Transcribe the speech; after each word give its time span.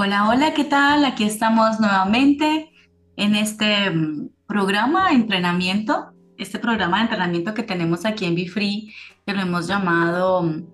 Hola, 0.00 0.28
hola, 0.28 0.54
¿qué 0.54 0.62
tal? 0.62 1.04
Aquí 1.04 1.24
estamos 1.24 1.80
nuevamente 1.80 2.70
en 3.16 3.34
este 3.34 3.90
mm, 3.90 4.28
programa 4.46 5.08
de 5.08 5.16
entrenamiento, 5.16 6.12
este 6.36 6.60
programa 6.60 6.98
de 6.98 7.02
entrenamiento 7.02 7.52
que 7.52 7.64
tenemos 7.64 8.04
aquí 8.04 8.24
en 8.24 8.36
BeFree, 8.36 8.94
que 9.26 9.32
lo 9.34 9.40
hemos 9.40 9.66
llamado 9.66 10.44
mm, 10.44 10.66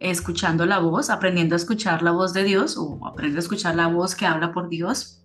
Escuchando 0.00 0.64
la 0.64 0.78
voz, 0.78 1.10
aprendiendo 1.10 1.54
a 1.54 1.58
escuchar 1.58 2.00
la 2.00 2.12
voz 2.12 2.32
de 2.32 2.44
Dios 2.44 2.78
o 2.78 2.98
aprendiendo 3.06 3.40
a 3.40 3.44
escuchar 3.44 3.74
la 3.74 3.88
voz 3.88 4.16
que 4.16 4.24
habla 4.24 4.52
por 4.52 4.70
Dios. 4.70 5.22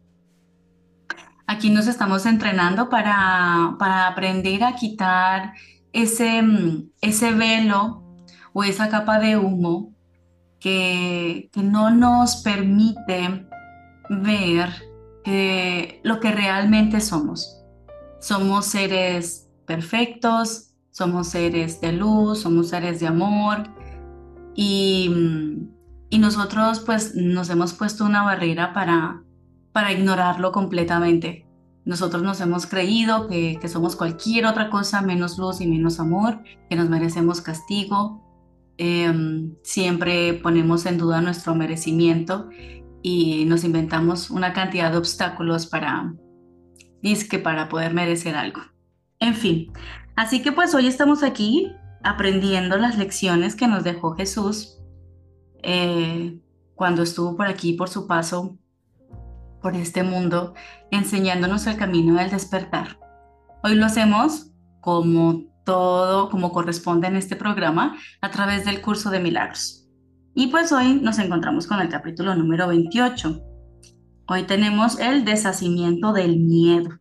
Aquí 1.48 1.70
nos 1.70 1.88
estamos 1.88 2.26
entrenando 2.26 2.90
para, 2.90 3.78
para 3.80 4.08
aprender 4.08 4.66
a 4.66 4.76
quitar 4.76 5.54
ese, 5.94 6.42
mm, 6.42 6.90
ese 7.00 7.32
velo 7.32 8.04
o 8.52 8.66
esa 8.66 8.90
capa 8.90 9.20
de 9.20 9.38
humo 9.38 9.97
que, 10.60 11.50
no 11.56 11.92
nos 11.92 12.38
permite 12.38 13.48
ver 14.10 14.70
lo 16.04 16.20
que 16.20 16.32
realmente 16.32 17.02
somos. 17.02 17.62
Somos 18.20 18.66
seres 18.66 19.48
perfectos, 19.66 20.72
somos 20.92 21.28
seres 21.28 21.82
de 21.82 21.92
luz, 21.92 22.40
somos 22.42 22.70
seres 22.70 23.00
de 23.00 23.08
amor 23.08 23.64
y, 24.56 25.12
nosotros 26.12 26.80
pues 26.80 27.16
nos 27.16 27.50
hemos 27.50 27.74
puesto 27.74 28.04
una 28.04 28.24
barrera 28.24 28.74
para, 28.74 29.22
para 29.72 29.92
ignorarlo 29.92 30.52
completamente. 30.52 31.46
Nosotros 31.86 32.24
nos 32.24 32.42
hemos 32.42 32.66
creído 32.66 33.28
que, 33.28 33.60
que 33.62 33.68
somos 33.70 33.96
cualquier 33.96 34.46
otra 34.46 34.70
cosa 34.70 35.02
menos 35.02 35.38
luz 35.38 35.62
y 35.62 35.68
menos 35.68 36.00
amor, 36.00 36.42
que 36.70 36.76
nos 36.76 36.90
merecemos 36.90 37.42
castigo, 37.42 38.27
Em, 38.78 39.56
siempre 39.64 40.36
ponemos 40.36 40.86
en 40.86 40.98
duda 40.98 41.22
nuestro 41.22 41.56
merecimiento 41.56 42.50
y 43.02 43.46
nos 43.46 43.64
inventamos 43.64 44.30
una 44.30 44.54
cantidad 44.54 44.92
de 44.92 44.98
obstáculos 44.98 45.66
para, 45.66 46.14
disque 47.02 47.40
para 47.40 47.70
poder 47.70 47.94
merecer 47.94 48.36
algo. 48.36 48.62
En 49.20 49.34
fin, 49.34 49.72
así 50.16 50.44
que 50.44 50.52
pues 50.52 50.76
hoy 50.76 50.88
estamos 50.88 51.24
aquí 51.24 51.72
aprendiendo 52.04 52.78
las 52.78 52.98
lecciones 52.98 53.56
que 53.56 53.68
nos 53.68 53.84
dejó 53.84 54.14
Jesús 54.16 54.78
eh, 55.64 56.40
cuando 56.76 57.02
estuvo 57.02 57.36
por 57.36 57.48
aquí, 57.48 57.74
por 57.74 57.90
su 57.90 58.06
paso 58.06 58.58
por 59.62 59.76
este 59.76 60.04
mundo, 60.04 60.54
enseñándonos 60.92 61.66
el 61.66 61.78
camino 61.78 62.16
del 62.16 62.30
despertar. 62.30 63.00
Hoy 63.64 63.74
lo 63.74 63.86
hacemos 63.86 64.52
como 64.82 65.44
todo 65.68 66.30
como 66.30 66.54
corresponde 66.54 67.08
en 67.08 67.18
este 67.18 67.36
programa 67.36 67.98
a 68.22 68.32
través 68.32 68.64
del 68.64 68.80
curso 68.80 69.10
de 69.10 69.20
milagros. 69.20 69.86
Y 70.34 70.48
pues 70.48 70.72
hoy 70.72 70.94
nos 71.02 71.20
encontramos 71.20 71.68
con 71.68 71.82
el 71.82 71.90
capítulo 71.90 72.34
número 72.36 72.70
28. 72.70 73.44
Hoy 74.30 74.44
tenemos 74.44 74.98
el 74.98 75.26
deshacimiento 75.26 76.14
del 76.14 76.40
miedo. 76.40 76.92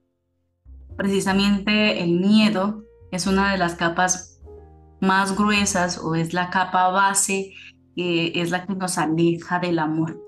Precisamente 0.96 2.02
el 2.02 2.18
miedo 2.18 2.82
es 3.12 3.28
una 3.28 3.52
de 3.52 3.58
las 3.58 3.76
capas 3.76 4.40
más 5.00 5.36
gruesas 5.36 5.98
o 5.98 6.16
es 6.16 6.34
la 6.34 6.50
capa 6.50 6.88
base, 6.88 7.52
que 7.94 8.32
es 8.34 8.50
la 8.50 8.66
que 8.66 8.74
nos 8.74 8.98
aleja 8.98 9.60
del 9.60 9.78
amor. 9.78 10.20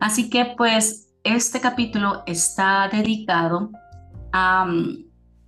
Así 0.00 0.30
que 0.30 0.54
pues 0.56 1.14
este 1.22 1.60
capítulo 1.60 2.24
está 2.26 2.88
dedicado 2.88 3.70
a 4.32 4.66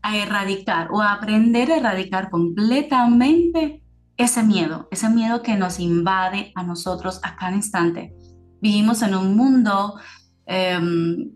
a 0.03 0.17
erradicar 0.17 0.89
o 0.91 1.01
a 1.01 1.12
aprender 1.12 1.70
a 1.70 1.77
erradicar 1.77 2.31
completamente 2.31 3.83
ese 4.17 4.43
miedo, 4.43 4.89
ese 4.91 5.09
miedo 5.09 5.43
que 5.43 5.56
nos 5.56 5.81
invade 5.81 6.53
a 6.55 6.62
nosotros 6.62 7.20
a 7.23 7.37
cada 7.37 7.56
instante. 7.56 8.15
Vivimos 8.61 9.03
en 9.03 9.15
un 9.15 9.37
mundo 9.37 9.99
em, 10.47 11.33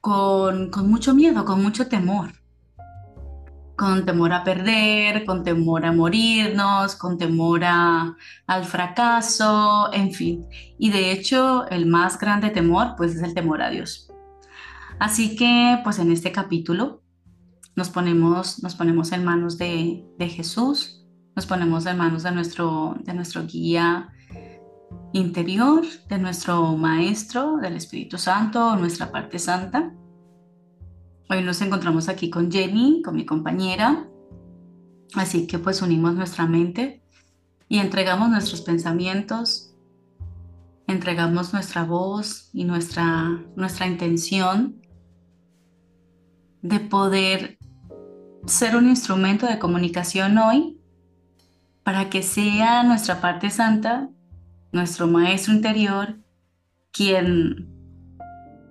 con, 0.00 0.70
con 0.70 0.88
mucho 0.88 1.14
miedo, 1.14 1.44
con 1.44 1.62
mucho 1.62 1.88
temor, 1.88 2.32
con 3.76 4.04
temor 4.04 4.32
a 4.32 4.44
perder, 4.44 5.24
con 5.24 5.42
temor 5.42 5.84
a 5.84 5.92
morirnos, 5.92 6.94
con 6.94 7.18
temor 7.18 7.64
a, 7.64 8.16
al 8.46 8.64
fracaso, 8.64 9.92
en 9.92 10.12
fin. 10.12 10.46
Y 10.78 10.90
de 10.90 11.10
hecho, 11.10 11.66
el 11.68 11.86
más 11.86 12.18
grande 12.18 12.50
temor, 12.50 12.94
pues 12.96 13.16
es 13.16 13.22
el 13.22 13.34
temor 13.34 13.62
a 13.62 13.70
Dios. 13.70 14.08
Así 15.00 15.34
que, 15.34 15.80
pues 15.82 15.98
en 15.98 16.12
este 16.12 16.30
capítulo 16.30 17.01
nos 17.74 17.88
ponemos, 17.90 18.62
nos 18.62 18.74
ponemos 18.74 19.12
en 19.12 19.24
manos 19.24 19.58
de, 19.58 20.04
Jesús, 20.18 21.04
nos 21.34 21.46
ponemos 21.46 21.86
en 21.86 21.96
manos 21.96 22.22
de 22.22 22.32
nuestro, 22.32 22.96
de 23.02 23.14
nuestro 23.14 23.46
guía 23.46 24.12
interior, 25.12 25.84
de 26.08 26.18
nuestro 26.18 26.76
Maestro, 26.76 27.56
del 27.56 27.76
Espíritu 27.76 28.18
Santo, 28.18 28.76
nuestra 28.76 29.10
parte 29.10 29.38
santa. 29.38 29.94
Hoy 31.30 31.42
nos 31.42 31.60
encontramos 31.62 32.08
aquí 32.08 32.28
con 32.28 32.50
Jenny, 32.50 33.02
con 33.02 33.16
mi 33.16 33.24
compañera, 33.24 34.06
así 35.14 35.46
que 35.46 35.58
pues 35.58 35.80
unimos 35.80 36.14
nuestra 36.14 36.46
mente 36.46 37.02
y 37.68 37.78
entregamos 37.78 38.28
nuestros 38.28 38.60
pensamientos, 38.60 39.74
entregamos 40.86 41.54
nuestra 41.54 41.84
voz 41.84 42.50
y 42.52 42.64
nuestra, 42.64 43.42
nuestra 43.56 43.86
intención 43.86 44.82
de 46.60 46.80
poder 46.80 47.58
ser 48.46 48.76
un 48.76 48.88
instrumento 48.88 49.46
de 49.46 49.58
comunicación 49.58 50.38
hoy 50.38 50.78
para 51.84 52.10
que 52.10 52.22
sea 52.22 52.82
nuestra 52.82 53.20
parte 53.20 53.50
santa, 53.50 54.08
nuestro 54.72 55.06
maestro 55.06 55.52
interior, 55.52 56.18
quien, 56.92 57.68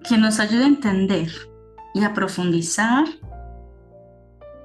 quien 0.04 0.22
nos 0.22 0.40
ayude 0.40 0.64
a 0.64 0.68
entender 0.68 1.32
y 1.94 2.04
a 2.04 2.14
profundizar 2.14 3.06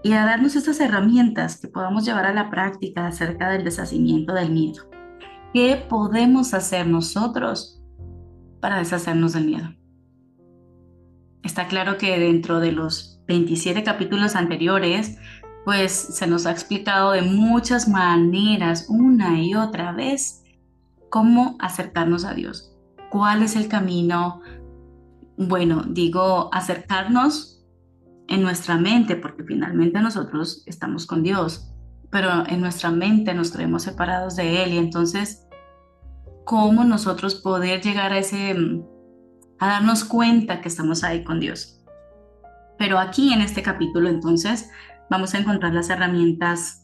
y 0.03 0.12
a 0.12 0.25
darnos 0.25 0.55
estas 0.55 0.78
herramientas 0.81 1.56
que 1.56 1.69
podamos 1.69 2.05
llevar 2.05 2.27
a 2.27 2.34
la 2.34 2.50
práctica 2.50 3.06
acerca 3.06 3.50
del 3.50 3.65
deshacimiento 3.65 4.34
del 4.34 4.50
miedo. 4.50 4.89
¿Qué 5.53 5.84
podemos 5.89 6.55
hacer 6.55 6.87
nosotros 6.87 7.83
para 8.61 8.78
deshacernos 8.78 9.33
del 9.33 9.47
miedo? 9.47 9.75
Está 11.43 11.66
claro 11.66 11.99
que 11.99 12.19
dentro 12.19 12.61
de 12.61 12.72
los 12.72 13.16
27 13.26 13.82
capítulos 13.82 14.37
anteriores, 14.37 15.19
pues 15.64 15.92
se 15.92 16.26
nos 16.26 16.47
ha 16.47 16.53
explicado 16.53 17.12
de 17.12 17.22
muchas 17.22 17.88
maneras, 17.88 18.87
una 18.88 19.42
y 19.42 19.54
otra 19.54 19.92
vez, 19.92 20.44
cómo 21.10 21.56
acercarnos 21.59 22.25
a 22.25 22.34
Dios. 22.34 22.72
¿Cuál 23.10 23.42
es 23.42 23.56
el 23.56 23.69
camino? 23.69 24.41
Bueno, 25.36 25.84
digo, 25.88 26.50
acercarnos 26.53 27.65
en 28.28 28.42
nuestra 28.42 28.76
mente, 28.76 29.16
porque 29.16 29.44
finalmente 29.44 30.00
nosotros 30.00 30.62
estamos 30.66 31.06
con 31.06 31.22
Dios, 31.22 31.72
pero 32.10 32.47
en 32.47 32.60
nuestra 32.60 32.91
mente 32.91 33.34
nos 33.34 33.50
creemos 33.50 33.82
separados 33.82 34.36
de 34.36 34.62
Él 34.62 34.75
y 34.75 34.78
entonces, 34.78 35.47
¿cómo 36.44 36.84
nosotros 36.84 37.34
poder 37.34 37.82
llegar 37.82 38.12
a 38.12 38.19
ese, 38.19 38.56
a 39.59 39.66
darnos 39.66 40.04
cuenta 40.04 40.60
que 40.60 40.69
estamos 40.69 41.04
ahí 41.04 41.25
con 41.25 41.41
Dios? 41.41 41.75
Pero 42.78 42.98
aquí 42.98 43.32
en 43.32 43.41
este 43.41 43.62
capítulo 43.62 44.09
entonces 44.09 44.70
vamos 45.10 45.34
a 45.34 45.38
encontrar 45.38 45.72
las 45.72 45.91
herramientas 45.91 46.82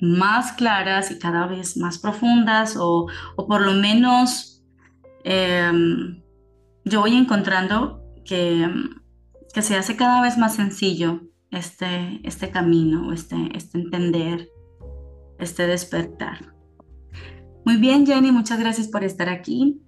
más 0.00 0.52
claras 0.52 1.10
y 1.10 1.18
cada 1.18 1.46
vez 1.46 1.76
más 1.76 1.98
profundas 1.98 2.76
o, 2.78 3.06
por 3.36 3.60
lo 3.60 3.72
menos 3.72 4.64
em, 5.24 6.22
yo 6.84 7.00
voy 7.00 7.14
encontrando 7.14 8.02
que, 8.24 8.68
que, 9.54 9.62
se 9.62 9.76
hace 9.76 9.96
cada 9.96 10.20
vez 10.20 10.36
más 10.38 10.56
sencillo 10.56 11.20
este, 11.52 12.20
este 12.24 12.50
camino, 12.50 13.12
este, 13.12 13.36
este 13.54 13.78
entender, 13.78 14.48
este 15.38 15.66
despertar. 15.66 16.52
Muy 17.64 17.76
bien, 17.76 18.04
Jenny, 18.04 18.32
muchas 18.32 18.58
gracias 18.58 18.88
por 18.88 19.04
estar 19.04 19.28
aquí. 19.28 19.80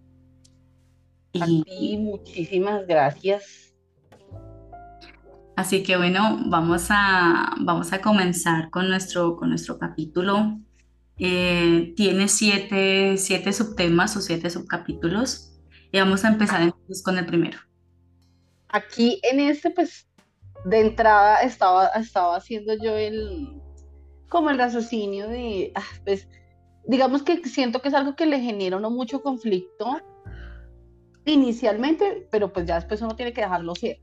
Y 1.32 1.96
muchísimas 1.98 2.86
gracias 2.86 3.63
Así 5.56 5.82
que 5.82 5.96
bueno, 5.96 6.40
vamos 6.46 6.86
a, 6.90 7.54
vamos 7.60 7.92
a 7.92 8.00
comenzar 8.00 8.70
con 8.70 8.88
nuestro, 8.88 9.36
con 9.36 9.50
nuestro 9.50 9.78
capítulo. 9.78 10.58
Eh, 11.18 11.92
tiene 11.96 12.26
siete, 12.28 13.16
siete 13.18 13.52
subtemas 13.52 14.16
o 14.16 14.20
siete 14.20 14.50
subcapítulos 14.50 15.52
y 15.92 15.98
vamos 16.00 16.24
a 16.24 16.28
empezar 16.28 16.62
entonces 16.62 17.04
con 17.04 17.18
el 17.18 17.26
primero. 17.26 17.58
Aquí 18.68 19.20
en 19.22 19.38
este, 19.38 19.70
pues, 19.70 20.08
de 20.64 20.80
entrada 20.80 21.42
estaba, 21.42 21.86
estaba 21.88 22.36
haciendo 22.36 22.74
yo 22.74 22.96
el, 22.96 23.60
como 24.28 24.50
el 24.50 24.58
raciocinio 24.58 25.28
de, 25.28 25.70
ah, 25.76 25.84
pues, 26.04 26.26
digamos 26.88 27.22
que 27.22 27.44
siento 27.44 27.80
que 27.80 27.88
es 27.88 27.94
algo 27.94 28.16
que 28.16 28.26
le 28.26 28.40
genera 28.40 28.76
uno 28.76 28.90
mucho 28.90 29.22
conflicto 29.22 30.00
inicialmente, 31.24 32.26
pero 32.30 32.52
pues 32.52 32.66
ya 32.66 32.74
después 32.74 33.00
uno 33.00 33.16
tiene 33.16 33.32
que 33.32 33.42
dejarlo 33.42 33.74
ser. 33.74 34.00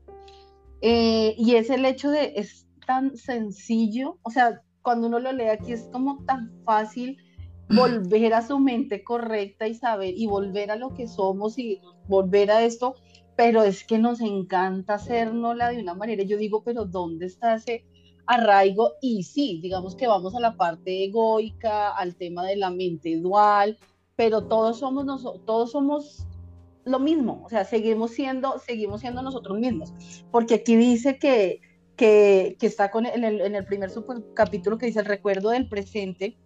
Eh, 0.82 1.36
y 1.38 1.54
es 1.54 1.70
el 1.70 1.84
hecho 1.84 2.10
de, 2.10 2.32
es 2.36 2.66
tan 2.86 3.16
sencillo, 3.16 4.18
o 4.22 4.30
sea, 4.30 4.62
cuando 4.82 5.06
uno 5.06 5.20
lo 5.20 5.32
lee 5.32 5.44
aquí 5.44 5.72
es 5.72 5.88
como 5.92 6.24
tan 6.24 6.50
fácil 6.64 7.16
volver 7.68 8.34
a 8.34 8.46
su 8.46 8.58
mente 8.58 9.04
correcta 9.04 9.68
y 9.68 9.74
saber 9.74 10.14
y 10.16 10.26
volver 10.26 10.72
a 10.72 10.76
lo 10.76 10.92
que 10.92 11.06
somos 11.06 11.56
y 11.56 11.80
volver 12.08 12.50
a 12.50 12.64
esto, 12.64 12.96
pero 13.36 13.62
es 13.62 13.84
que 13.84 13.98
nos 13.98 14.20
encanta 14.20 14.94
hacernosla 14.94 15.70
de 15.70 15.80
una 15.80 15.94
manera. 15.94 16.24
Yo 16.24 16.36
digo, 16.36 16.64
pero 16.64 16.84
¿dónde 16.84 17.26
está 17.26 17.54
ese 17.54 17.84
arraigo? 18.26 18.90
Y 19.00 19.22
sí, 19.22 19.60
digamos 19.62 19.94
que 19.94 20.08
vamos 20.08 20.34
a 20.34 20.40
la 20.40 20.56
parte 20.56 21.04
egoica, 21.04 21.90
al 21.90 22.16
tema 22.16 22.44
de 22.44 22.56
la 22.56 22.70
mente 22.70 23.16
dual, 23.20 23.78
pero 24.16 24.48
todos 24.48 24.80
somos, 24.80 25.04
nosotros, 25.04 25.46
todos 25.46 25.70
somos 25.70 26.26
lo 26.84 26.98
mismo, 26.98 27.42
o 27.44 27.48
sea, 27.48 27.64
seguimos 27.64 28.12
siendo, 28.12 28.58
seguimos 28.58 29.00
siendo 29.00 29.22
nosotros 29.22 29.58
mismos, 29.58 29.92
porque 30.30 30.54
aquí 30.54 30.76
dice 30.76 31.18
que, 31.18 31.60
que, 31.96 32.56
que 32.58 32.66
está 32.66 32.90
con 32.90 33.06
en, 33.06 33.24
el, 33.24 33.40
en 33.40 33.54
el 33.54 33.64
primer 33.64 33.90
capítulo 34.34 34.78
que 34.78 34.86
dice 34.86 35.00
el 35.00 35.06
recuerdo 35.06 35.50
del 35.50 35.68
presente, 35.68 36.36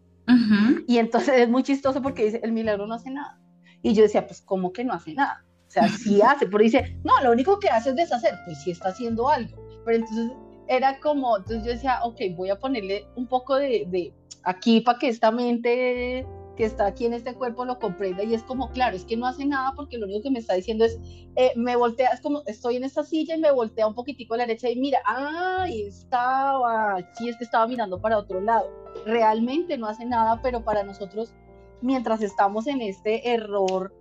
y 0.88 0.98
entonces 0.98 1.34
es 1.38 1.48
muy 1.48 1.62
chistoso 1.62 2.02
porque 2.02 2.24
dice, 2.24 2.40
el 2.42 2.52
milagro 2.52 2.86
no 2.86 2.94
hace 2.94 3.10
nada. 3.10 3.38
Y 3.82 3.94
yo 3.94 4.02
decía, 4.02 4.26
pues, 4.26 4.40
¿cómo 4.40 4.72
que 4.72 4.84
no 4.84 4.92
hace 4.92 5.14
nada? 5.14 5.44
O 5.68 5.70
sea, 5.70 5.88
sí 5.88 6.20
hace, 6.26 6.46
pero 6.46 6.64
dice, 6.64 6.98
no, 7.04 7.20
lo 7.22 7.30
único 7.30 7.58
que 7.60 7.68
hace 7.68 7.90
es 7.90 7.96
deshacer, 7.96 8.34
pues 8.44 8.62
sí 8.62 8.72
está 8.72 8.88
haciendo 8.88 9.28
algo. 9.28 9.56
Pero 9.84 9.98
entonces 9.98 10.32
era 10.68 10.98
como, 10.98 11.36
entonces 11.36 11.64
yo 11.64 11.72
decía, 11.72 12.00
ok, 12.02 12.20
voy 12.36 12.50
a 12.50 12.58
ponerle 12.58 13.06
un 13.14 13.28
poco 13.28 13.56
de, 13.56 13.86
de 13.88 14.12
aquí 14.42 14.80
para 14.80 14.98
que 14.98 15.08
esta 15.08 15.30
mente 15.30 16.26
que 16.56 16.64
está 16.64 16.86
aquí 16.86 17.06
en 17.06 17.12
este 17.12 17.34
cuerpo 17.34 17.64
lo 17.64 17.78
comprenda 17.78 18.24
y 18.24 18.34
es 18.34 18.42
como, 18.42 18.70
claro, 18.70 18.96
es 18.96 19.04
que 19.04 19.16
no 19.16 19.26
hace 19.26 19.44
nada 19.44 19.72
porque 19.76 19.98
lo 19.98 20.06
único 20.06 20.22
que 20.22 20.30
me 20.30 20.38
está 20.38 20.54
diciendo 20.54 20.84
es, 20.84 20.98
eh, 21.36 21.52
me 21.54 21.76
voltea, 21.76 22.10
es 22.10 22.20
como, 22.20 22.42
estoy 22.46 22.76
en 22.76 22.84
esta 22.84 23.04
silla 23.04 23.36
y 23.36 23.40
me 23.40 23.52
voltea 23.52 23.86
un 23.86 23.94
poquitico 23.94 24.34
a 24.34 24.38
la 24.38 24.46
derecha 24.46 24.70
y 24.70 24.76
mira, 24.76 24.98
ah, 25.06 25.66
estaba, 25.70 26.96
sí, 27.16 27.28
es 27.28 27.36
que 27.36 27.44
estaba 27.44 27.66
mirando 27.66 28.00
para 28.00 28.18
otro 28.18 28.40
lado. 28.40 28.70
Realmente 29.04 29.76
no 29.76 29.86
hace 29.86 30.06
nada, 30.06 30.40
pero 30.42 30.64
para 30.64 30.82
nosotros, 30.82 31.34
mientras 31.82 32.22
estamos 32.22 32.66
en 32.66 32.80
este 32.80 33.30
error, 33.30 33.94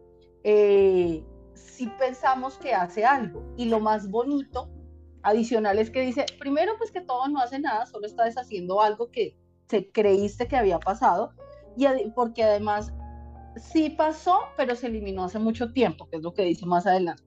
eh, 0.44 1.24
sí 1.54 1.92
pensamos 2.00 2.58
que 2.58 2.74
hace 2.74 3.04
algo. 3.06 3.44
Y 3.58 3.66
lo 3.66 3.82
más 3.82 4.10
bonito, 4.10 4.70
adicional, 5.24 5.78
es 5.78 5.90
que 5.90 6.02
dice, 6.02 6.26
primero, 6.40 6.74
pues 6.78 6.92
que 6.92 7.02
todo 7.02 7.28
no 7.28 7.40
hace 7.40 7.60
nada, 7.60 7.86
solo 7.86 8.08
está 8.08 8.24
deshaciendo 8.24 8.82
algo 8.82 9.12
que 9.12 9.38
se 9.68 9.92
creíste 9.92 10.48
que 10.48 10.56
había 10.56 10.80
pasado 10.80 11.34
y 11.78 12.12
porque 12.12 12.44
además 12.44 12.94
sí 13.58 13.90
pasó, 13.90 14.40
pero 14.58 14.76
se 14.76 14.88
eliminó 14.88 15.24
hace 15.24 15.40
mucho 15.40 15.72
tiempo, 15.72 16.08
que 16.10 16.18
es 16.18 16.24
lo 16.24 16.34
que 16.34 16.44
dice 16.44 16.66
más 16.66 16.86
adelante. 16.86 17.24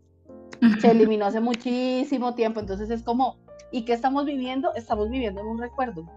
Se 0.81 0.91
eliminó 0.91 1.27
hace 1.27 1.41
muchísimo 1.41 2.35
tiempo, 2.35 2.61
entonces 2.61 2.91
es 2.91 3.03
como, 3.03 3.39
¿y 3.71 3.85
qué 3.85 3.93
estamos 3.93 4.25
viviendo? 4.25 4.75
Estamos 4.75 5.09
viviendo 5.11 5.41
en 5.41 5.47
un 5.47 5.59
recuerdo. 5.59 6.11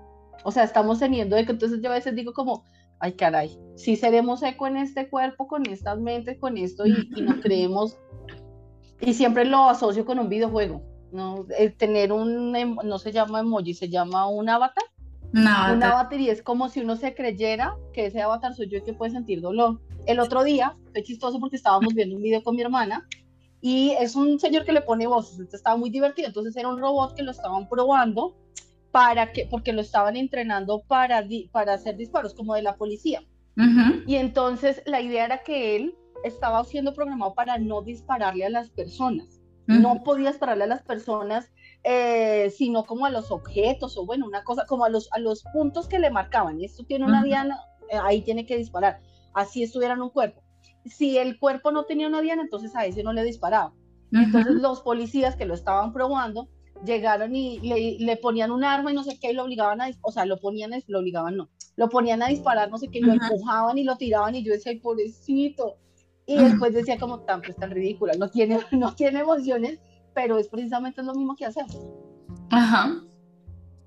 O 0.43 0.51
sea, 0.51 0.63
estamos 0.63 0.99
teniendo 0.99 1.37
eco, 1.37 1.51
entonces 1.51 1.81
yo 1.81 1.91
a 1.91 1.93
veces 1.93 2.15
digo 2.15 2.33
como, 2.33 2.63
ay 2.99 3.13
caray, 3.13 3.57
si 3.75 3.95
seremos 3.95 4.41
eco 4.43 4.67
en 4.67 4.77
este 4.77 5.09
cuerpo, 5.09 5.47
con 5.47 5.65
estas 5.67 5.99
mentes, 5.99 6.39
con 6.39 6.57
esto, 6.57 6.85
y, 6.85 6.93
no 7.21 7.39
creemos, 7.41 7.97
y 8.99 9.13
siempre 9.13 9.45
lo 9.45 9.69
asocio 9.69 10.05
con 10.05 10.19
un 10.19 10.29
videojuego, 10.29 10.81
¿no? 11.11 11.45
El 11.57 11.75
tener 11.75 12.11
un, 12.11 12.51
no 12.51 12.99
se 12.99 13.11
llama 13.11 13.41
emoji, 13.41 13.73
se 13.73 13.89
llama 13.89 14.27
un 14.27 14.49
avatar, 14.49 14.85
una 15.33 15.93
batería 15.93 16.31
es 16.31 16.41
como 16.41 16.69
si 16.69 16.81
uno 16.81 16.95
se 16.95 17.13
creyera 17.15 17.75
que 17.93 18.07
ese 18.07 18.21
avatar 18.21 18.53
soy 18.53 18.67
yo 18.67 18.79
y 18.79 18.83
que 18.83 18.93
puede 18.93 19.11
sentir 19.11 19.41
dolor. 19.41 19.79
El 20.05 20.19
otro 20.19 20.43
día, 20.43 20.75
fue 20.91 21.03
chistoso 21.03 21.39
porque 21.39 21.55
estábamos 21.55 21.93
viendo 21.93 22.15
un 22.15 22.21
video 22.21 22.43
con 22.43 22.55
mi 22.55 22.61
hermana 22.61 23.07
y 23.61 23.91
es 23.99 24.15
un 24.15 24.39
señor 24.39 24.65
que 24.65 24.73
le 24.73 24.81
pone 24.81 25.07
voces, 25.07 25.33
entonces 25.33 25.59
estaba 25.59 25.77
muy 25.77 25.89
divertido, 25.89 26.27
entonces 26.27 26.55
era 26.55 26.67
un 26.67 26.79
robot 26.79 27.15
que 27.15 27.23
lo 27.23 27.31
estaban 27.31 27.69
probando 27.69 28.35
para 28.91 29.31
que, 29.31 29.45
porque 29.45 29.71
lo 29.71 29.81
estaban 29.81 30.17
entrenando 30.17 30.81
para, 30.87 31.23
para 31.51 31.73
hacer 31.75 31.95
disparos 31.95 32.33
como 32.33 32.55
de 32.55 32.63
la 32.63 32.75
policía. 32.75 33.23
Y 34.07 34.15
entonces 34.15 34.81
la 34.85 35.01
idea 35.01 35.25
era 35.25 35.43
que 35.43 35.75
él 35.75 35.95
estaba 36.23 36.63
siendo 36.63 36.93
programado 36.93 37.35
para 37.35 37.59
no 37.59 37.81
dispararle 37.83 38.45
a 38.45 38.49
las 38.49 38.69
personas. 38.71 39.39
No 39.67 40.03
podía 40.03 40.31
dispararle 40.31 40.63
a 40.63 40.67
las 40.67 40.81
personas 40.81 41.51
eh, 41.83 42.51
sino 42.55 42.85
como 42.85 43.05
a 43.05 43.09
los 43.09 43.31
objetos 43.31 43.97
o 43.97 44.05
bueno, 44.05 44.27
una 44.27 44.43
cosa, 44.43 44.65
como 44.67 44.85
a 44.85 44.89
los, 44.89 45.09
a 45.13 45.19
los 45.19 45.43
puntos 45.53 45.87
que 45.87 45.99
le 45.99 46.11
marcaban. 46.11 46.61
Esto 46.61 46.83
tiene 46.83 47.05
una 47.05 47.23
diana, 47.23 47.59
eh, 47.89 47.97
ahí 48.03 48.21
tiene 48.21 48.45
que 48.45 48.57
disparar, 48.57 48.99
así 49.33 49.63
estuviera 49.63 49.95
en 49.95 50.01
un 50.01 50.09
cuerpo. 50.09 50.41
Si 50.85 51.17
el 51.17 51.39
cuerpo 51.39 51.71
no 51.71 51.85
tenía 51.85 52.07
una 52.07 52.21
diana, 52.21 52.41
entonces 52.41 52.75
a 52.75 52.85
ese 52.85 53.03
no 53.03 53.13
le 53.13 53.23
disparaba. 53.23 53.73
Entonces 54.11 54.55
los 54.55 54.81
policías 54.81 55.35
que 55.35 55.45
lo 55.45 55.53
estaban 55.53 55.93
probando 55.93 56.49
llegaron 56.85 57.35
y 57.35 57.59
le, 57.99 58.17
ponían 58.17 58.51
un 58.51 58.63
arma 58.63 58.91
y 58.91 58.95
no 58.95 59.03
sé 59.03 59.17
qué, 59.19 59.31
y 59.31 59.33
lo 59.33 59.43
obligaban 59.43 59.81
a, 59.81 59.89
o 60.01 60.11
sea, 60.11 60.25
lo 60.25 60.37
ponían, 60.37 60.71
lo 60.87 60.99
obligaban 60.99 61.37
no, 61.37 61.49
lo 61.75 61.89
ponían 61.89 62.21
a 62.21 62.27
disparar, 62.27 62.69
no 62.69 62.77
sé 62.77 62.89
qué, 62.89 62.99
lo 62.99 63.13
empujaban 63.13 63.77
y 63.77 63.83
lo 63.83 63.97
tiraban 63.97 64.35
y 64.35 64.43
yo 64.43 64.51
decía, 64.51 64.71
ay, 64.71 64.79
pobrecito. 64.79 65.77
Y 66.25 66.37
después 66.37 66.73
decía 66.73 66.97
como, 66.99 67.21
tan, 67.21 67.41
pues 67.41 67.55
tan 67.55 67.71
ridícula, 67.71 68.13
no 68.13 68.29
tiene, 68.29 68.59
no 68.71 68.93
tiene 68.95 69.19
emociones, 69.21 69.79
pero 70.13 70.37
es 70.37 70.47
precisamente 70.47 71.03
lo 71.03 71.13
mismo 71.13 71.35
que 71.35 71.45
hacemos. 71.45 71.77
Ajá. 72.49 73.01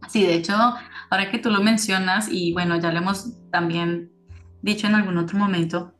Sí, 0.08 0.22
de 0.22 0.34
hecho, 0.34 0.54
ahora 1.10 1.30
que 1.30 1.38
tú 1.38 1.50
lo 1.50 1.62
mencionas, 1.62 2.28
y 2.30 2.52
bueno, 2.52 2.76
ya 2.78 2.92
lo 2.92 2.98
hemos 2.98 3.32
también 3.50 4.12
dicho 4.62 4.86
en 4.86 4.94
algún 4.94 5.16
otro 5.18 5.38
momento, 5.38 5.94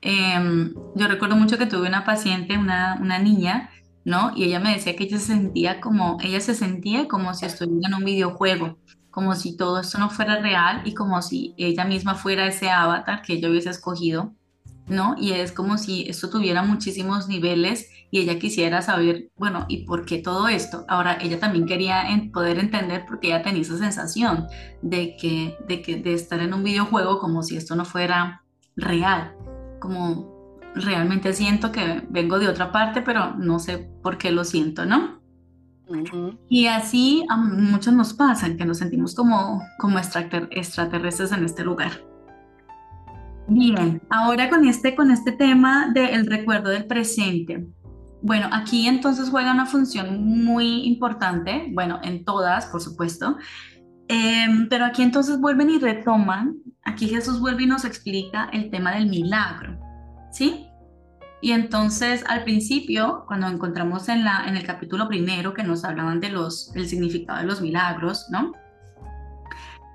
em, 0.00 0.74
yo 0.94 1.08
recuerdo 1.08 1.36
mucho 1.36 1.58
que 1.58 1.66
tuve 1.66 1.88
una 1.88 2.04
paciente, 2.04 2.56
una, 2.56 2.98
una 3.00 3.18
niña, 3.18 3.70
¿no? 4.04 4.32
Y 4.36 4.44
ella 4.44 4.60
me 4.60 4.72
decía 4.74 4.96
que 4.96 5.04
ella 5.04 5.18
se 5.18 5.26
sentía 5.26 5.80
como, 5.80 6.18
ella 6.20 6.40
se 6.40 6.54
sentía 6.54 7.08
como 7.08 7.34
si 7.34 7.46
estuviera 7.46 7.88
en 7.88 7.94
un 7.94 8.04
videojuego, 8.04 8.78
como 9.10 9.34
si 9.34 9.56
todo 9.56 9.80
esto 9.80 9.98
no 9.98 10.10
fuera 10.10 10.40
real 10.40 10.82
y 10.84 10.94
como 10.94 11.20
si 11.22 11.54
ella 11.58 11.84
misma 11.84 12.14
fuera 12.14 12.46
ese 12.46 12.70
avatar 12.70 13.22
que 13.22 13.34
ella 13.34 13.50
hubiese 13.50 13.70
escogido, 13.70 14.32
¿no? 14.86 15.16
Y 15.18 15.32
es 15.32 15.52
como 15.52 15.78
si 15.78 16.08
esto 16.08 16.30
tuviera 16.30 16.62
muchísimos 16.62 17.28
niveles 17.28 17.90
y 18.10 18.20
ella 18.20 18.38
quisiera 18.38 18.82
saber, 18.82 19.30
bueno, 19.36 19.66
¿y 19.68 19.84
por 19.84 20.04
qué 20.04 20.18
todo 20.18 20.48
esto? 20.48 20.84
Ahora, 20.88 21.18
ella 21.20 21.38
también 21.38 21.66
quería 21.66 22.04
poder 22.32 22.58
entender 22.58 23.04
por 23.06 23.20
qué 23.20 23.28
ella 23.28 23.42
tenía 23.42 23.62
esa 23.62 23.78
sensación 23.78 24.46
de 24.82 25.16
que, 25.16 25.56
de 25.66 25.82
que, 25.82 25.96
de 25.96 26.14
estar 26.14 26.40
en 26.40 26.54
un 26.54 26.62
videojuego 26.62 27.18
como 27.18 27.42
si 27.42 27.56
esto 27.56 27.76
no 27.76 27.84
fuera 27.84 28.42
real, 28.76 29.34
como 29.80 30.58
realmente 30.74 31.32
siento 31.32 31.72
que 31.72 32.02
vengo 32.08 32.38
de 32.38 32.48
otra 32.48 32.72
parte, 32.72 33.02
pero 33.02 33.34
no 33.36 33.58
sé 33.58 33.90
por 34.02 34.16
qué 34.16 34.30
lo 34.30 34.44
siento, 34.44 34.86
¿no? 34.86 35.18
Y 36.48 36.66
así 36.66 37.24
a 37.30 37.36
muchos 37.36 37.94
nos 37.94 38.12
pasa, 38.12 38.54
que 38.56 38.66
nos 38.66 38.78
sentimos 38.78 39.14
como, 39.14 39.62
como 39.78 39.98
extraterrestres 39.98 41.32
en 41.32 41.44
este 41.44 41.64
lugar. 41.64 41.92
Bien, 43.50 44.02
ahora 44.10 44.50
con 44.50 44.66
este, 44.66 44.94
con 44.94 45.10
este 45.10 45.32
tema 45.32 45.90
del 45.94 46.26
recuerdo 46.26 46.68
del 46.68 46.84
presente. 46.84 47.66
Bueno, 48.22 48.48
aquí 48.52 48.86
entonces 48.88 49.30
juega 49.30 49.52
una 49.52 49.66
función 49.66 50.24
muy 50.44 50.86
importante, 50.86 51.68
bueno, 51.72 52.00
en 52.02 52.24
todas, 52.24 52.66
por 52.66 52.80
supuesto, 52.80 53.36
em, 54.08 54.68
pero 54.68 54.84
aquí 54.84 55.02
entonces 55.02 55.40
vuelven 55.40 55.70
y 55.70 55.78
retoman, 55.78 56.56
aquí 56.84 57.08
Jesús 57.08 57.38
vuelve 57.40 57.62
y 57.62 57.66
nos 57.66 57.84
explica 57.84 58.48
el 58.52 58.70
tema 58.70 58.92
del 58.92 59.06
milagro, 59.08 59.78
¿sí? 60.32 60.66
Y 61.40 61.52
entonces 61.52 62.24
al 62.28 62.42
principio, 62.42 63.24
cuando 63.28 63.46
encontramos 63.46 64.08
en, 64.08 64.24
la, 64.24 64.44
en 64.48 64.56
el 64.56 64.66
capítulo 64.66 65.06
primero 65.08 65.54
que 65.54 65.62
nos 65.62 65.84
hablaban 65.84 66.18
de 66.20 66.30
los, 66.30 66.72
del 66.72 66.88
significado 66.88 67.38
de 67.38 67.46
los 67.46 67.60
milagros, 67.60 68.26
¿no? 68.30 68.52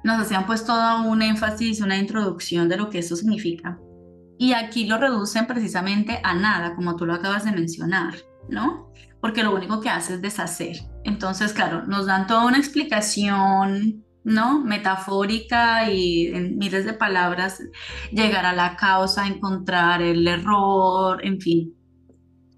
Nos 0.06 0.22
hacían 0.22 0.46
pues 0.46 0.66
todo 0.66 1.04
un 1.04 1.22
énfasis, 1.22 1.82
una 1.82 1.98
introducción 1.98 2.70
de 2.70 2.78
lo 2.78 2.90
que 2.90 3.00
eso 3.00 3.16
significa. 3.18 3.78
Y 4.38 4.54
aquí 4.54 4.86
lo 4.86 4.98
reducen 4.98 5.48
precisamente 5.48 6.20
a 6.24 6.34
nada, 6.34 6.76
como 6.76 6.96
tú 6.96 7.06
lo 7.06 7.14
acabas 7.14 7.46
de 7.46 7.52
mencionar, 7.52 8.16
¿no? 8.50 8.92
Porque 9.22 9.44
lo 9.44 9.56
único 9.56 9.80
que 9.80 9.90
hace 9.90 10.16
es 10.16 10.22
deshacer. 10.22 10.78
Entonces, 11.04 11.54
claro, 11.54 11.86
nos 11.86 12.06
dan 12.08 12.28
toda 12.28 12.46
una 12.46 12.58
explicación, 12.58 14.04
¿no? 14.24 14.60
Metafórica 14.60 15.90
y 15.90 16.28
en 16.28 16.58
miles 16.58 16.86
de 16.86 16.94
palabras, 16.94 17.62
llegar 18.12 18.46
a 18.46 18.54
la 18.54 18.76
causa, 18.76 19.28
encontrar 19.28 20.02
el 20.02 20.28
error, 20.28 21.26
en 21.26 21.40
fin. 21.40 21.74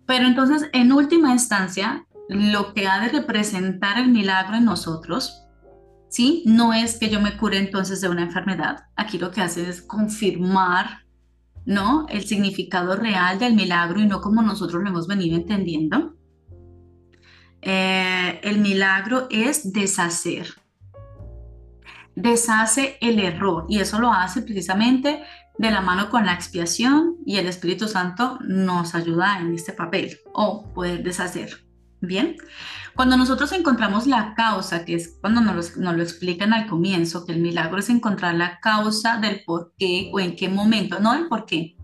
Pero 0.06 0.26
entonces, 0.26 0.70
en 0.74 0.92
última 0.92 1.32
instancia, 1.32 2.06
lo 2.30 2.74
que 2.74 2.88
ha 2.88 3.00
de 3.00 3.10
representar 3.10 3.98
el 3.98 4.10
milagro 4.10 4.56
en 4.56 4.66
nosotros, 4.66 5.44
¿sí? 6.10 6.44
No 6.46 6.74
es 6.74 6.98
que 6.98 7.10
yo 7.10 7.20
me 7.20 7.38
cure 7.38 7.58
entonces 7.58 8.02
de 8.02 8.10
una 8.10 8.24
enfermedad. 8.24 8.86
Aquí 8.96 9.18
lo 9.18 9.32
que 9.32 9.42
hace 9.42 9.68
es 9.70 9.82
confirmar 9.82 11.05
¿no? 11.66 12.06
El 12.10 12.26
significado 12.26 12.96
real 12.96 13.40
del 13.40 13.56
milagro 13.56 14.00
y 14.00 14.06
no 14.06 14.22
como 14.22 14.42
nosotros 14.42 14.82
lo 14.84 14.90
hemos 14.90 15.08
venido 15.08 15.36
entendiendo. 15.36 16.16
Eh, 17.62 18.40
el 18.44 18.60
milagro 18.60 19.28
es 19.32 19.74
deshacer. 19.74 20.48
Deshace 22.16 22.98
el 23.02 23.20
error 23.20 23.66
y 23.68 23.80
eso 23.80 24.00
lo 24.00 24.14
hace 24.14 24.42
precisamente 24.42 25.24
de 25.58 25.72
la 25.72 25.82
mano 25.82 26.10
con 26.10 26.26
la 26.26 26.34
expiación 26.34 27.18
y 27.26 27.38
el 27.38 27.48
Espíritu 27.48 27.88
Santo 27.88 28.38
nos 28.42 28.94
ayuda 28.94 29.40
en 29.40 29.54
este 29.54 29.74
papel 29.74 30.18
o 30.34 30.72
poder 30.74 31.04
deshacer. 31.04 31.66
Bien, 32.02 32.36
cuando 32.96 33.18
nosotros 33.18 33.52
encontramos 33.52 34.08
la 34.08 34.34
causa, 34.36 34.86
que 34.86 34.96
es 34.96 35.18
cuando 35.20 35.42
nos, 35.42 35.76
lo 35.76 36.02
explican 36.02 36.54
al 36.54 36.68
comienzo, 36.68 37.26
que 37.26 37.34
el 37.34 37.42
milagro 37.42 37.78
es 37.80 37.90
encontrar 37.90 38.36
la 38.36 38.60
causa 38.62 39.18
del 39.18 39.44
por 39.44 39.74
qué 39.78 40.10
o 40.14 40.20
en 40.20 40.36
qué 40.36 40.48
momento, 40.48 41.00
no 41.00 41.14
el 41.14 41.28
por 41.28 41.46
qué, 41.46 41.76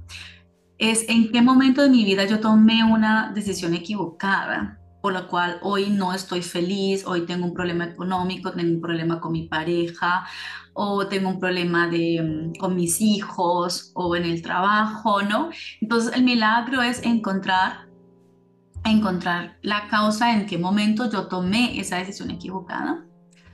es 0.77 1.07
en 1.09 1.31
qué 1.31 1.41
momento 1.41 1.81
de 1.81 1.89
mi 1.89 2.05
vida 2.05 2.25
yo 2.25 2.39
tomé 2.39 2.83
una 2.83 3.31
decisión 3.35 3.73
equivocada, 3.73 4.79
por 5.01 5.13
la 5.13 5.27
cual 5.27 5.59
hoy 5.63 5.89
no 5.89 6.13
estoy 6.13 6.41
feliz, 6.41 7.05
hoy 7.05 7.25
tengo 7.25 7.45
un 7.45 7.53
problema 7.53 7.85
económico, 7.85 8.51
tengo 8.51 8.75
un 8.75 8.81
problema 8.81 9.19
con 9.19 9.31
mi 9.31 9.47
pareja, 9.47 10.25
o 10.73 11.07
tengo 11.07 11.29
un 11.29 11.39
problema 11.39 11.87
de, 11.87 12.21
mm, 12.21 12.59
con 12.59 12.75
mis 12.75 13.01
hijos 13.01 13.91
o 13.95 14.15
en 14.15 14.23
el 14.23 14.41
trabajo, 14.41 15.21
¿no? 15.23 15.49
Entonces 15.81 16.15
el 16.15 16.23
milagro 16.23 16.81
es 16.81 17.03
encontrar 17.03 17.90
encontrar 18.83 19.57
la 19.61 19.87
causa 19.87 20.33
en 20.33 20.45
qué 20.45 20.57
momento 20.57 21.09
yo 21.09 21.27
tomé 21.27 21.79
esa 21.79 21.97
decisión 21.97 22.31
equivocada, 22.31 23.05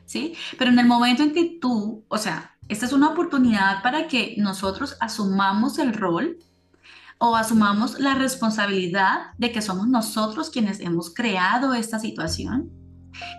¿sí? 0.05 0.34
Pero 0.57 0.72
en 0.72 0.79
el 0.79 0.86
momento 0.86 1.24
en 1.24 1.34
que 1.34 1.57
tú, 1.60 2.05
o 2.07 2.17
sea, 2.17 2.55
esta 2.69 2.86
es 2.86 2.93
una 2.93 3.10
oportunidad 3.10 3.81
para 3.84 4.07
que 4.07 4.36
nosotros 4.38 4.98
asumamos 5.00 5.79
el 5.79 5.93
rol 5.93 6.38
o 7.17 7.36
asumamos 7.36 8.00
la 8.00 8.15
responsabilidad 8.15 9.31
de 9.38 9.51
que 9.51 9.62
somos 9.62 9.88
nosotros 9.88 10.50
quienes 10.50 10.79
hemos 10.79 11.13
creado 11.13 11.74
esta 11.74 12.00
situación, 12.00 12.72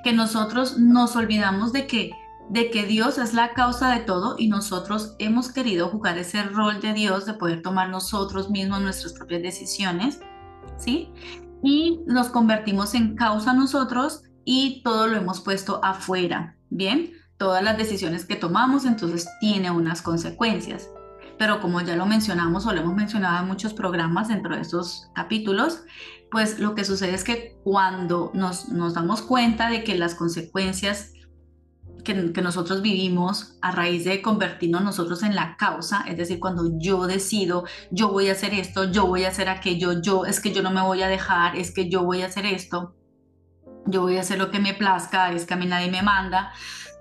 que 0.03 0.13
nosotros 0.13 0.79
nos 0.79 1.15
olvidamos 1.17 1.73
de 1.73 1.87
que 1.87 2.13
de 2.51 2.71
que 2.71 2.87
Dios 2.87 3.19
es 3.19 3.35
la 3.35 3.53
causa 3.53 3.95
de 3.95 4.01
todo 4.01 4.37
y 4.39 4.49
nosotros 4.49 5.15
hemos 5.19 5.53
querido 5.53 5.89
jugar 5.89 6.17
ese 6.19 6.43
rol 6.45 6.81
de 6.81 6.95
Dios 6.95 7.27
de 7.27 7.35
poder 7.35 7.63
tomar 7.63 7.91
nosotros 7.91 8.51
mismos 8.51 8.81
nuestras 8.81 9.13
propias 9.13 9.43
decisiones, 9.43 10.21
¿sí? 10.79 11.13
Y 11.63 12.01
nos 12.07 12.29
convertimos 12.29 12.95
en 12.95 13.17
causa 13.17 13.53
nosotros 13.53 14.23
y 14.45 14.83
todo 14.83 15.07
lo 15.07 15.17
hemos 15.17 15.41
puesto 15.41 15.81
afuera, 15.85 16.57
¿bien? 16.71 17.13
Todas 17.37 17.63
las 17.63 17.77
decisiones 17.77 18.25
que 18.25 18.37
tomamos 18.37 18.85
entonces 18.85 19.29
tiene 19.41 19.71
unas 19.71 20.03
consecuencias 20.03 20.89
pero 21.39 21.61
como 21.61 21.81
ya 21.81 21.97
lo 21.97 22.05
mencionamos 22.05 22.67
o 22.67 22.73
lo 22.73 22.81
hemos 22.81 22.95
mencionado 22.95 23.41
en 23.41 23.47
muchos 23.47 23.73
programas 23.73 24.29
dentro 24.29 24.55
de 24.55 24.63
estos 24.63 25.09
capítulos, 25.15 25.83
pues 26.31 26.59
lo 26.59 26.75
que 26.75 26.85
sucede 26.85 27.15
es 27.15 27.25
que 27.25 27.57
cuando 27.63 28.31
nos, 28.35 28.69
nos 28.69 28.95
damos 28.95 29.23
cuenta 29.23 29.71
de 29.71 29.85
que 29.85 29.97
las 29.97 30.15
consecuencias 30.15 31.13
que, 32.09 32.43
nosotros 32.43 32.81
vivimos 32.81 33.59
a 33.61 33.71
raíz 33.71 34.05
de 34.05 34.23
convertirnos 34.23 34.83
nosotros 34.83 35.23
en 35.23 35.35
la 35.35 35.57
causa, 35.59 36.05
es 36.09 36.17
decir, 36.17 36.41
cuando 36.41 36.79
yo 36.79 37.07
decido, 37.07 37.65
yo 37.91 38.11
voy 38.11 38.29
a 38.29 38.33
hacer 38.33 38.55
esto, 38.55 38.91
yo 38.91 39.07
voy 39.07 39.25
a 39.25 39.29
hacer 39.29 39.51
aquello, 39.51 40.01
yo 40.01 40.25
es 40.25 40.41
que 40.41 40.53
yo 40.53 40.63
no 40.63 40.71
me 40.71 40.81
voy 40.81 41.03
a 41.03 41.09
dejar, 41.09 41.57
es 41.57 41.71
que 41.71 41.91
yo 41.91 42.05
voy 42.05 42.23
a 42.23 42.27
hacer 42.27 42.47
esto, 42.47 42.95
yo 43.87 44.03
voy 44.03 44.17
a 44.17 44.23
hacer 44.23 44.39
lo 44.39 44.51
que 44.51 44.59
me 44.59 44.73
plazca, 44.73 45.31
es 45.33 45.45
que 45.45 45.55
a 45.55 45.57
mí 45.59 45.67
nadie 45.67 45.91
me 45.91 46.03
manda, 46.03 46.53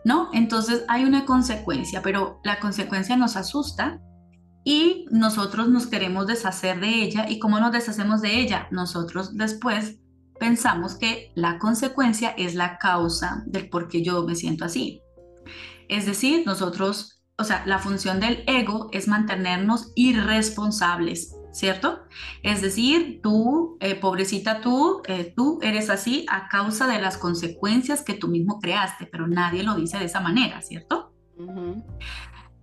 ¿no? 0.04 0.30
Entonces 0.34 0.84
hay 0.90 1.06
una 1.06 1.26
consecuencia, 1.26 2.02
pero 2.02 2.42
la 2.44 2.60
consecuencia 2.60 3.16
nos 3.16 3.38
asusta 3.38 4.02
y 4.66 5.06
nosotros 5.12 5.70
nos 5.70 5.88
queremos 5.88 6.28
deshacer 6.28 6.82
de 6.82 7.04
ella. 7.04 7.26
¿Y 7.30 7.40
cómo 7.40 7.60
nos 7.60 7.72
deshacemos 7.72 8.22
de 8.22 8.42
ella? 8.42 8.68
Nosotros 8.72 9.38
después 9.38 10.00
pensamos 10.40 10.96
que 10.96 11.32
la 11.36 11.60
consecuencia 11.60 12.30
es 12.38 12.56
la 12.56 12.78
causa 12.78 13.44
del 13.46 13.70
por 13.70 13.88
qué 13.88 14.04
yo 14.04 14.24
me 14.24 14.36
siento 14.36 14.66
así. 14.66 15.02
Es 15.88 16.06
decir, 16.06 16.44
nosotros, 16.46 17.22
o 17.38 17.44
sea, 17.44 17.64
la 17.66 17.80
función 17.80 18.20
del 18.20 18.44
ego 18.48 18.90
es 18.92 19.08
mantenernos 19.08 19.92
irresponsables, 19.96 21.36
¿cierto? 21.52 22.04
Es 22.44 22.62
decir, 22.62 23.22
tú, 23.24 23.78
eh, 23.80 23.96
pobrecita 23.96 24.62
tú, 24.62 25.02
eh, 25.08 25.34
tú 25.36 25.60
eres 25.62 25.90
así 25.90 26.26
a 26.30 26.50
causa 26.50 26.88
de 26.88 27.02
las 27.02 27.18
consecuencias 27.18 28.02
que 28.02 28.14
tú 28.14 28.28
mismo 28.28 28.60
creaste, 28.60 29.06
pero 29.06 29.28
nadie 29.28 29.64
lo 29.64 29.76
dice 29.76 29.98
de 29.98 30.06
esa 30.06 30.20
manera, 30.20 30.62
¿cierto? 30.62 31.14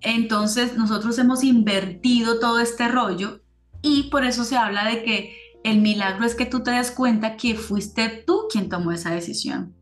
Entonces 0.01 0.77
nosotros 0.77 1.19
hemos 1.19 1.45
invertido 1.45 2.39
todo 2.39 2.61
este 2.61 2.89
rollo 2.89 3.41
y 3.81 4.05
por 4.05 4.25
eso 4.25 4.45
se 4.45 4.57
habla 4.57 4.85
de 4.85 5.03
que 5.03 5.44
el 5.65 5.81
milagro 5.81 6.27
es 6.27 6.35
que 6.35 6.47
tú 6.47 6.63
te 6.63 6.71
des 6.71 6.91
cuenta 6.91 7.37
que 7.37 7.57
fuiste 7.57 8.23
tú 8.27 8.43
quien 8.51 8.69
tomó 8.69 8.93
esa 8.93 9.11
decisión, 9.11 9.75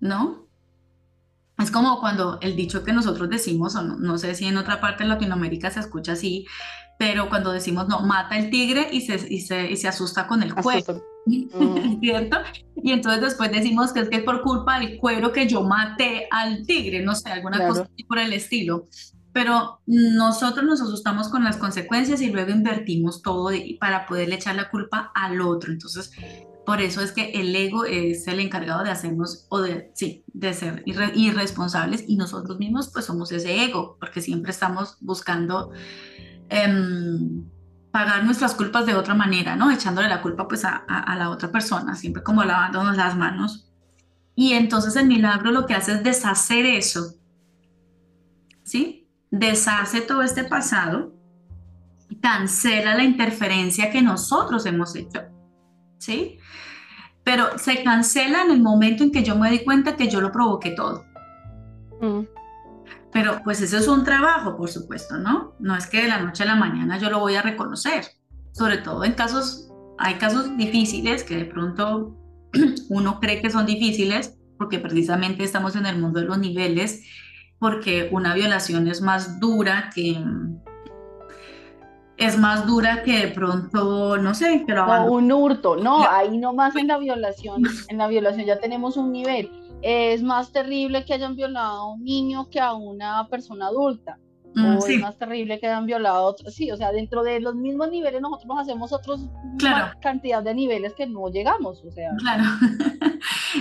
¿no? 0.00 0.46
Es 1.58 1.70
como 1.70 2.00
cuando 2.00 2.38
el 2.40 2.56
dicho 2.56 2.84
que 2.84 2.92
nosotros 2.92 3.28
decimos, 3.28 3.74
o 3.74 3.82
no, 3.82 4.18
sé 4.18 4.34
si 4.34 4.46
en 4.46 4.56
otra 4.56 4.80
parte 4.80 5.02
de 5.02 5.08
Latinoamérica 5.08 5.70
se 5.70 5.80
escucha 5.80 6.12
así, 6.12 6.46
pero 6.96 7.28
cuando 7.28 7.52
decimos, 7.52 7.88
no, 7.88 8.00
mata 8.00 8.38
el 8.38 8.50
tigre 8.50 8.88
y 8.92 9.00
se, 9.00 9.16
y 9.28 9.40
se, 9.40 9.88
asusta 9.88 10.28
con 10.28 10.44
el 10.44 10.54
cuero, 10.54 11.02
¿cierto? 12.00 12.38
Y 12.76 12.92
entonces 12.92 13.20
después 13.20 13.50
decimos 13.50 13.92
que 13.92 14.00
es 14.00 14.08
que 14.08 14.16
es 14.18 14.22
por 14.22 14.42
culpa 14.42 14.78
del 14.78 14.96
cuero 14.98 15.32
que 15.32 15.48
yo 15.48 15.62
maté 15.64 16.28
al 16.30 16.64
tigre, 16.66 17.02
no 17.02 17.16
sé, 17.16 17.30
alguna 17.30 17.66
cosa 17.66 17.82
así 17.82 18.04
por 18.04 18.20
el 18.20 18.32
estilo 18.32 18.88
pero 19.34 19.80
nosotros 19.86 20.64
nos 20.64 20.80
asustamos 20.80 21.28
con 21.28 21.42
las 21.42 21.56
consecuencias 21.56 22.20
y 22.22 22.30
luego 22.30 22.52
invertimos 22.52 23.20
todo 23.20 23.50
para 23.80 24.06
poderle 24.06 24.36
echar 24.36 24.54
la 24.54 24.70
culpa 24.70 25.10
al 25.12 25.40
otro. 25.40 25.72
Entonces, 25.72 26.12
por 26.64 26.80
eso 26.80 27.00
es 27.00 27.10
que 27.10 27.32
el 27.32 27.54
ego 27.54 27.84
es 27.84 28.28
el 28.28 28.38
encargado 28.38 28.84
de 28.84 28.92
hacernos, 28.92 29.46
o 29.48 29.60
de, 29.60 29.90
sí, 29.94 30.24
de 30.32 30.54
ser 30.54 30.84
irresponsables 30.86 32.04
y 32.06 32.16
nosotros 32.16 32.60
mismos 32.60 32.90
pues 32.92 33.06
somos 33.06 33.32
ese 33.32 33.64
ego, 33.64 33.96
porque 33.98 34.20
siempre 34.20 34.52
estamos 34.52 34.98
buscando 35.00 35.72
em, 36.48 37.44
pagar 37.90 38.24
nuestras 38.24 38.54
culpas 38.54 38.86
de 38.86 38.94
otra 38.94 39.14
manera, 39.14 39.56
¿no? 39.56 39.68
Echándole 39.72 40.08
la 40.08 40.22
culpa 40.22 40.46
pues 40.46 40.64
a, 40.64 40.76
a 40.76 41.16
la 41.16 41.30
otra 41.30 41.50
persona, 41.50 41.96
siempre 41.96 42.22
como 42.22 42.44
lavándonos 42.44 42.96
las 42.96 43.16
manos. 43.16 43.68
Y 44.36 44.52
entonces 44.52 44.94
el 44.94 45.08
milagro 45.08 45.50
lo 45.50 45.66
que 45.66 45.74
hace 45.74 45.94
es 45.94 46.04
deshacer 46.04 46.66
eso, 46.66 47.14
¿sí? 48.62 49.03
Deshace 49.38 50.00
todo 50.00 50.22
este 50.22 50.44
pasado, 50.44 51.12
cancela 52.20 52.96
la 52.96 53.04
interferencia 53.04 53.90
que 53.90 54.02
nosotros 54.02 54.64
hemos 54.66 54.94
hecho, 54.94 55.22
¿sí? 55.98 56.38
Pero 57.24 57.58
se 57.58 57.82
cancela 57.82 58.42
en 58.42 58.50
el 58.50 58.62
momento 58.62 59.02
en 59.02 59.10
que 59.10 59.24
yo 59.24 59.36
me 59.36 59.50
di 59.50 59.64
cuenta 59.64 59.96
que 59.96 60.08
yo 60.08 60.20
lo 60.20 60.30
provoqué 60.30 60.70
todo. 60.70 61.04
Mm. 62.00 62.26
Pero 63.12 63.40
pues 63.44 63.60
eso 63.60 63.78
es 63.78 63.88
un 63.88 64.04
trabajo, 64.04 64.56
por 64.56 64.68
supuesto, 64.68 65.18
¿no? 65.18 65.54
No 65.58 65.76
es 65.76 65.86
que 65.86 66.02
de 66.02 66.08
la 66.08 66.20
noche 66.20 66.42
a 66.42 66.46
la 66.46 66.56
mañana 66.56 66.98
yo 66.98 67.10
lo 67.10 67.20
voy 67.20 67.34
a 67.34 67.42
reconocer. 67.42 68.04
Sobre 68.52 68.78
todo 68.78 69.04
en 69.04 69.14
casos, 69.14 69.68
hay 69.98 70.14
casos 70.14 70.56
difíciles 70.56 71.24
que 71.24 71.36
de 71.36 71.44
pronto 71.44 72.16
uno 72.88 73.20
cree 73.20 73.40
que 73.40 73.50
son 73.50 73.66
difíciles 73.66 74.36
porque 74.58 74.78
precisamente 74.78 75.44
estamos 75.44 75.74
en 75.76 75.86
el 75.86 75.98
mundo 75.98 76.20
de 76.20 76.26
los 76.26 76.38
niveles 76.38 77.04
porque 77.64 78.10
una 78.12 78.34
violación 78.34 78.88
es 78.88 79.00
más 79.00 79.40
dura 79.40 79.88
que 79.94 80.22
es 82.18 82.38
más 82.38 82.66
dura 82.66 83.02
que 83.02 83.20
de 83.20 83.28
pronto, 83.28 84.18
no 84.18 84.34
sé, 84.34 84.64
pero 84.66 84.86
un 85.06 85.32
hurto, 85.32 85.74
no, 85.74 86.06
ahí 86.06 86.36
nomás 86.36 86.76
en 86.76 86.88
la 86.88 86.98
violación, 87.06 87.62
en 87.88 87.96
la 87.96 88.06
violación 88.06 88.44
ya 88.44 88.60
tenemos 88.60 88.98
un 88.98 89.12
nivel. 89.12 89.50
Es 89.80 90.22
más 90.22 90.52
terrible 90.52 91.06
que 91.06 91.14
hayan 91.14 91.36
violado 91.36 91.78
a 91.78 91.94
un 91.94 92.04
niño 92.04 92.50
que 92.50 92.60
a 92.60 92.74
una 92.74 93.28
persona 93.28 93.68
adulta. 93.68 94.18
Mm, 94.54 94.76
o 94.76 94.86
es 94.86 95.00
más 95.00 95.16
terrible 95.16 95.58
que 95.58 95.66
hayan 95.66 95.86
violado 95.86 96.16
a 96.16 96.20
otro. 96.20 96.50
Sí, 96.50 96.70
o 96.70 96.76
sea, 96.76 96.92
dentro 96.92 97.22
de 97.22 97.40
los 97.40 97.54
mismos 97.54 97.88
niveles 97.88 98.20
nosotros 98.20 98.58
hacemos 98.58 98.92
otros 98.92 99.26
cantidad 100.02 100.42
de 100.42 100.54
niveles 100.54 100.92
que 100.92 101.06
no 101.06 101.28
llegamos, 101.30 101.82
o 101.82 101.90
sea. 101.90 102.10
Claro. 102.18 102.44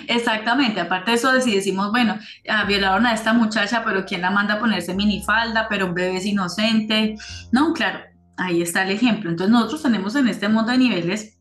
Exactamente, 0.08 0.80
aparte 0.80 1.12
de 1.12 1.18
eso, 1.18 1.42
si 1.42 1.56
decimos, 1.56 1.92
bueno, 1.92 2.18
ah, 2.50 2.66
violaron 2.66 3.06
a 3.06 3.14
esta 3.14 3.34
muchacha, 3.34 3.84
pero 3.86 4.06
¿quién 4.06 4.22
la 4.22 4.32
manda 4.32 4.56
a 4.56 4.60
ponerse 4.60 4.94
minifalda? 4.94 5.68
Pero 5.70 5.88
un 5.88 5.94
bebé 5.94 6.18
es 6.18 6.26
inocente. 6.26 7.16
No, 7.52 7.74
claro, 7.74 8.00
ahí 8.38 8.62
está 8.62 8.84
el 8.84 8.92
ejemplo. 8.92 9.30
Entonces 9.30 9.52
nosotros 9.52 9.82
tenemos 9.82 10.16
en 10.16 10.28
este 10.28 10.50
mundo 10.50 10.72
de 10.72 10.78
niveles, 10.78 11.38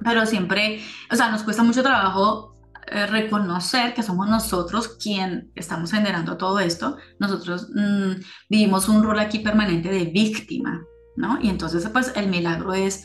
pero 0.00 0.26
siempre, 0.26 0.80
o 1.10 1.16
sea, 1.16 1.30
nos 1.30 1.42
cuesta 1.42 1.62
mucho 1.62 1.82
trabajo 1.82 2.56
eh, 2.88 3.06
reconocer 3.06 3.94
que 3.94 4.04
somos 4.04 4.28
nosotros 4.28 4.96
quien 5.02 5.50
estamos 5.56 5.90
generando 5.90 6.36
todo 6.36 6.60
esto. 6.60 6.96
Nosotros 7.18 7.68
mm, 7.74 8.12
vivimos 8.48 8.88
un 8.88 9.02
rol 9.02 9.18
aquí 9.18 9.40
permanente 9.40 9.88
de 9.88 10.04
víctima, 10.04 10.82
¿no? 11.16 11.38
Y 11.40 11.48
entonces, 11.48 11.88
pues 11.88 12.12
el 12.14 12.28
milagro 12.28 12.74
es 12.74 13.04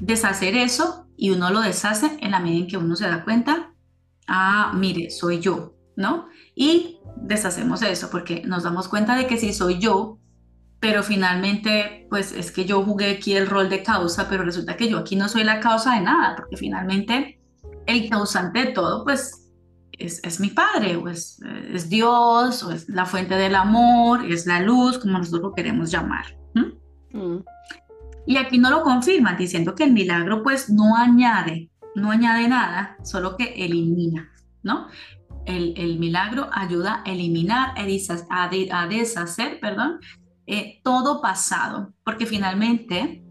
deshacer 0.00 0.56
eso 0.56 1.06
y 1.16 1.30
uno 1.30 1.50
lo 1.50 1.60
deshace 1.60 2.16
en 2.20 2.30
la 2.30 2.40
medida 2.40 2.60
en 2.60 2.66
que 2.68 2.76
uno 2.78 2.96
se 2.96 3.06
da 3.06 3.22
cuenta, 3.22 3.71
ah, 4.26 4.72
mire, 4.74 5.10
soy 5.10 5.40
yo, 5.40 5.74
¿no? 5.96 6.28
Y 6.54 6.98
deshacemos 7.16 7.82
eso 7.82 8.08
porque 8.10 8.42
nos 8.44 8.62
damos 8.62 8.88
cuenta 8.88 9.16
de 9.16 9.26
que 9.26 9.36
sí 9.36 9.52
soy 9.52 9.78
yo, 9.78 10.18
pero 10.80 11.02
finalmente, 11.02 12.06
pues 12.10 12.32
es 12.32 12.50
que 12.50 12.64
yo 12.64 12.82
jugué 12.82 13.12
aquí 13.12 13.34
el 13.34 13.46
rol 13.46 13.68
de 13.68 13.82
causa, 13.82 14.28
pero 14.28 14.42
resulta 14.42 14.76
que 14.76 14.88
yo 14.88 14.98
aquí 14.98 15.14
no 15.14 15.28
soy 15.28 15.44
la 15.44 15.60
causa 15.60 15.94
de 15.94 16.00
nada, 16.00 16.34
porque 16.36 16.56
finalmente 16.56 17.40
el 17.86 18.08
causante 18.10 18.66
de 18.66 18.72
todo, 18.72 19.04
pues 19.04 19.42
es, 19.98 20.40
mi 20.40 20.48
padre, 20.48 20.96
o 20.96 21.08
es, 21.08 21.38
Dios, 21.88 22.62
o 22.64 22.72
es 22.72 22.88
la 22.88 23.06
fuente 23.06 23.36
del 23.36 23.54
amor, 23.54 24.24
es 24.24 24.46
la 24.46 24.60
luz, 24.60 24.98
como 24.98 25.18
nosotros 25.18 25.42
lo 25.42 25.54
queremos 25.54 25.90
llamar. 25.90 26.24
Mm. 26.54 27.38
Y 28.26 28.36
aquí 28.36 28.58
no 28.58 28.70
lo 28.70 28.82
confirman, 28.82 29.36
diciendo 29.36 29.74
que 29.74 29.84
el 29.84 29.92
milagro 29.92 30.42
pues 30.42 30.70
no 30.70 30.96
añade, 30.96 31.70
no 31.94 32.10
añade 32.10 32.48
nada, 32.48 32.96
solo 33.02 33.36
que 33.36 33.64
elimina, 33.64 34.32
¿no? 34.62 34.88
El, 35.44 35.98
milagro 35.98 36.48
ayuda 36.52 37.02
a 37.04 37.10
eliminar, 37.10 37.74
a, 37.76 38.86
deshacer, 38.88 39.58
perdón, 39.60 39.98
eh, 40.46 40.80
todo 40.84 41.20
pasado, 41.20 41.92
porque 42.04 42.26
finalmente 42.26 43.24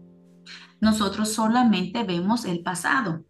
nosotros 0.80 1.32
solamente 1.32 2.04
vemos 2.04 2.44
el 2.44 2.60
pasado. 2.62 3.24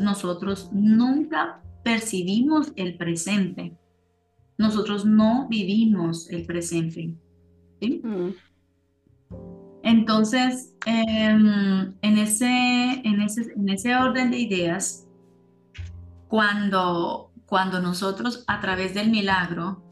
Nosotros 0.00 0.70
nunca 0.72 1.62
percibimos 1.84 2.72
el 2.74 2.96
presente. 2.96 3.76
Nosotros 4.58 5.04
no 5.04 5.46
vivimos 5.48 6.28
el 6.30 6.46
presente. 6.46 7.14
Mm. 7.80 8.30
Entonces, 9.86 10.74
em, 10.84 11.94
en, 12.02 12.18
ese, 12.18 12.44
en, 13.04 13.20
ese, 13.20 13.52
en 13.54 13.68
ese 13.68 13.94
orden 13.94 14.32
de 14.32 14.38
ideas, 14.38 15.06
cuando, 16.26 17.30
cuando 17.46 17.80
nosotros 17.80 18.42
a 18.48 18.60
través 18.60 18.94
del 18.94 19.10
milagro 19.10 19.84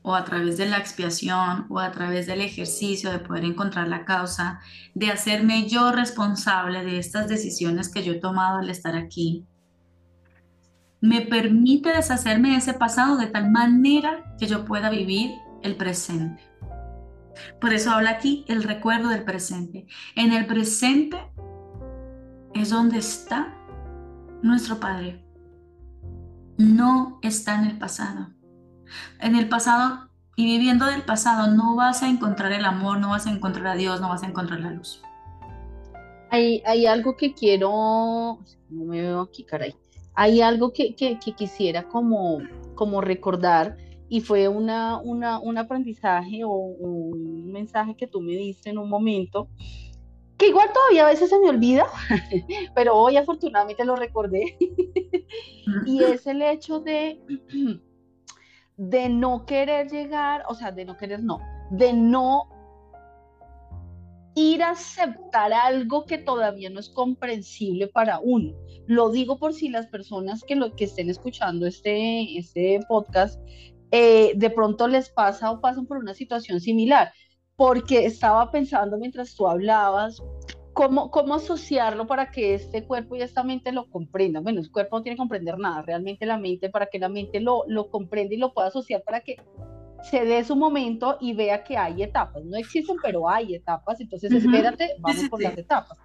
o 0.00 0.14
a 0.14 0.24
través 0.24 0.56
de 0.56 0.64
la 0.64 0.78
expiación 0.78 1.66
o 1.68 1.78
a 1.78 1.92
través 1.92 2.26
del 2.26 2.40
ejercicio 2.40 3.12
de 3.12 3.18
poder 3.18 3.44
encontrar 3.44 3.86
la 3.86 4.06
causa, 4.06 4.60
de 4.94 5.10
hacerme 5.10 5.68
yo 5.68 5.92
responsable 5.92 6.82
de 6.82 6.98
estas 6.98 7.28
decisiones 7.28 7.90
que 7.90 8.02
yo 8.02 8.14
he 8.14 8.18
tomado 8.18 8.60
al 8.60 8.70
estar 8.70 8.96
aquí, 8.96 9.44
me 11.02 11.20
permite 11.20 11.90
deshacerme 11.90 12.52
de 12.52 12.56
ese 12.56 12.72
pasado 12.72 13.18
de 13.18 13.26
tal 13.26 13.50
manera 13.50 14.34
que 14.38 14.46
yo 14.46 14.64
pueda 14.64 14.88
vivir 14.88 15.32
el 15.62 15.76
presente. 15.76 16.55
Por 17.60 17.72
eso 17.72 17.90
habla 17.90 18.10
aquí 18.10 18.44
el 18.48 18.62
recuerdo 18.62 19.08
del 19.08 19.24
presente. 19.24 19.86
En 20.14 20.32
el 20.32 20.46
presente 20.46 21.18
es 22.54 22.70
donde 22.70 22.98
está 22.98 23.54
nuestro 24.42 24.78
Padre. 24.78 25.24
No 26.58 27.18
está 27.22 27.56
en 27.56 27.66
el 27.66 27.78
pasado 27.78 28.36
en 29.20 29.36
el 29.36 29.48
pasado 29.48 30.08
y 30.36 30.44
viviendo 30.44 30.86
del 30.86 31.02
pasado 31.02 31.54
no 31.54 31.76
vas 31.76 32.02
a 32.02 32.08
encontrar 32.08 32.52
el 32.52 32.64
amor, 32.64 32.98
no 32.98 33.10
vas 33.10 33.26
a 33.26 33.30
encontrar 33.30 33.66
a 33.68 33.74
Dios, 33.74 34.00
no 34.00 34.08
vas 34.08 34.22
a 34.22 34.26
encontrar 34.26 34.60
la 34.60 34.70
luz. 34.70 35.02
Hay, 36.30 36.62
hay 36.66 36.86
algo 36.86 37.16
que 37.16 37.32
quiero, 37.32 38.40
no 38.68 38.84
me 38.84 39.00
veo 39.00 39.22
aquí, 39.22 39.44
caray. 39.44 39.74
Hay 40.14 40.40
algo 40.40 40.72
que, 40.72 40.94
que, 40.94 41.18
quisiera 41.18 41.84
como, 41.88 42.38
como 42.74 43.00
recordar 43.00 43.76
y 44.08 44.20
fue 44.20 44.48
una, 44.48 44.98
una, 44.98 45.38
un 45.38 45.58
aprendizaje 45.58 46.44
o 46.44 46.52
un 46.52 47.50
mensaje 47.52 47.96
que 47.96 48.06
tú 48.06 48.20
me 48.20 48.32
diste 48.32 48.70
en 48.70 48.78
un 48.78 48.88
momento 48.88 49.48
que 50.36 50.48
igual 50.48 50.68
todavía 50.72 51.06
a 51.06 51.10
veces 51.10 51.30
se 51.30 51.38
me 51.38 51.48
olvida, 51.48 51.86
pero 52.74 52.94
hoy 52.94 53.16
afortunadamente 53.16 53.84
lo 53.84 53.96
recordé. 53.96 54.56
y 55.86 56.02
es 56.02 56.26
el 56.26 56.42
hecho 56.42 56.80
de 56.80 57.20
de 58.76 59.08
no 59.08 59.46
querer 59.46 59.90
llegar, 59.90 60.44
o 60.48 60.54
sea, 60.54 60.72
de 60.72 60.84
no 60.84 60.96
querer, 60.96 61.22
no, 61.22 61.40
de 61.70 61.92
no 61.92 62.50
ir 64.34 64.62
a 64.62 64.72
aceptar 64.72 65.54
algo 65.54 66.04
que 66.04 66.18
todavía 66.18 66.68
no 66.68 66.78
es 66.78 66.90
comprensible 66.90 67.88
para 67.88 68.20
uno. 68.20 68.52
Lo 68.86 69.10
digo 69.10 69.38
por 69.38 69.54
si 69.54 69.70
las 69.70 69.86
personas 69.86 70.44
que, 70.44 70.56
lo, 70.56 70.76
que 70.76 70.84
estén 70.84 71.08
escuchando 71.08 71.66
este, 71.66 72.38
este 72.38 72.80
podcast 72.86 73.40
eh, 73.90 74.32
de 74.36 74.50
pronto 74.50 74.88
les 74.88 75.08
pasa 75.10 75.50
o 75.50 75.60
pasan 75.60 75.86
por 75.86 75.98
una 75.98 76.14
situación 76.14 76.60
similar, 76.60 77.12
porque 77.56 78.06
estaba 78.06 78.50
pensando 78.50 78.98
mientras 78.98 79.34
tú 79.34 79.48
hablabas 79.48 80.22
¿Cómo, 80.76 81.10
¿Cómo 81.10 81.36
asociarlo 81.36 82.06
para 82.06 82.30
que 82.30 82.52
este 82.52 82.84
cuerpo 82.84 83.16
y 83.16 83.22
esta 83.22 83.42
mente 83.42 83.72
lo 83.72 83.88
comprendan? 83.88 84.44
Bueno, 84.44 84.60
el 84.60 84.70
cuerpo 84.70 84.98
no 84.98 85.02
tiene 85.02 85.16
que 85.16 85.20
comprender 85.20 85.58
nada, 85.58 85.80
realmente 85.80 86.26
la 86.26 86.36
mente, 86.36 86.68
para 86.68 86.84
que 86.84 86.98
la 86.98 87.08
mente 87.08 87.40
lo, 87.40 87.64
lo 87.66 87.88
comprenda 87.88 88.34
y 88.34 88.36
lo 88.36 88.52
pueda 88.52 88.68
asociar 88.68 89.02
para 89.02 89.22
que 89.22 89.36
se 90.02 90.26
dé 90.26 90.44
su 90.44 90.54
momento 90.54 91.16
y 91.18 91.32
vea 91.32 91.64
que 91.64 91.78
hay 91.78 92.02
etapas. 92.02 92.44
No 92.44 92.58
existen, 92.58 92.96
pero 93.02 93.26
hay 93.26 93.54
etapas, 93.54 94.02
entonces 94.02 94.30
espérate, 94.30 94.96
vamos 94.98 95.26
por 95.30 95.40
las 95.40 95.56
etapas. 95.56 95.96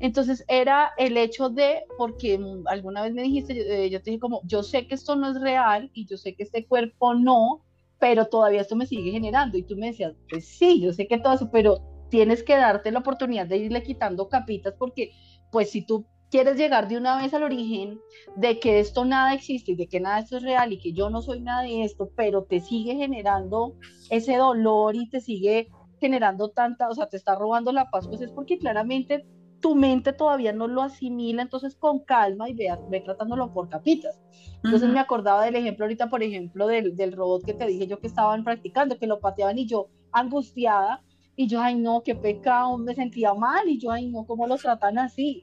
Entonces 0.00 0.44
era 0.48 0.92
el 0.96 1.16
hecho 1.16 1.50
de, 1.50 1.84
porque 1.98 2.40
alguna 2.66 3.02
vez 3.02 3.12
me 3.12 3.22
dijiste, 3.22 3.54
yo, 3.54 3.62
eh, 3.62 3.90
yo, 3.90 4.02
te 4.02 4.10
dije 4.10 4.20
como, 4.20 4.40
yo 4.44 4.62
sé 4.62 4.86
que 4.86 4.94
esto 4.94 5.14
no 5.14 5.30
es 5.30 5.40
real 5.40 5.90
y 5.92 6.06
yo 6.06 6.16
sé 6.16 6.34
que 6.34 6.42
este 6.42 6.66
cuerpo 6.66 7.14
no, 7.14 7.64
pero 7.98 8.26
todavía 8.26 8.62
esto 8.62 8.76
me 8.76 8.86
sigue 8.86 9.12
generando. 9.12 9.58
Y 9.58 9.62
tú 9.62 9.76
me 9.76 9.88
decías, 9.88 10.14
pues 10.28 10.48
sí, 10.48 10.80
yo 10.80 10.92
sé 10.92 11.06
que 11.06 11.18
todo 11.18 11.34
eso, 11.34 11.50
pero 11.52 11.78
tienes 12.08 12.42
que 12.42 12.56
darte 12.56 12.90
la 12.90 13.00
oportunidad 13.00 13.46
de 13.46 13.58
irle 13.58 13.82
quitando 13.82 14.28
capitas 14.28 14.74
porque 14.78 15.12
pues 15.52 15.70
si 15.70 15.86
tú 15.86 16.06
quieres 16.30 16.56
llegar 16.56 16.88
de 16.88 16.96
una 16.96 17.20
vez 17.20 17.34
al 17.34 17.42
origen 17.42 18.00
de 18.36 18.60
que 18.60 18.80
esto 18.80 19.04
nada 19.04 19.34
existe 19.34 19.72
y 19.72 19.76
de 19.76 19.88
que 19.88 20.00
nada 20.00 20.20
esto 20.20 20.36
es 20.36 20.42
real 20.42 20.72
y 20.72 20.78
que 20.78 20.92
yo 20.92 21.10
no 21.10 21.22
soy 21.22 21.40
nada 21.40 21.62
de 21.62 21.84
esto, 21.84 22.10
pero 22.16 22.44
te 22.44 22.60
sigue 22.60 22.94
generando 22.94 23.74
ese 24.10 24.36
dolor 24.36 24.94
y 24.96 25.08
te 25.08 25.20
sigue 25.20 25.68
generando 25.98 26.50
tanta, 26.50 26.88
o 26.88 26.94
sea, 26.94 27.08
te 27.08 27.16
está 27.16 27.34
robando 27.34 27.72
la 27.72 27.90
paz, 27.90 28.08
pues 28.08 28.20
es 28.20 28.30
porque 28.30 28.58
claramente 28.58 29.26
tu 29.60 29.74
mente 29.74 30.12
todavía 30.12 30.52
no 30.52 30.66
lo 30.66 30.82
asimila, 30.82 31.42
entonces 31.42 31.76
con 31.76 32.00
calma 32.00 32.48
y 32.48 32.54
ve, 32.54 32.68
ve 32.88 33.00
tratándolo 33.00 33.52
por 33.52 33.68
capitas. 33.68 34.20
Entonces 34.62 34.90
me 34.90 35.00
acordaba 35.00 35.44
del 35.44 35.56
ejemplo 35.56 35.84
ahorita, 35.84 36.10
por 36.10 36.22
ejemplo, 36.22 36.66
del, 36.66 36.96
del 36.96 37.12
robot 37.12 37.44
que 37.44 37.54
te 37.54 37.66
dije 37.66 37.86
yo 37.86 37.98
que 37.98 38.06
estaban 38.06 38.44
practicando, 38.44 38.98
que 38.98 39.06
lo 39.06 39.20
pateaban 39.20 39.58
y 39.58 39.66
yo 39.66 39.88
angustiada, 40.12 41.02
y 41.36 41.46
yo, 41.46 41.62
ay, 41.62 41.76
no, 41.76 42.02
qué 42.02 42.14
pecado, 42.14 42.76
me 42.76 42.94
sentía 42.94 43.32
mal. 43.32 43.66
Y 43.66 43.78
yo, 43.78 43.90
ay, 43.90 44.08
no, 44.08 44.26
¿cómo 44.26 44.46
lo 44.46 44.56
tratan 44.56 44.98
así? 44.98 45.42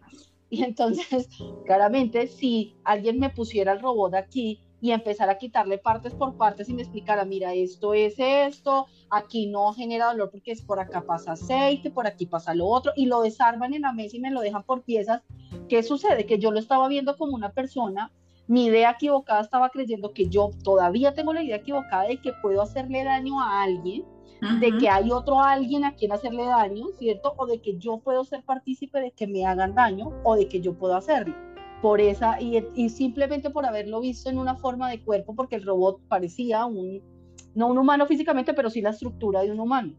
Y 0.49 0.63
entonces, 0.63 1.27
claramente, 1.65 2.27
si 2.27 2.75
alguien 2.83 3.19
me 3.19 3.31
pusiera 3.31 3.73
el 3.73 3.81
robot 3.81 4.13
aquí 4.13 4.61
y 4.79 4.91
empezara 4.91 5.33
a 5.33 5.37
quitarle 5.37 5.77
partes 5.77 6.13
por 6.13 6.37
partes 6.37 6.69
y 6.69 6.73
me 6.73 6.83
explicara, 6.83 7.25
mira, 7.25 7.53
esto 7.53 7.93
es 7.93 8.15
esto, 8.17 8.87
aquí 9.09 9.47
no 9.47 9.73
genera 9.73 10.07
dolor 10.07 10.29
porque 10.31 10.51
es 10.51 10.61
por 10.61 10.79
acá 10.79 11.01
pasa 11.01 11.33
aceite, 11.33 11.89
por 11.89 12.07
aquí 12.07 12.25
pasa 12.25 12.53
lo 12.53 12.67
otro, 12.67 12.91
y 12.95 13.07
lo 13.07 13.21
desarman 13.21 13.73
en 13.73 13.81
la 13.81 13.93
mesa 13.93 14.17
y 14.17 14.19
me 14.19 14.31
lo 14.31 14.41
dejan 14.41 14.63
por 14.63 14.83
piezas, 14.83 15.21
¿qué 15.67 15.83
sucede? 15.83 16.25
Que 16.25 16.39
yo 16.39 16.51
lo 16.51 16.59
estaba 16.59 16.87
viendo 16.87 17.17
como 17.17 17.35
una 17.35 17.51
persona, 17.51 18.11
mi 18.47 18.65
idea 18.65 18.91
equivocada 18.91 19.41
estaba 19.41 19.69
creyendo 19.69 20.13
que 20.13 20.29
yo 20.29 20.51
todavía 20.63 21.13
tengo 21.13 21.33
la 21.33 21.43
idea 21.43 21.57
equivocada 21.57 22.07
de 22.07 22.21
que 22.21 22.33
puedo 22.41 22.61
hacerle 22.61 23.03
daño 23.03 23.41
a 23.41 23.63
alguien 23.63 24.05
de 24.59 24.77
que 24.77 24.89
hay 24.89 25.11
otro 25.11 25.41
alguien 25.41 25.83
a 25.83 25.95
quien 25.95 26.11
hacerle 26.11 26.45
daño, 26.45 26.85
¿cierto? 26.97 27.33
O 27.37 27.45
de 27.47 27.59
que 27.59 27.77
yo 27.77 27.97
puedo 27.97 28.23
ser 28.23 28.43
partícipe 28.43 28.99
de 28.99 29.11
que 29.11 29.27
me 29.27 29.45
hagan 29.45 29.73
daño 29.73 30.13
o 30.23 30.35
de 30.35 30.47
que 30.47 30.61
yo 30.61 30.75
puedo 30.75 30.95
hacerlo. 30.95 31.35
Por 31.81 32.01
esa, 32.01 32.41
y, 32.41 32.65
y 32.75 32.89
simplemente 32.89 33.49
por 33.49 33.65
haberlo 33.65 34.01
visto 34.01 34.29
en 34.29 34.39
una 34.39 34.55
forma 34.55 34.89
de 34.89 35.03
cuerpo, 35.03 35.35
porque 35.35 35.55
el 35.55 35.63
robot 35.63 36.01
parecía 36.07 36.65
un, 36.65 37.01
no 37.53 37.67
un 37.67 37.77
humano 37.77 38.07
físicamente, 38.07 38.53
pero 38.53 38.69
sí 38.69 38.81
la 38.81 38.89
estructura 38.89 39.41
de 39.41 39.51
un 39.51 39.59
humano. 39.59 39.93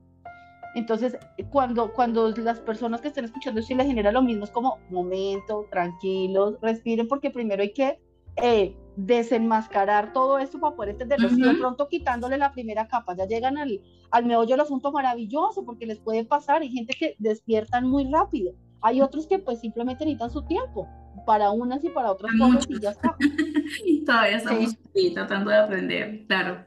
Entonces, 0.74 1.16
cuando, 1.50 1.92
cuando 1.92 2.30
las 2.30 2.60
personas 2.60 3.00
que 3.00 3.08
estén 3.08 3.24
escuchando 3.24 3.62
si 3.62 3.74
les 3.74 3.86
genera 3.86 4.12
lo 4.12 4.22
mismo, 4.22 4.44
es 4.44 4.50
como, 4.50 4.78
momento, 4.90 5.66
tranquilos, 5.70 6.56
respiren, 6.60 7.08
porque 7.08 7.30
primero 7.30 7.62
hay 7.62 7.72
que 7.72 8.00
eh, 8.36 8.76
desenmascarar 8.96 10.12
todo 10.12 10.38
esto 10.38 10.60
para 10.60 10.76
poder 10.76 10.90
entenderlo. 10.90 11.28
de 11.28 11.58
pronto 11.58 11.88
quitándole 11.88 12.38
la 12.38 12.52
primera 12.52 12.86
capa, 12.86 13.16
ya 13.16 13.26
llegan 13.26 13.58
al, 13.58 13.80
al 14.10 14.26
meollo 14.26 14.50
del 14.50 14.60
asunto 14.60 14.92
maravilloso, 14.92 15.64
porque 15.64 15.86
les 15.86 15.98
puede 15.98 16.24
pasar. 16.24 16.62
Hay 16.62 16.70
gente 16.70 16.94
que 16.98 17.16
despiertan 17.18 17.88
muy 17.88 18.08
rápido. 18.10 18.52
Hay 18.82 19.00
otros 19.00 19.26
que 19.26 19.38
pues 19.38 19.60
simplemente 19.60 20.04
necesitan 20.04 20.30
su 20.30 20.42
tiempo 20.42 20.88
para 21.26 21.50
unas 21.50 21.82
y 21.84 21.88
para 21.88 22.12
otras 22.12 22.32
cosas 22.38 22.66
y 22.68 22.80
ya 22.80 22.90
está. 22.90 23.16
Todavía 24.06 24.36
estamos 24.36 24.76
tratando 25.14 25.50
de 25.50 25.56
aprender, 25.56 26.26
claro. 26.26 26.64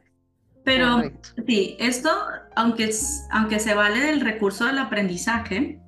Pero 0.63 1.01
sí, 1.47 1.75
esto, 1.79 2.09
aunque, 2.55 2.91
aunque 3.31 3.59
se 3.59 3.73
vale 3.73 3.99
del 3.99 4.21
recurso 4.21 4.65
del 4.65 4.77
aprendizaje, 4.77 5.81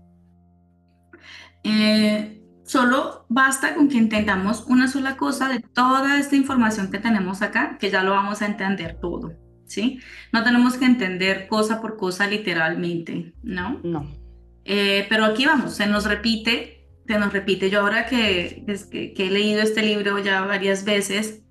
eh, 1.63 2.43
Solo 2.65 3.25
basta 3.27 3.75
con 3.75 3.89
que 3.89 3.97
entendamos 3.97 4.65
una 4.67 4.87
sola 4.87 5.17
cosa 5.17 5.49
de 5.49 5.59
toda 5.59 6.17
esta 6.17 6.35
información 6.35 6.89
que 6.89 6.97
tenemos 6.97 7.41
acá, 7.41 7.77
que 7.77 7.91
ya 7.91 8.03
lo 8.03 8.11
vamos 8.11 8.41
a 8.41 8.45
entender 8.45 8.99
todo, 9.01 9.33
¿sí? 9.65 9.99
No 10.31 10.43
tenemos 10.43 10.77
que 10.77 10.85
entender 10.85 11.47
cosa 11.47 11.81
por 11.81 11.97
cosa 11.97 12.25
literalmente, 12.25 13.33
¿no? 13.43 13.81
No. 13.83 14.22
Eh, 14.65 15.05
pero 15.09 15.25
aquí 15.25 15.45
vamos, 15.45 15.75
se 15.75 15.87
nos 15.87 16.05
repite, 16.05 16.87
se 17.07 17.17
nos 17.17 17.33
repite. 17.33 17.69
Yo 17.69 17.81
ahora 17.81 18.05
que, 18.05 18.63
que, 18.91 19.13
que 19.13 19.27
he 19.27 19.31
leído 19.31 19.61
este 19.61 19.81
libro 19.81 20.19
ya 20.19 20.41
varias 20.41 20.85
veces, 20.85 21.43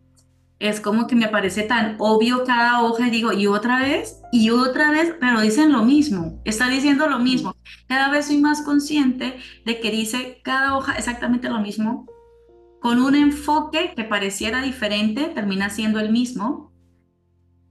es 0.62 0.81
como 0.81 1.09
que 1.09 1.16
me 1.16 1.27
parece 1.27 1.64
tan 1.64 1.96
obvio 1.98 2.44
cada 2.44 2.83
hoja 2.83 3.09
y 3.09 3.11
digo, 3.11 3.33
y 3.33 3.48
otra 3.48 3.81
vez, 3.81 4.20
y 4.31 4.51
otra 4.51 4.92
vez, 4.92 5.12
pero 5.18 5.40
dicen 5.40 5.72
lo 5.72 5.83
mismo, 5.83 6.40
está 6.44 6.68
diciendo 6.68 7.09
lo 7.09 7.18
mismo. 7.18 7.57
Cada 7.88 8.11
vez 8.11 8.27
soy 8.27 8.38
más 8.38 8.62
consciente 8.62 9.38
de 9.66 9.81
que 9.81 9.90
dice 9.90 10.40
cada 10.44 10.77
hoja 10.77 10.92
exactamente 10.92 11.48
lo 11.48 11.59
mismo, 11.59 12.07
con 12.81 13.03
un 13.03 13.16
enfoque 13.16 13.92
que 13.96 14.05
pareciera 14.05 14.62
diferente, 14.62 15.25
termina 15.35 15.68
siendo 15.68 15.98
el 15.98 16.12
mismo. 16.12 16.72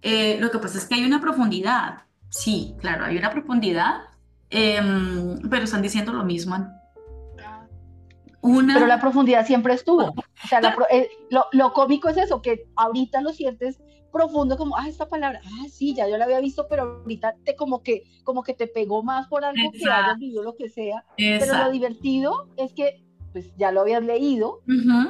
Eh, 0.01 0.37
lo 0.41 0.51
que 0.51 0.59
pasa 0.59 0.77
es 0.77 0.85
que 0.85 0.95
hay 0.95 1.05
una 1.05 1.21
profundidad, 1.21 2.03
sí, 2.29 2.75
claro, 2.81 3.05
hay 3.05 3.17
una 3.17 3.31
profundidad, 3.31 4.01
em, 4.51 5.39
pero 5.49 5.63
están 5.63 5.81
diciendo 5.81 6.13
lo 6.13 6.23
mismo 6.23 6.55
pero 8.41 8.87
la 8.87 8.99
profundidad 8.99 9.45
siempre 9.45 9.73
estuvo. 9.73 10.03
O 10.03 10.47
sea, 10.47 10.61
eh, 10.91 11.09
lo, 11.29 11.73
cómico 11.73 12.09
es 12.09 12.17
eso, 12.17 12.41
que 12.41 12.65
ahorita 12.75 13.21
lo 13.21 13.31
sientes 13.31 13.79
profundo 14.11 14.57
como, 14.57 14.77
ah, 14.77 14.89
esta 14.89 15.07
palabra, 15.07 15.41
ah, 15.45 15.65
sí, 15.71 15.95
ya 15.95 16.07
yo 16.09 16.17
la 16.17 16.25
había 16.25 16.41
visto, 16.41 16.67
pero 16.69 17.01
ahorita 17.01 17.35
te 17.45 17.55
como 17.55 17.81
que, 17.81 18.03
como 18.23 18.43
que 18.43 18.53
te 18.53 18.67
pegó 18.67 19.03
más 19.03 19.27
por 19.27 19.45
algo 19.45 19.71
que 19.71 19.89
hayas 19.89 20.17
vivido, 20.17 20.43
lo 20.43 20.55
que 20.55 20.69
sea. 20.69 21.05
Pero 21.17 21.57
lo 21.57 21.71
divertido 21.71 22.49
es 22.57 22.73
que 22.73 23.03
pues 23.31 23.55
ya 23.55 23.71
lo 23.71 23.81
habías 23.81 24.03
leído 24.03 24.61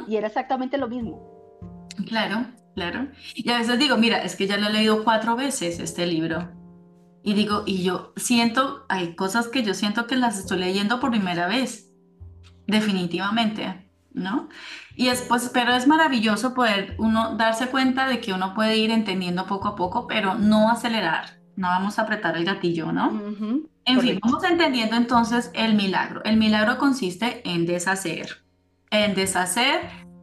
y 0.07 0.15
era 0.15 0.27
exactamente 0.27 0.77
lo 0.77 0.87
mismo. 0.87 1.87
Claro, 2.05 2.45
claro. 2.75 3.07
Y 3.33 3.49
a 3.49 3.57
veces 3.57 3.79
digo, 3.79 3.97
mira, 3.97 4.23
es 4.23 4.35
que 4.35 4.45
ya 4.45 4.57
lo 4.57 4.67
he 4.67 4.73
leído 4.73 5.03
cuatro 5.03 5.35
veces 5.35 5.79
este 5.79 6.05
libro. 6.05 6.60
Y 7.23 7.33
digo, 7.33 7.63
y 7.65 7.83
yo 7.83 8.13
siento, 8.15 8.85
hay 8.89 9.15
cosas 9.15 9.47
que 9.47 9.63
yo 9.63 9.73
siento 9.73 10.07
que 10.07 10.15
las 10.15 10.39
estoy 10.39 10.59
leyendo 10.59 10.99
por 10.99 11.11
primera 11.11 11.47
vez, 11.47 11.91
definitivamente, 12.67 13.89
¿no? 14.13 14.49
Y 14.95 15.07
es, 15.07 15.21
pues, 15.21 15.49
pero 15.53 15.73
es 15.73 15.87
maravilloso 15.87 16.53
poder 16.53 16.95
uno 16.97 17.35
darse 17.35 17.67
cuenta 17.67 18.07
de 18.07 18.19
que 18.19 18.33
uno 18.33 18.53
puede 18.53 18.77
ir 18.77 18.91
entendiendo 18.91 19.45
poco 19.45 19.69
a 19.69 19.75
poco, 19.75 20.07
pero 20.07 20.35
no 20.35 20.69
acelerar, 20.69 21.39
no 21.55 21.67
vamos 21.67 21.99
a 21.99 22.03
apretar 22.03 22.35
el 22.37 22.45
gatillo, 22.45 22.91
¿no? 22.91 23.21
En 23.85 23.99
fin, 23.99 24.19
vamos 24.21 24.43
entendiendo 24.43 24.95
entonces 24.95 25.51
el 25.53 25.75
milagro. 25.75 26.23
El 26.23 26.37
milagro 26.37 26.77
consiste 26.77 27.47
en 27.49 27.65
deshacer, 27.65 28.43
en 28.89 29.15
deshacer 29.15 29.81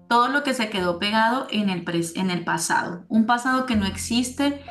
todo 0.09 0.29
lo 0.29 0.43
que 0.43 0.55
se 0.55 0.71
quedó 0.71 0.99
pegado 0.99 1.47
en 1.51 1.69
el, 1.71 1.85
en 2.15 2.31
el 2.31 2.45
pasado, 2.45 3.05
un 3.09 3.27
pasado 3.27 3.67
que 3.67 3.77
no 3.77 3.87
existe 3.87 4.63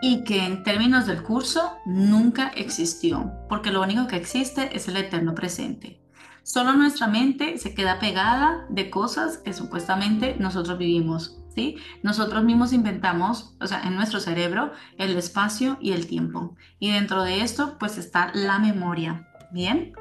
y 0.00 0.24
que 0.24 0.44
en 0.44 0.62
términos 0.62 1.06
del 1.06 1.22
curso 1.22 1.76
nunca 1.86 2.48
existió, 2.48 3.32
porque 3.48 3.70
lo 3.70 3.82
único 3.82 4.06
que 4.06 4.16
existe 4.16 4.76
es 4.76 4.88
el 4.88 4.96
eterno 4.96 5.34
presente. 5.34 6.00
Solo 6.42 6.72
nuestra 6.72 7.08
mente 7.08 7.58
se 7.58 7.74
queda 7.74 7.98
pegada 7.98 8.64
de 8.70 8.88
cosas 8.88 9.38
que 9.38 9.52
supuestamente 9.52 10.36
nosotros 10.38 10.78
vivimos, 10.78 11.38
¿sí? 11.54 11.76
Nosotros 12.02 12.42
mismos 12.42 12.72
inventamos, 12.72 13.54
o 13.60 13.66
sea, 13.66 13.82
en 13.82 13.96
nuestro 13.96 14.18
cerebro, 14.18 14.72
el 14.96 15.14
espacio 15.18 15.76
y 15.80 15.92
el 15.92 16.06
tiempo. 16.06 16.56
Y 16.78 16.90
dentro 16.90 17.22
de 17.22 17.42
esto, 17.42 17.76
pues 17.78 17.98
está 17.98 18.30
la 18.32 18.58
memoria, 18.58 19.28
¿bien? 19.52 19.92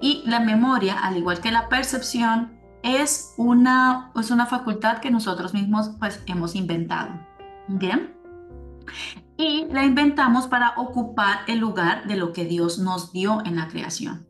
Y 0.00 0.22
la 0.24 0.38
memoria, 0.38 0.98
al 1.00 1.16
igual 1.16 1.40
que 1.40 1.50
la 1.50 1.68
percepción, 1.68 2.56
es 2.82 3.34
una, 3.36 4.12
es 4.14 4.30
una 4.30 4.46
facultad 4.46 4.98
que 4.98 5.10
nosotros 5.10 5.52
mismos 5.52 5.90
pues 5.98 6.22
hemos 6.26 6.54
inventado. 6.54 7.26
¿Bien? 7.66 8.14
Y 9.40 9.66
la 9.70 9.84
inventamos 9.84 10.48
para 10.48 10.74
ocupar 10.76 11.42
el 11.46 11.60
lugar 11.60 12.08
de 12.08 12.16
lo 12.16 12.32
que 12.32 12.44
Dios 12.44 12.80
nos 12.80 13.12
dio 13.12 13.40
en 13.44 13.54
la 13.54 13.68
creación. 13.68 14.26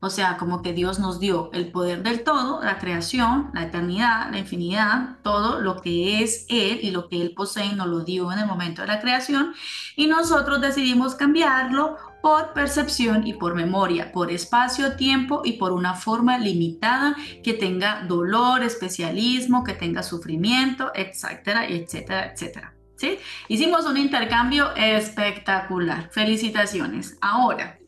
O 0.00 0.10
sea, 0.10 0.36
como 0.36 0.62
que 0.62 0.72
Dios 0.72 0.98
nos 0.98 1.20
dio 1.20 1.48
el 1.52 1.70
poder 1.70 2.02
del 2.02 2.24
todo, 2.24 2.60
la 2.62 2.78
creación, 2.78 3.50
la 3.54 3.62
eternidad, 3.62 4.32
la 4.32 4.38
infinidad, 4.38 5.18
todo 5.22 5.60
lo 5.60 5.80
que 5.80 6.24
es 6.24 6.44
Él 6.48 6.80
y 6.82 6.90
lo 6.90 7.08
que 7.08 7.22
Él 7.22 7.34
posee 7.36 7.72
nos 7.74 7.86
lo 7.86 8.00
dio 8.00 8.32
en 8.32 8.40
el 8.40 8.46
momento 8.46 8.82
de 8.82 8.88
la 8.88 9.00
creación. 9.00 9.54
Y 9.94 10.08
nosotros 10.08 10.60
decidimos 10.60 11.14
cambiarlo 11.14 11.96
por 12.20 12.52
percepción 12.52 13.28
y 13.28 13.34
por 13.34 13.54
memoria, 13.54 14.10
por 14.10 14.32
espacio, 14.32 14.96
tiempo 14.96 15.42
y 15.44 15.52
por 15.52 15.70
una 15.70 15.94
forma 15.94 16.36
limitada 16.36 17.14
que 17.44 17.54
tenga 17.54 18.02
dolor, 18.08 18.64
especialismo, 18.64 19.62
que 19.62 19.74
tenga 19.74 20.02
sufrimiento, 20.02 20.90
etcétera, 20.94 21.64
etcétera, 21.68 22.32
etcétera. 22.32 22.77
¿Sí? 22.98 23.18
Hicimos 23.46 23.86
un 23.86 23.96
intercambio 23.96 24.74
espectacular. 24.74 26.10
Felicitaciones. 26.10 27.16
Ahora, 27.20 27.78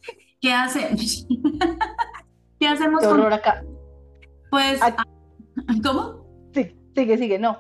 ¿qué 0.41 0.53
hacemos? 0.55 1.27
¿Qué 2.61 2.69
hacemos? 2.69 3.05
con... 3.05 3.33
acá. 3.33 3.65
Pues, 4.51 4.81
¿cómo? 5.85 6.51
Sí, 6.55 6.77
sigue, 6.95 7.19
sigue, 7.19 7.39
no. 7.39 7.59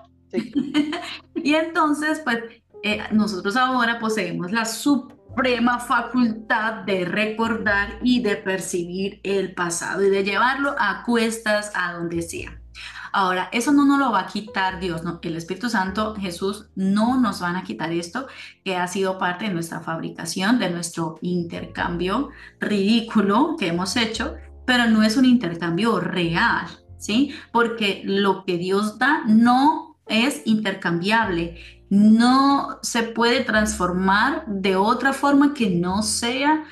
y 1.35 1.55
entonces, 1.55 2.21
pues, 2.21 2.39
eh, 2.85 3.03
nosotros 3.11 3.57
ahora 3.57 3.99
poseemos 3.99 4.53
la 4.53 4.65
suprema 4.65 5.81
facultad 5.81 6.85
de 6.85 7.05
recordar 7.05 7.99
y 8.03 8.23
de 8.23 8.37
percibir 8.37 9.21
el 9.25 9.55
pasado 9.55 10.05
y 10.05 10.11
de 10.11 10.23
llevarlo 10.23 10.75
a 10.79 11.03
cuestas 11.05 11.73
a 11.75 11.95
donde 11.95 12.23
sea. 12.23 12.60
Ahora, 13.13 13.49
eso 13.53 13.73
no 13.73 13.85
nos 13.85 13.99
lo 13.99 14.13
va 14.13 14.21
a 14.21 14.27
quitar 14.27 14.81
Dios, 14.81 15.03
¿no? 15.03 15.19
el 15.23 15.37
Espíritu 15.37 15.69
Santo, 15.69 16.15
Jesús, 16.15 16.71
no 16.75 17.21
nos 17.21 17.41
van 17.41 17.57
a 17.57 17.65
quitar 17.65 17.93
esto 17.93 18.27
que 18.65 18.77
ha 18.77 18.87
sido 18.87 19.19
parte 19.19 19.47
de 19.47 19.55
nuestra 19.55 19.81
fabricación, 19.81 20.59
de 20.59 20.71
nuestro 20.71 21.19
intercambio 21.23 22.31
ridículo 22.59 23.57
que 23.59 23.69
hemos 23.69 23.97
hecho, 23.97 24.35
pero 24.67 24.87
no 24.89 25.03
es 25.03 25.17
un 25.17 25.25
intercambio 25.25 26.01
real, 26.01 26.67
¿sí? 26.99 27.35
Porque 27.53 28.03
lo 28.05 28.45
que 28.45 28.59
Dios 28.59 28.99
da 28.99 29.23
no 29.27 29.97
es 30.07 30.43
intercambiable 30.45 31.81
no 31.91 32.79
se 32.83 33.03
puede 33.03 33.43
transformar 33.45 34.45
de 34.47 34.77
otra 34.77 35.13
forma 35.13 35.53
que 35.53 35.69
no 35.71 36.03
sea 36.03 36.65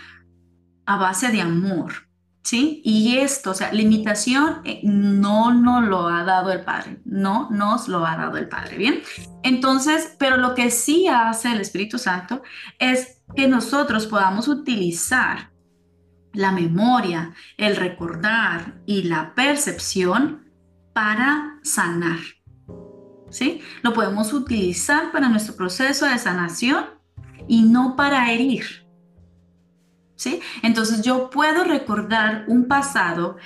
a 0.87 0.97
base 0.97 1.29
de 1.29 1.43
amor. 1.43 2.08
¿Sí? 2.49 2.81
Y 2.83 3.19
esto, 3.19 3.51
o 3.51 3.55
sea, 3.55 3.71
limitación 3.73 4.63
eh, 4.65 4.81
no 4.83 5.53
nos 5.53 5.85
lo 5.85 6.09
ha 6.09 6.25
dado 6.25 6.51
el 6.51 6.63
Padre, 6.63 7.03
no 7.05 7.51
nos 7.51 7.89
lo 7.89 8.07
ha 8.07 8.17
dado 8.17 8.39
el 8.39 8.49
Padre, 8.49 8.79
¿bien? 8.79 9.03
Entonces, 9.43 10.17
pero 10.19 10.39
lo 10.39 10.55
que 10.55 10.71
sí 10.71 11.09
hace 11.09 11.53
el 11.53 11.61
Espíritu 11.61 11.99
Santo 11.99 12.43
es 12.79 13.21
que 13.37 13.49
nosotros 13.49 14.07
podamos 14.07 14.49
utilizar 14.49 15.51
la 16.33 16.51
memoria, 16.53 17.35
el 17.59 17.77
recordar 17.77 18.81
y 18.87 19.03
la 19.03 19.35
percepción 19.35 20.51
para 20.95 21.59
sanar. 21.63 22.21
¿sí? 23.29 23.61
Lo 23.83 23.93
podemos 23.93 24.33
utilizar 24.33 25.13
para 25.13 25.29
nuestro 25.29 25.55
proceso 25.55 26.07
de 26.07 26.17
sanación 26.17 26.87
y 27.47 27.63
no 27.63 27.95
para 27.95 28.33
herir. 28.33 28.88
¿Sí? 30.19 30.41
Entonces 30.65 31.03
yo 31.03 31.31
puedo 31.31 31.63
recordar 31.63 32.45
un 32.49 32.67
pasado 32.67 33.37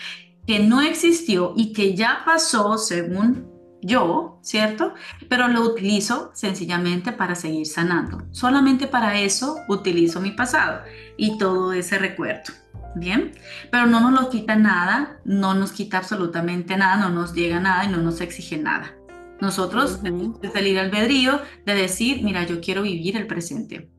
que 0.47 0.59
no 0.59 0.81
existió 0.81 1.53
y 1.55 1.75
que 1.75 1.95
ya 1.95 2.23
pasó 2.25 2.79
según 2.79 3.47
yo, 3.83 4.39
¿cierto? 4.43 4.95
Pero 5.29 5.49
lo 5.49 5.61
utilizo 5.61 6.31
sencillamente 6.33 7.13
para 7.13 7.35
seguir 7.35 7.67
sanando. 7.67 8.27
Solamente 8.31 8.87
para 8.87 9.21
eso 9.21 9.59
utilizo 9.69 10.21
mi 10.23 10.31
pasado 10.31 10.81
y 11.19 11.37
todo 11.37 11.75
ese 11.75 11.99
recuerdo. 11.99 12.55
Bien, 12.95 13.33
pero 13.71 13.87
no 13.87 14.01
nos 14.01 14.19
lo 14.19 14.31
quita 14.31 14.57
nada, 14.57 15.21
no 15.27 15.53
nos 15.53 15.73
quita 15.73 15.99
absolutamente 15.99 16.77
nada, 16.79 16.97
no 16.97 17.11
nos 17.11 17.35
llega 17.35 17.61
nada 17.61 17.85
y 17.85 17.89
no 17.89 17.99
nos 17.99 18.21
exige 18.23 18.57
nada. 18.57 18.95
Nosotros 19.43 20.01
tenemos 20.03 20.39
que 20.39 20.51
salir 20.51 20.79
albedrío 20.79 21.39
de 21.67 21.75
decir, 21.75 22.23
mira, 22.23 22.47
yo 22.47 22.61
quiero 22.61 22.81
vivir 22.81 23.17
el 23.19 23.27
presente. 23.27 23.91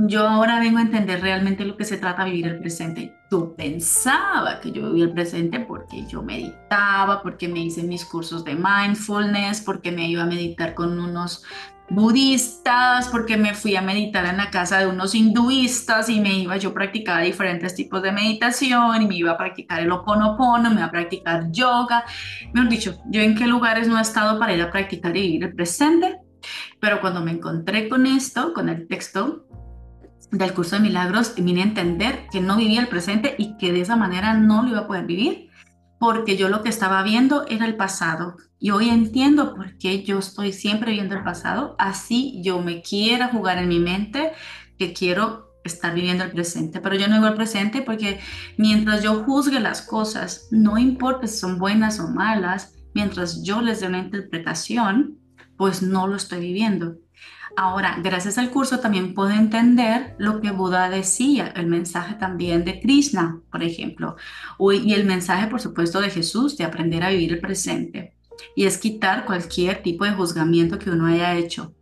Yo 0.00 0.28
ahora 0.28 0.60
vengo 0.60 0.78
a 0.78 0.82
entender 0.82 1.20
realmente 1.20 1.64
lo 1.64 1.76
que 1.76 1.84
se 1.84 1.96
trata 1.96 2.24
de 2.24 2.30
vivir 2.30 2.46
el 2.46 2.60
presente. 2.60 3.16
Yo 3.32 3.56
pensaba 3.56 4.60
que 4.60 4.70
yo 4.70 4.86
vivía 4.86 5.06
el 5.06 5.12
presente 5.12 5.58
porque 5.58 6.06
yo 6.06 6.22
meditaba, 6.22 7.20
porque 7.20 7.48
me 7.48 7.64
hice 7.64 7.82
mis 7.82 8.04
cursos 8.04 8.44
de 8.44 8.54
mindfulness, 8.54 9.60
porque 9.60 9.90
me 9.90 10.08
iba 10.08 10.22
a 10.22 10.26
meditar 10.26 10.76
con 10.76 11.00
unos 11.00 11.42
budistas, 11.90 13.08
porque 13.08 13.36
me 13.36 13.54
fui 13.54 13.74
a 13.74 13.82
meditar 13.82 14.24
en 14.26 14.36
la 14.36 14.50
casa 14.50 14.78
de 14.78 14.86
unos 14.86 15.16
hinduistas 15.16 16.08
y 16.08 16.20
me 16.20 16.38
iba, 16.38 16.56
yo 16.58 16.72
practicaba 16.72 17.22
diferentes 17.22 17.74
tipos 17.74 18.00
de 18.00 18.12
meditación 18.12 19.02
y 19.02 19.06
me 19.08 19.16
iba 19.16 19.32
a 19.32 19.36
practicar 19.36 19.82
el 19.82 19.90
oponopono, 19.90 20.70
me 20.70 20.76
iba 20.76 20.84
a 20.84 20.90
practicar 20.92 21.50
yoga. 21.50 22.04
Mejor 22.52 22.70
dicho, 22.70 23.02
yo 23.10 23.20
en 23.20 23.34
qué 23.34 23.48
lugares 23.48 23.88
no 23.88 23.98
he 23.98 24.02
estado 24.02 24.38
para 24.38 24.54
ir 24.54 24.62
a 24.62 24.70
practicar 24.70 25.16
y 25.16 25.22
vivir 25.22 25.44
el 25.44 25.54
presente, 25.56 26.20
pero 26.78 27.00
cuando 27.00 27.20
me 27.20 27.32
encontré 27.32 27.88
con 27.88 28.06
esto, 28.06 28.52
con 28.52 28.68
el 28.68 28.86
texto 28.86 29.47
del 30.30 30.54
curso 30.54 30.76
de 30.76 30.82
milagros, 30.82 31.34
vine 31.36 31.62
a 31.62 31.64
entender 31.64 32.26
que 32.30 32.40
no 32.40 32.56
vivía 32.56 32.80
el 32.80 32.88
presente 32.88 33.34
y 33.38 33.56
que 33.56 33.72
de 33.72 33.80
esa 33.80 33.96
manera 33.96 34.34
no 34.34 34.62
lo 34.62 34.70
iba 34.70 34.80
a 34.80 34.86
poder 34.86 35.06
vivir 35.06 35.48
porque 35.98 36.36
yo 36.36 36.48
lo 36.48 36.62
que 36.62 36.68
estaba 36.68 37.02
viendo 37.02 37.46
era 37.48 37.66
el 37.66 37.76
pasado. 37.76 38.36
Y 38.58 38.70
hoy 38.70 38.88
entiendo 38.88 39.54
por 39.54 39.78
qué 39.78 40.02
yo 40.04 40.18
estoy 40.18 40.52
siempre 40.52 40.92
viendo 40.92 41.16
el 41.16 41.24
pasado. 41.24 41.74
Así 41.78 42.40
yo 42.42 42.60
me 42.60 42.82
quiera 42.82 43.28
jugar 43.28 43.58
en 43.58 43.68
mi 43.68 43.80
mente 43.80 44.32
que 44.78 44.92
quiero 44.92 45.52
estar 45.64 45.94
viviendo 45.94 46.24
el 46.24 46.30
presente. 46.30 46.80
Pero 46.80 46.94
yo 46.94 47.08
no 47.08 47.16
vivo 47.16 47.26
el 47.26 47.34
presente 47.34 47.82
porque 47.82 48.20
mientras 48.56 49.02
yo 49.02 49.24
juzgue 49.24 49.60
las 49.60 49.82
cosas, 49.82 50.48
no 50.50 50.78
importa 50.78 51.26
si 51.26 51.38
son 51.38 51.58
buenas 51.58 51.98
o 52.00 52.08
malas, 52.08 52.74
mientras 52.94 53.42
yo 53.42 53.60
les 53.60 53.80
dé 53.80 53.88
una 53.88 53.98
interpretación, 53.98 55.18
pues 55.56 55.82
no 55.82 56.06
lo 56.06 56.16
estoy 56.16 56.40
viviendo. 56.40 56.96
Ahora, 57.60 57.98
gracias 58.00 58.38
al 58.38 58.50
curso 58.50 58.78
también 58.78 59.14
puedo 59.14 59.30
entender 59.30 60.14
lo 60.16 60.40
que 60.40 60.52
Buda 60.52 60.88
decía, 60.88 61.48
el 61.56 61.66
mensaje 61.66 62.14
también 62.14 62.64
de 62.64 62.78
Krishna, 62.78 63.40
por 63.50 63.64
ejemplo, 63.64 64.14
y 64.60 64.94
el 64.94 65.04
mensaje, 65.04 65.48
por 65.48 65.60
supuesto, 65.60 66.00
de 66.00 66.08
Jesús, 66.08 66.56
de 66.56 66.62
aprender 66.62 67.02
a 67.02 67.10
vivir 67.10 67.32
el 67.32 67.40
presente. 67.40 68.14
Y 68.54 68.66
es 68.66 68.78
quitar 68.78 69.26
cualquier 69.26 69.82
tipo 69.82 70.04
de 70.04 70.12
juzgamiento 70.12 70.78
que 70.78 70.90
uno 70.90 71.06
haya 71.06 71.34
hecho. 71.34 71.74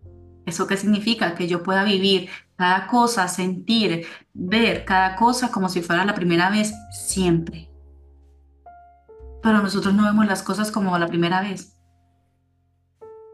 ¿Eso 0.46 0.66
qué 0.66 0.78
significa? 0.78 1.34
Que 1.34 1.46
yo 1.46 1.62
pueda 1.62 1.84
vivir 1.84 2.30
cada 2.56 2.86
cosa, 2.86 3.28
sentir, 3.28 4.06
ver 4.32 4.86
cada 4.86 5.14
cosa 5.14 5.50
como 5.50 5.68
si 5.68 5.82
fuera 5.82 6.06
la 6.06 6.14
primera 6.14 6.48
vez, 6.48 6.72
siempre. 6.90 7.68
Pero 9.42 9.60
nosotros 9.60 9.92
no 9.92 10.04
vemos 10.04 10.26
las 10.26 10.42
cosas 10.42 10.70
como 10.70 10.98
la 10.98 11.08
primera 11.08 11.42
vez 11.42 11.75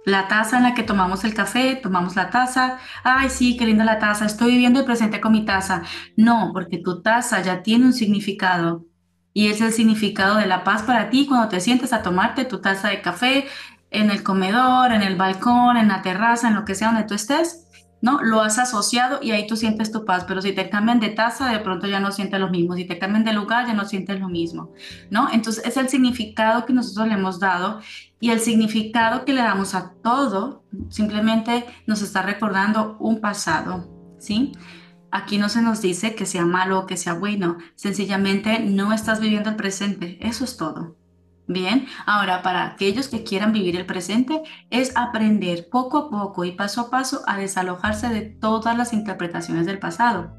la 0.05 0.29
taza 0.29 0.57
en 0.57 0.65
la 0.65 0.75
que 0.75 0.83
tomamos 0.83 1.25
el 1.25 1.35
café, 1.35 1.77
tomamos 1.77 2.17
la 2.17 2.31
taza, 2.31 2.79
ay, 3.05 3.31
sí, 3.31 3.57
qué 3.57 3.67
linda 3.67 3.85
la 3.85 3.99
taza, 3.99 4.27
estoy 4.27 4.53
viviendo 4.53 4.81
el 4.81 4.87
presente 4.87 5.21
con 5.21 5.33
mi 5.33 5.45
taza. 5.45 5.83
No, 6.17 6.51
porque 6.53 6.79
tu 6.79 7.03
taza 7.03 7.41
ya 7.43 7.63
tiene 7.63 7.87
un 7.87 7.93
significado 7.93 8.87
y 9.33 9.49
es 9.49 9.61
el 9.61 9.73
significado 9.73 10.37
de 10.37 10.47
la 10.47 10.65
paz 10.65 10.83
para 10.83 11.11
ti 11.11 11.27
cuando 11.27 11.49
te 11.49 11.61
sientes 11.61 11.93
a 11.93 12.03
tomarte 12.03 12.45
tu 12.45 12.61
taza 12.61 12.89
de 12.89 13.01
café 13.01 13.47
en 13.91 14.11
el 14.11 14.23
comedor, 14.23 14.93
en 14.93 15.03
el 15.03 15.17
balcón, 15.17 15.77
en 15.77 15.89
la 15.89 16.03
terraza, 16.03 16.49
en 16.49 16.55
lo 16.55 16.65
que 16.65 16.75
sea 16.75 16.89
donde 16.89 17.05
tú 17.05 17.15
estés. 17.15 17.67
¿no? 18.03 18.21
Lo 18.21 18.41
has 18.43 18.59
asociado 18.59 19.21
y 19.23 19.31
ahí 19.31 19.47
tú 19.47 19.57
sientes 19.57 19.93
tu 19.93 20.05
paz, 20.05 20.25
pero 20.27 20.43
si 20.43 20.53
te 20.53 20.69
cambian 20.69 20.99
de 20.99 21.11
taza, 21.11 21.51
de 21.51 21.61
pronto 21.61 21.87
ya 21.87 22.01
no 22.01 22.11
sientes 22.11 22.41
lo 22.41 22.51
mismo, 22.51 22.75
si 22.75 22.85
te 22.85 22.99
cambian 22.99 23.25
de 23.25 23.33
lugar, 23.33 23.67
ya 23.67 23.75
no 23.75 23.85
sientes 23.85 24.19
lo 24.19 24.29
mismo, 24.29 24.73
¿no? 25.09 25.31
Entonces 25.33 25.65
es 25.65 25.77
el 25.77 25.89
significado 25.89 26.67
que 26.67 26.73
nosotros 26.73 27.07
le 27.07 27.15
hemos 27.15 27.39
dado 27.39 27.81
y 28.23 28.31
el 28.31 28.39
significado 28.39 29.25
que 29.25 29.33
le 29.33 29.43
damos 29.43 29.75
a 29.75 29.95
todo 30.01 30.63
simplemente 30.91 31.67
nos 31.89 32.03
está 32.03 32.23
recordando 32.23 32.97
un 33.01 33.21
pasado, 33.21 33.91
¿sí? 34.21 34.53
Aquí 35.11 35.39
no 35.39 35.49
se 35.49 35.61
nos 35.61 35.83
dice 35.83 36.15
que 36.15 36.25
sea 36.25 36.47
malo 36.47 36.79
o 36.79 36.87
que 36.87 36.97
sea 36.97 37.15
bueno, 37.15 37.59
sencillamente 37.75 38.61
no 38.61 38.93
estás 38.93 39.19
viviendo 39.19 39.51
el 39.51 39.57
presente, 39.57 40.19
eso 40.21 40.45
es 40.45 40.57
todo. 40.57 40.97
Bien, 41.49 41.89
ahora 42.07 42.43
para 42.43 42.65
aquellos 42.65 43.09
que 43.09 43.25
quieran 43.25 43.53
vivir 43.53 43.75
el 43.75 43.87
presente 43.87 44.41
es 44.71 44.97
aprender 44.97 45.69
poco 45.69 45.99
a 45.99 46.09
poco 46.09 46.45
y 46.45 46.53
paso 46.53 46.83
a 46.83 46.91
paso 46.91 47.23
a 47.27 47.37
desalojarse 47.37 48.09
de 48.09 48.21
todas 48.21 48.79
las 48.79 48.93
interpretaciones 48.93 49.67
del 49.67 49.81
pasado. 49.81 50.33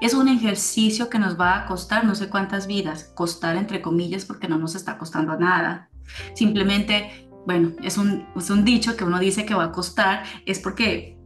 Es 0.00 0.14
un 0.14 0.28
ejercicio 0.28 1.10
que 1.10 1.18
nos 1.18 1.38
va 1.38 1.58
a 1.58 1.66
costar 1.66 2.06
no 2.06 2.14
sé 2.14 2.30
cuántas 2.30 2.66
vidas, 2.66 3.12
costar 3.14 3.56
entre 3.56 3.82
comillas 3.82 4.24
porque 4.24 4.48
no 4.48 4.56
nos 4.56 4.74
está 4.74 4.96
costando 4.96 5.36
nada. 5.36 5.90
Simplemente, 6.34 7.28
bueno, 7.46 7.72
es 7.82 7.98
un, 7.98 8.26
es 8.36 8.50
un 8.50 8.64
dicho 8.64 8.96
que 8.96 9.04
uno 9.04 9.18
dice 9.18 9.44
que 9.46 9.54
va 9.54 9.64
a 9.64 9.72
costar, 9.72 10.24
es 10.46 10.58
porque 10.58 11.18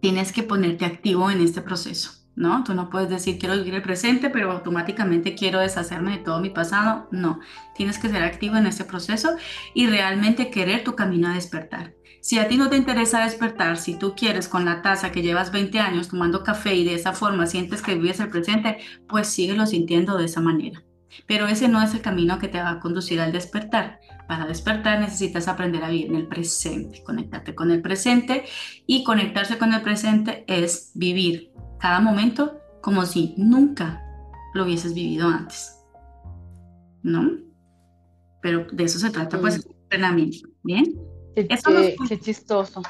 tienes 0.00 0.32
que 0.32 0.42
ponerte 0.42 0.84
activo 0.84 1.30
en 1.30 1.40
este 1.40 1.62
proceso. 1.62 2.24
¿no? 2.36 2.64
Tú 2.64 2.74
no 2.74 2.90
puedes 2.90 3.08
decir 3.08 3.38
quiero 3.38 3.56
vivir 3.56 3.74
el 3.74 3.82
presente, 3.82 4.30
pero 4.30 4.50
automáticamente 4.50 5.34
quiero 5.34 5.60
deshacerme 5.60 6.12
de 6.12 6.24
todo 6.24 6.40
mi 6.40 6.50
pasado. 6.50 7.08
No, 7.10 7.40
tienes 7.76 7.98
que 7.98 8.08
ser 8.08 8.22
activo 8.22 8.56
en 8.56 8.66
ese 8.66 8.84
proceso 8.84 9.36
y 9.74 9.86
realmente 9.86 10.50
querer 10.50 10.84
tu 10.84 10.94
camino 10.94 11.28
a 11.28 11.34
despertar. 11.34 11.94
Si 12.20 12.38
a 12.38 12.48
ti 12.48 12.56
no 12.56 12.70
te 12.70 12.76
interesa 12.76 13.24
despertar, 13.24 13.76
si 13.76 13.98
tú 13.98 14.14
quieres 14.16 14.48
con 14.48 14.64
la 14.64 14.80
taza 14.80 15.12
que 15.12 15.22
llevas 15.22 15.52
20 15.52 15.78
años 15.78 16.08
tomando 16.08 16.42
café 16.42 16.74
y 16.74 16.84
de 16.84 16.94
esa 16.94 17.12
forma 17.12 17.46
sientes 17.46 17.82
que 17.82 17.94
vives 17.94 18.20
el 18.20 18.30
presente, 18.30 18.78
pues 19.08 19.28
síguelo 19.28 19.66
sintiendo 19.66 20.16
de 20.16 20.24
esa 20.24 20.40
manera. 20.40 20.82
Pero 21.26 21.46
ese 21.46 21.68
no 21.68 21.82
es 21.82 21.94
el 21.94 22.00
camino 22.00 22.38
que 22.38 22.48
te 22.48 22.58
va 22.58 22.70
a 22.70 22.80
conducir 22.80 23.20
al 23.20 23.32
despertar. 23.32 24.00
Para 24.26 24.46
despertar 24.46 25.00
necesitas 25.00 25.48
aprender 25.48 25.84
a 25.84 25.90
vivir 25.90 26.06
en 26.06 26.16
el 26.16 26.26
presente, 26.26 27.02
conectarte 27.04 27.54
con 27.54 27.70
el 27.70 27.82
presente 27.82 28.44
y 28.86 29.04
conectarse 29.04 29.58
con 29.58 29.72
el 29.74 29.82
presente 29.82 30.44
es 30.46 30.92
vivir 30.94 31.52
cada 31.78 32.00
momento 32.00 32.58
como 32.80 33.04
si 33.06 33.34
nunca 33.36 34.02
lo 34.54 34.64
hubieses 34.64 34.94
vivido 34.94 35.28
antes. 35.28 35.78
¿No? 37.02 37.30
Pero 38.40 38.66
de 38.72 38.84
eso 38.84 38.98
se 38.98 39.10
trata, 39.10 39.40
pues, 39.40 39.56
el 39.56 39.72
entrenamiento. 39.82 40.48
¿Bien? 40.62 40.94
Qué, 41.34 41.48
chistoso. 42.20 42.82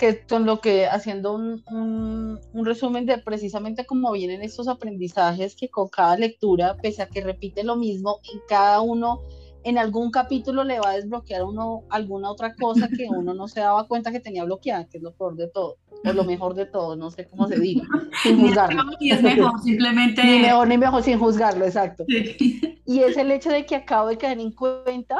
Que 0.00 0.26
con 0.26 0.46
lo 0.46 0.60
que, 0.60 0.86
haciendo 0.86 1.34
un, 1.34 1.62
un, 1.70 2.64
resumen 2.64 3.04
de 3.04 3.18
precisamente 3.18 3.84
cómo 3.84 4.10
vienen 4.12 4.40
estos 4.40 4.66
aprendizajes, 4.66 5.54
que 5.54 5.68
con 5.68 5.88
cada 5.88 6.16
lectura, 6.16 6.76
pese 6.80 7.02
a 7.02 7.08
que 7.08 7.20
repite 7.20 7.62
lo 7.64 7.76
mismo, 7.76 8.18
en 8.32 8.40
cada 8.48 8.80
uno 8.80 9.20
en 9.62 9.78
algún 9.78 10.10
capítulo 10.10 10.64
le 10.64 10.80
va 10.80 10.90
a 10.90 10.94
desbloquear 10.94 11.44
uno 11.44 11.84
alguna 11.90 12.30
otra 12.30 12.54
cosa 12.54 12.88
que 12.88 13.06
uno 13.10 13.34
no 13.34 13.48
se 13.48 13.60
daba 13.60 13.86
cuenta 13.86 14.10
que 14.12 14.20
tenía 14.20 14.44
bloqueada, 14.44 14.86
que 14.86 14.98
es 14.98 15.02
lo 15.02 15.12
peor 15.12 15.36
de 15.36 15.48
todo, 15.48 15.76
o 16.04 16.12
lo 16.12 16.24
mejor 16.24 16.54
de 16.54 16.66
todo, 16.66 16.96
no 16.96 17.10
sé 17.10 17.28
cómo 17.28 17.46
se 17.46 17.58
diga, 17.58 17.84
sin 18.22 18.40
juzgarlo. 18.40 18.82
Y 19.00 19.12
es 19.12 19.22
mejor, 19.22 19.60
simplemente. 19.62 20.24
Ni 20.24 20.38
mejor 20.38 20.68
ni 20.68 20.78
mejor 20.78 21.02
sin 21.02 21.18
juzgarlo, 21.18 21.64
exacto. 21.66 22.04
Y 22.08 23.00
es 23.00 23.16
el 23.16 23.30
hecho 23.30 23.50
de 23.50 23.66
que 23.66 23.76
acabo 23.76 24.08
de 24.08 24.16
caer 24.16 24.40
en 24.40 24.52
cuenta 24.52 25.18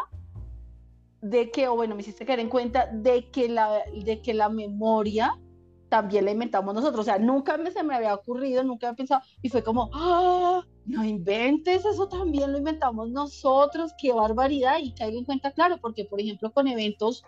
de 1.22 1.50
que, 1.50 1.68
o 1.68 1.76
bueno, 1.76 1.94
me 1.94 2.00
hiciste 2.00 2.24
caer 2.24 2.40
en 2.40 2.48
cuenta 2.48 2.86
de 2.92 3.30
que 3.30 3.48
la, 3.48 3.82
de 4.04 4.22
que 4.22 4.34
la 4.34 4.48
memoria 4.48 5.38
también 5.90 6.24
la 6.24 6.30
inventamos 6.30 6.74
nosotros. 6.74 7.00
O 7.00 7.04
sea, 7.04 7.18
nunca 7.18 7.58
me, 7.58 7.70
se 7.70 7.82
me 7.82 7.94
había 7.94 8.14
ocurrido, 8.14 8.64
nunca 8.64 8.88
había 8.88 8.96
pensado, 8.96 9.22
y 9.42 9.50
fue 9.50 9.62
como, 9.62 9.90
¡ah! 9.92 10.64
No 10.86 11.04
inventes, 11.04 11.84
eso 11.84 12.08
también 12.08 12.52
lo 12.52 12.58
inventamos 12.58 13.10
nosotros, 13.10 13.92
qué 14.00 14.12
barbaridad. 14.12 14.78
Y 14.80 14.92
caigo 14.92 15.18
en 15.18 15.24
cuenta, 15.24 15.52
claro, 15.52 15.78
porque 15.80 16.04
por 16.04 16.20
ejemplo, 16.20 16.52
con 16.52 16.66
eventos, 16.66 17.22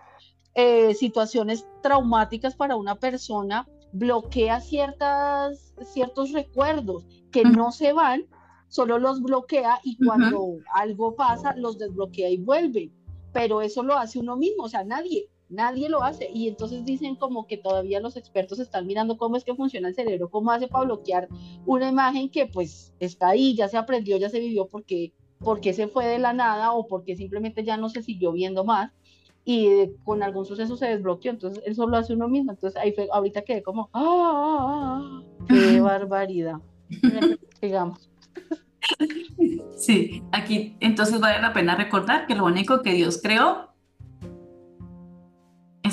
eh, 0.55 0.95
situaciones 0.95 1.67
traumáticas 1.83 2.57
para 2.57 2.77
una 2.77 2.97
persona, 2.97 3.69
bloquea 3.93 4.61
ciertas, 4.61 5.75
ciertos 5.93 6.33
recuerdos 6.33 7.05
que 7.31 7.45
no 7.45 7.73
se 7.73 7.93
van, 7.93 8.27
solo 8.69 8.99
los 8.99 9.23
bloquea 9.23 9.81
y 9.85 9.97
cuando 9.99 10.57
algo 10.75 11.15
pasa, 11.15 11.55
los 11.57 11.79
desbloquea 11.79 12.31
y 12.31 12.39
vuelve. 12.39 12.91
Pero 13.33 13.63
eso 13.63 13.83
lo 13.83 13.97
hace 13.97 14.19
uno 14.19 14.37
mismo, 14.37 14.65
o 14.65 14.69
sea, 14.69 14.85
nadie, 14.85 15.29
Nadie 15.53 15.91
lo 15.91 16.03
hace. 16.03 16.31
Y 16.33 16.49
entonces 16.49 16.83
dicen 16.87 17.15
como 17.15 17.47
que 17.47 17.59
todavía 17.59 18.01
los 18.01 18.17
expertos 18.17 18.59
están 18.59 18.87
mirando 18.87 19.19
cómo 19.19 19.37
es 19.37 19.45
que 19.45 19.55
funciona 19.55 19.89
el 19.89 19.95
cerebro, 19.95 20.31
cómo 20.31 20.51
hace 20.51 20.67
para 20.67 20.87
bloquear 20.87 21.29
una 21.67 21.91
imagen 21.91 22.31
que 22.31 22.47
pues 22.47 22.95
está 23.01 23.29
ahí, 23.29 23.55
ya 23.55 23.69
se 23.69 23.77
aprendió, 23.77 24.17
ya 24.17 24.31
se 24.31 24.41
vivió, 24.41 24.67
porque, 24.67 25.13
porque 25.39 25.75
se 25.75 25.89
fue 25.89 26.07
de 26.07 26.19
la 26.19 26.33
nada 26.33 26.73
o 26.73 26.87
porque 26.87 27.17
simplemente 27.17 27.65
ya 27.65 27.77
no 27.77 27.91
se 27.91 28.03
siguió 28.03 28.33
viendo 28.33 28.65
más 28.65 28.93
y 29.45 29.89
con 30.05 30.23
algún 30.23 30.47
suceso 30.47 30.75
se 30.79 30.87
desbloqueó. 30.87 31.33
Entonces 31.33 31.63
eso 31.67 31.87
lo 31.87 31.99
hace 31.99 32.15
uno 32.15 32.29
mismo. 32.29 32.53
Entonces 32.53 32.81
ahí 32.81 32.93
fue, 32.93 33.09
ahorita 33.13 33.43
quedé 33.43 33.63
como, 33.63 33.91
¡ah! 33.93 34.01
ah, 34.03 35.01
ah 35.03 35.23
¡Qué 35.49 35.81
barbaridad! 35.83 36.61
Digamos. 37.61 38.09
Sí, 39.77 40.23
aquí 40.33 40.77
entonces 40.81 41.19
vale 41.19 41.41
la 41.41 41.53
pena 41.53 41.75
recordar 41.75 42.27
que 42.27 42.35
lo 42.35 42.45
único 42.45 42.83
que 42.83 42.93
Dios 42.93 43.21
creó 43.23 43.73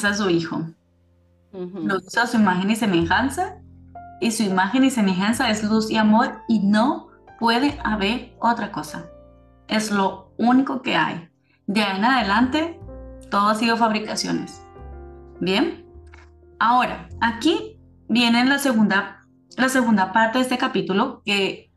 a 0.05 0.13
su 0.13 0.29
hijo. 0.29 0.65
Lo 1.51 1.97
hizo 1.97 2.21
a 2.21 2.27
su 2.27 2.38
imagen 2.38 2.69
y 2.69 2.75
semejanza, 2.75 3.57
y 4.21 4.31
su 4.31 4.43
imagen 4.43 4.83
y 4.83 4.91
semejanza 4.91 5.49
es 5.49 5.63
luz 5.63 5.89
y 5.89 5.97
amor, 5.97 6.39
y 6.47 6.59
no 6.59 7.07
puede 7.39 7.79
haber 7.83 8.35
otra 8.39 8.71
cosa. 8.71 9.09
Es 9.67 9.91
lo 9.91 10.33
único 10.38 10.81
que 10.81 10.95
hay. 10.95 11.29
De 11.67 11.81
ahí 11.81 11.97
en 11.97 12.05
adelante, 12.05 12.79
todo 13.29 13.47
ha 13.49 13.55
sido 13.55 13.77
fabricaciones. 13.77 14.62
Bien. 15.39 15.85
Ahora, 16.59 17.07
aquí 17.21 17.79
viene 18.07 18.45
la 18.45 18.59
segunda, 18.59 19.25
la 19.57 19.69
segunda 19.69 20.12
parte 20.12 20.39
de 20.39 20.43
este 20.43 20.57
capítulo, 20.57 21.21
que, 21.25 21.68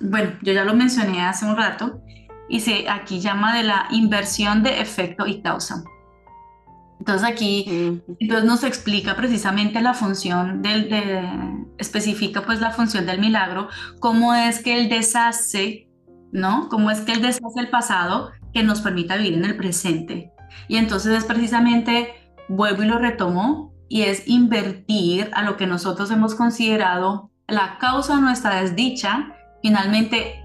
bueno, 0.00 0.32
yo 0.42 0.52
ya 0.52 0.64
lo 0.64 0.74
mencioné 0.74 1.22
hace 1.22 1.46
un 1.46 1.56
rato, 1.56 2.00
y 2.48 2.60
se 2.60 2.88
aquí 2.88 3.20
llama 3.20 3.56
de 3.56 3.62
la 3.62 3.86
inversión 3.90 4.62
de 4.62 4.80
efecto 4.80 5.26
y 5.26 5.40
causa. 5.40 5.82
Entonces 6.98 7.28
aquí 7.28 8.00
entonces 8.20 8.44
nos 8.44 8.64
explica 8.64 9.16
precisamente 9.16 9.80
la 9.80 9.94
función 9.94 10.62
del, 10.62 10.88
de, 10.88 11.28
especifica 11.78 12.42
pues 12.44 12.60
la 12.60 12.70
función 12.70 13.06
del 13.06 13.20
milagro, 13.20 13.68
cómo 14.00 14.34
es 14.34 14.62
que 14.62 14.78
él 14.78 14.88
deshace, 14.88 15.88
¿no? 16.32 16.68
Cómo 16.68 16.90
es 16.90 17.00
que 17.00 17.12
él 17.12 17.22
deshace 17.22 17.60
el 17.60 17.68
pasado 17.68 18.30
que 18.52 18.62
nos 18.62 18.80
permita 18.80 19.16
vivir 19.16 19.34
en 19.34 19.44
el 19.44 19.56
presente. 19.56 20.32
Y 20.68 20.76
entonces 20.76 21.18
es 21.18 21.24
precisamente, 21.24 22.14
vuelvo 22.48 22.84
y 22.84 22.86
lo 22.86 22.98
retomo, 22.98 23.74
y 23.88 24.02
es 24.02 24.26
invertir 24.26 25.30
a 25.34 25.42
lo 25.42 25.56
que 25.56 25.66
nosotros 25.66 26.10
hemos 26.10 26.34
considerado 26.34 27.30
la 27.46 27.78
causa 27.78 28.16
de 28.16 28.22
nuestra 28.22 28.62
desdicha, 28.62 29.34
finalmente 29.64 30.44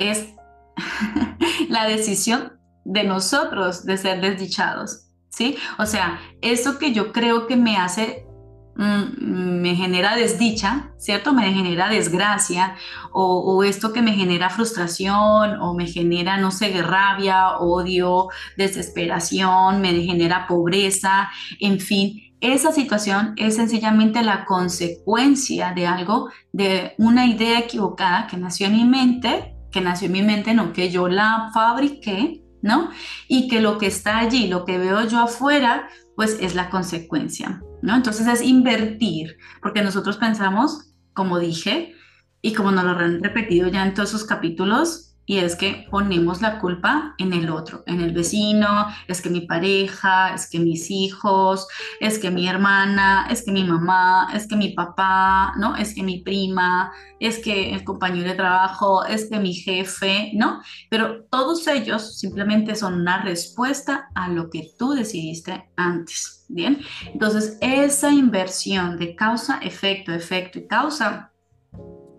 es 0.00 0.34
la 1.68 1.86
decisión 1.86 2.58
de 2.84 3.04
nosotros 3.04 3.86
de 3.86 3.96
ser 3.96 4.20
desdichados. 4.20 5.06
¿sí? 5.28 5.56
O 5.78 5.86
sea, 5.86 6.18
eso 6.42 6.76
que 6.76 6.92
yo 6.92 7.12
creo 7.12 7.46
que 7.46 7.54
me 7.56 7.76
hace, 7.76 8.26
mm, 8.74 9.60
me 9.62 9.76
genera 9.76 10.16
desdicha, 10.16 10.90
¿cierto? 10.98 11.32
Me 11.32 11.52
genera 11.52 11.88
desgracia, 11.88 12.74
o, 13.12 13.62
esto 13.62 13.92
que 13.92 14.02
me 14.02 14.12
genera 14.12 14.50
frustración, 14.50 15.60
o 15.60 15.74
me 15.74 15.86
genera, 15.86 16.36
no 16.36 16.50
sé, 16.50 16.82
rabia, 16.82 17.58
odio, 17.58 18.26
desesperación, 18.56 19.80
me 19.80 19.92
genera 20.02 20.48
pobreza, 20.48 21.30
en 21.60 21.78
fin. 21.78 22.25
Esa 22.40 22.70
situación 22.70 23.32
es 23.36 23.56
sencillamente 23.56 24.22
la 24.22 24.44
consecuencia 24.44 25.72
de 25.72 25.86
algo, 25.86 26.30
de 26.52 26.94
una 26.98 27.26
idea 27.26 27.58
equivocada 27.60 28.26
que 28.26 28.36
nació 28.36 28.66
en 28.66 28.76
mi 28.76 28.84
mente, 28.84 29.56
que 29.70 29.80
nació 29.80 30.06
en 30.06 30.12
mi 30.12 30.22
mente, 30.22 30.52
no 30.52 30.72
que 30.72 30.90
yo 30.90 31.08
la 31.08 31.50
fabriqué, 31.54 32.42
¿no? 32.60 32.90
Y 33.26 33.48
que 33.48 33.60
lo 33.60 33.78
que 33.78 33.86
está 33.86 34.18
allí, 34.18 34.48
lo 34.48 34.64
que 34.64 34.76
veo 34.76 35.06
yo 35.08 35.20
afuera, 35.20 35.88
pues 36.14 36.36
es 36.40 36.54
la 36.54 36.68
consecuencia, 36.68 37.62
¿no? 37.80 37.94
Entonces 37.94 38.26
es 38.26 38.42
invertir, 38.42 39.38
porque 39.62 39.82
nosotros 39.82 40.18
pensamos, 40.18 40.92
como 41.14 41.38
dije, 41.38 41.94
y 42.42 42.52
como 42.52 42.70
nos 42.70 42.84
lo 42.84 42.90
han 42.90 43.22
repetido 43.22 43.68
ya 43.68 43.84
en 43.84 43.94
todos 43.94 44.10
sus 44.10 44.24
capítulos, 44.24 45.15
y 45.28 45.38
es 45.38 45.56
que 45.56 45.88
ponemos 45.90 46.40
la 46.40 46.60
culpa 46.60 47.16
en 47.18 47.32
el 47.32 47.50
otro, 47.50 47.82
en 47.86 48.00
el 48.00 48.12
vecino, 48.12 48.86
es 49.08 49.20
que 49.20 49.28
mi 49.28 49.40
pareja, 49.40 50.32
es 50.32 50.48
que 50.48 50.60
mis 50.60 50.88
hijos, 50.88 51.66
es 52.00 52.20
que 52.20 52.30
mi 52.30 52.46
hermana, 52.48 53.26
es 53.28 53.44
que 53.44 53.50
mi 53.50 53.64
mamá, 53.64 54.28
es 54.32 54.46
que 54.46 54.54
mi 54.54 54.68
papá, 54.68 55.52
¿no? 55.58 55.74
Es 55.74 55.94
que 55.94 56.04
mi 56.04 56.20
prima, 56.20 56.92
es 57.18 57.40
que 57.40 57.74
el 57.74 57.82
compañero 57.82 58.28
de 58.28 58.36
trabajo, 58.36 59.04
es 59.04 59.28
que 59.28 59.40
mi 59.40 59.52
jefe, 59.52 60.30
¿no? 60.34 60.62
Pero 60.88 61.24
todos 61.24 61.66
ellos 61.66 62.18
simplemente 62.18 62.76
son 62.76 62.94
una 62.94 63.22
respuesta 63.22 64.08
a 64.14 64.28
lo 64.28 64.48
que 64.48 64.70
tú 64.78 64.92
decidiste 64.92 65.70
antes, 65.74 66.44
¿bien? 66.48 66.78
Entonces, 67.12 67.58
esa 67.60 68.12
inversión 68.12 68.96
de 68.96 69.16
causa, 69.16 69.58
efecto, 69.58 70.12
efecto 70.12 70.60
y 70.60 70.68
causa 70.68 71.32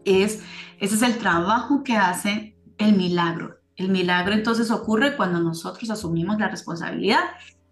es, 0.03 0.43
ese 0.79 0.95
es 0.95 1.01
el 1.01 1.17
trabajo 1.17 1.83
que 1.83 1.95
hace 1.95 2.56
el 2.77 2.95
milagro. 2.95 3.57
El 3.75 3.89
milagro 3.89 4.33
entonces 4.33 4.71
ocurre 4.71 5.15
cuando 5.15 5.39
nosotros 5.39 5.89
asumimos 5.89 6.39
la 6.39 6.47
responsabilidad 6.47 7.21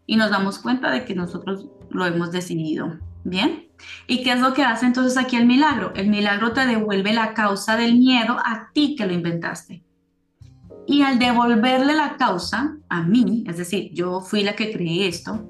y 0.05 0.15
nos 0.17 0.29
damos 0.29 0.59
cuenta 0.59 0.91
de 0.91 1.03
que 1.05 1.15
nosotros 1.15 1.67
lo 1.89 2.05
hemos 2.05 2.31
decidido. 2.31 2.99
¿Bien? 3.23 3.69
¿Y 4.05 4.23
qué 4.23 4.33
es 4.33 4.39
lo 4.39 4.53
que 4.53 4.63
hace 4.63 4.85
entonces 4.85 5.17
aquí 5.17 5.35
el 5.35 5.47
milagro? 5.47 5.93
El 5.95 6.09
milagro 6.09 6.53
te 6.53 6.65
devuelve 6.67 7.11
la 7.11 7.33
causa 7.33 7.75
del 7.75 7.97
miedo 7.97 8.37
a 8.37 8.69
ti 8.71 8.95
que 8.95 9.07
lo 9.07 9.13
inventaste. 9.13 9.83
Y 10.85 11.01
al 11.01 11.17
devolverle 11.17 11.93
la 11.93 12.17
causa 12.17 12.77
a 12.87 13.01
mí, 13.01 13.43
es 13.47 13.57
decir, 13.57 13.89
yo 13.93 14.21
fui 14.21 14.43
la 14.43 14.55
que 14.55 14.71
creé 14.71 15.07
esto, 15.07 15.49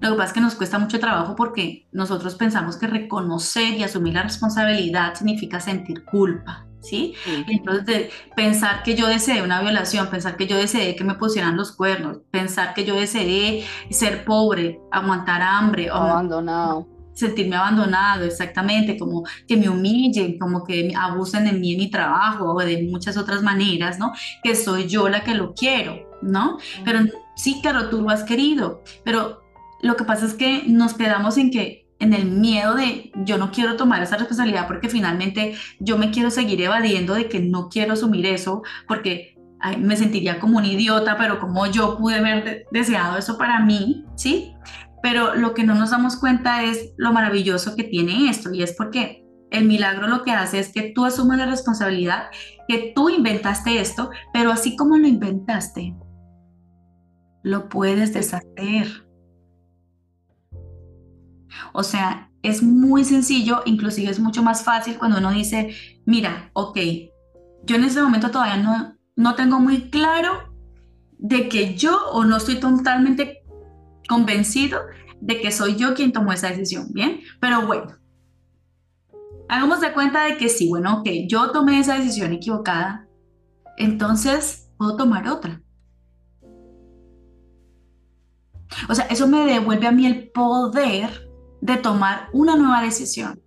lo 0.00 0.10
que 0.10 0.16
pasa 0.16 0.28
es 0.28 0.32
que 0.34 0.40
nos 0.42 0.54
cuesta 0.54 0.78
mucho 0.78 1.00
trabajo 1.00 1.34
porque 1.34 1.88
nosotros 1.92 2.34
pensamos 2.34 2.76
que 2.76 2.86
reconocer 2.86 3.72
y 3.74 3.84
asumir 3.84 4.12
la 4.12 4.22
responsabilidad 4.22 5.14
significa 5.14 5.60
sentir 5.60 6.04
culpa. 6.04 6.66
¿Sí? 6.84 7.14
Entonces, 7.48 8.12
pensar 8.36 8.82
que 8.82 8.94
yo 8.94 9.06
deseé 9.06 9.42
una 9.42 9.60
violación, 9.62 10.08
pensar 10.08 10.36
que 10.36 10.46
yo 10.46 10.56
deseé 10.56 10.94
que 10.94 11.04
me 11.04 11.14
pusieran 11.14 11.56
los 11.56 11.72
cuernos, 11.72 12.18
pensar 12.30 12.74
que 12.74 12.84
yo 12.84 12.94
deseé 12.94 13.64
ser 13.90 14.24
pobre, 14.24 14.80
aguantar 14.92 15.42
hambre, 15.42 15.88
abandonado. 15.90 16.88
Sentirme 17.14 17.54
abandonado, 17.54 18.24
exactamente, 18.24 18.98
como 18.98 19.22
que 19.46 19.56
me 19.56 19.68
humillen, 19.68 20.36
como 20.36 20.64
que 20.64 20.92
abusen 20.96 21.44
de 21.44 21.52
mí 21.52 21.72
en 21.72 21.78
mi 21.78 21.90
trabajo 21.90 22.54
o 22.54 22.58
de 22.58 22.82
muchas 22.82 23.16
otras 23.16 23.40
maneras, 23.40 24.00
¿no? 24.00 24.12
Que 24.42 24.56
soy 24.56 24.88
yo 24.88 25.08
la 25.08 25.22
que 25.22 25.34
lo 25.34 25.54
quiero, 25.54 26.10
¿no? 26.22 26.58
Pero 26.84 27.00
sí, 27.36 27.60
claro, 27.62 27.88
tú 27.88 28.02
lo 28.02 28.10
has 28.10 28.24
querido, 28.24 28.82
pero 29.04 29.44
lo 29.80 29.94
que 29.94 30.02
pasa 30.02 30.26
es 30.26 30.34
que 30.34 30.64
nos 30.66 30.94
quedamos 30.94 31.38
en 31.38 31.52
que 31.52 31.83
en 32.00 32.12
el 32.12 32.26
miedo 32.26 32.74
de 32.74 33.12
yo 33.24 33.38
no 33.38 33.50
quiero 33.50 33.76
tomar 33.76 34.02
esa 34.02 34.16
responsabilidad 34.16 34.66
porque 34.66 34.88
finalmente 34.88 35.54
yo 35.80 35.96
me 35.96 36.10
quiero 36.10 36.30
seguir 36.30 36.60
evadiendo 36.60 37.14
de 37.14 37.28
que 37.28 37.40
no 37.40 37.68
quiero 37.68 37.92
asumir 37.94 38.26
eso 38.26 38.62
porque 38.88 39.34
me 39.78 39.96
sentiría 39.96 40.40
como 40.40 40.58
un 40.58 40.64
idiota, 40.66 41.16
pero 41.16 41.40
como 41.40 41.66
yo 41.66 41.96
pude 41.96 42.16
haber 42.16 42.66
deseado 42.70 43.16
eso 43.16 43.38
para 43.38 43.60
mí, 43.60 44.04
¿sí? 44.14 44.52
Pero 45.02 45.34
lo 45.34 45.54
que 45.54 45.64
no 45.64 45.74
nos 45.74 45.90
damos 45.90 46.16
cuenta 46.16 46.64
es 46.64 46.92
lo 46.96 47.12
maravilloso 47.12 47.74
que 47.74 47.84
tiene 47.84 48.28
esto 48.28 48.52
y 48.52 48.62
es 48.62 48.72
porque 48.72 49.24
el 49.50 49.64
milagro 49.66 50.08
lo 50.08 50.22
que 50.22 50.32
hace 50.32 50.58
es 50.58 50.70
que 50.70 50.92
tú 50.94 51.04
asumes 51.04 51.38
la 51.38 51.46
responsabilidad, 51.46 52.24
que 52.68 52.92
tú 52.94 53.08
inventaste 53.08 53.80
esto, 53.80 54.10
pero 54.32 54.50
así 54.50 54.76
como 54.76 54.98
lo 54.98 55.06
inventaste, 55.06 55.94
lo 57.42 57.68
puedes 57.68 58.12
deshacer 58.12 59.03
o 61.72 61.82
sea, 61.82 62.30
es 62.42 62.62
muy 62.62 63.04
sencillo, 63.04 63.62
inclusive 63.64 64.10
es 64.10 64.20
mucho 64.20 64.42
más 64.42 64.64
fácil 64.64 64.98
cuando 64.98 65.18
uno 65.18 65.32
dice, 65.32 65.74
mira, 66.04 66.50
ok, 66.52 66.78
yo 67.64 67.76
en 67.76 67.84
ese 67.84 68.02
momento 68.02 68.30
todavía 68.30 68.58
no, 68.58 68.96
no 69.16 69.34
tengo 69.34 69.60
muy 69.60 69.90
claro 69.90 70.54
de 71.18 71.48
que 71.48 71.74
yo 71.74 72.10
o 72.12 72.24
no 72.24 72.36
estoy 72.36 72.60
totalmente 72.60 73.44
convencido 74.08 74.80
de 75.20 75.40
que 75.40 75.50
soy 75.50 75.76
yo 75.76 75.94
quien 75.94 76.12
tomó 76.12 76.32
esa 76.32 76.48
decisión, 76.48 76.88
¿bien? 76.92 77.20
Pero 77.40 77.66
bueno, 77.66 77.96
hagamos 79.48 79.80
de 79.80 79.92
cuenta 79.92 80.24
de 80.24 80.36
que 80.36 80.50
sí, 80.50 80.68
bueno, 80.68 80.98
ok, 80.98 81.08
yo 81.26 81.50
tomé 81.50 81.78
esa 81.78 81.96
decisión 81.96 82.32
equivocada, 82.32 83.08
entonces 83.78 84.70
puedo 84.76 84.96
tomar 84.96 85.28
otra. 85.28 85.62
O 88.88 88.94
sea, 88.94 89.06
eso 89.06 89.26
me 89.26 89.46
devuelve 89.46 89.86
a 89.86 89.92
mí 89.92 90.04
el 90.06 90.30
poder 90.30 91.23
de 91.64 91.78
tomar 91.78 92.28
una 92.34 92.56
nueva 92.56 92.82
decisión. 92.82 93.40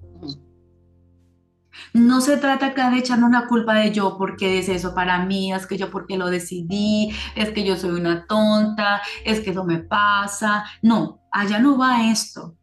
No 1.94 2.20
se 2.20 2.38
trata 2.38 2.68
acá 2.68 2.90
de 2.90 2.98
echarnos 2.98 3.30
la 3.30 3.46
culpa 3.46 3.76
de 3.76 3.92
yo 3.92 4.18
porque 4.18 4.58
es 4.58 4.70
eso 4.70 4.96
para 4.96 5.24
mí, 5.24 5.54
es 5.54 5.68
que 5.68 5.78
yo 5.78 5.92
porque 5.92 6.18
lo 6.18 6.28
decidí, 6.28 7.12
es 7.36 7.52
que 7.52 7.64
yo 7.64 7.78
soy 7.78 7.92
una 7.92 8.26
tonta, 8.26 9.04
es 9.24 9.42
que 9.42 9.52
eso 9.52 9.64
me 9.64 9.78
pasa. 9.78 10.66
No, 10.82 11.22
allá 11.32 11.60
no 11.60 11.78
va 11.78 12.10
esto. 12.10 12.56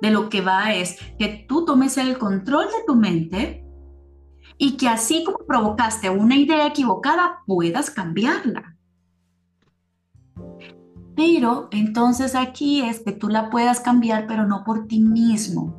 De 0.00 0.12
lo 0.12 0.28
que 0.28 0.40
va 0.40 0.72
es 0.72 0.96
que 1.18 1.46
tú 1.48 1.64
tomes 1.64 1.98
el 1.98 2.16
control 2.16 2.66
de 2.66 2.84
tu 2.86 2.94
mente 2.94 3.64
y 4.56 4.76
que 4.76 4.88
así 4.88 5.24
como 5.24 5.38
provocaste 5.48 6.10
una 6.10 6.36
idea 6.36 6.68
equivocada, 6.68 7.40
puedas 7.44 7.90
cambiarla. 7.90 8.71
Pero 11.24 11.68
entonces 11.70 12.34
aquí 12.34 12.80
es 12.80 12.98
que 12.98 13.12
tú 13.12 13.28
la 13.28 13.48
puedas 13.48 13.78
cambiar, 13.78 14.26
pero 14.26 14.44
no 14.44 14.64
por 14.64 14.88
ti 14.88 14.98
mismo. 14.98 15.72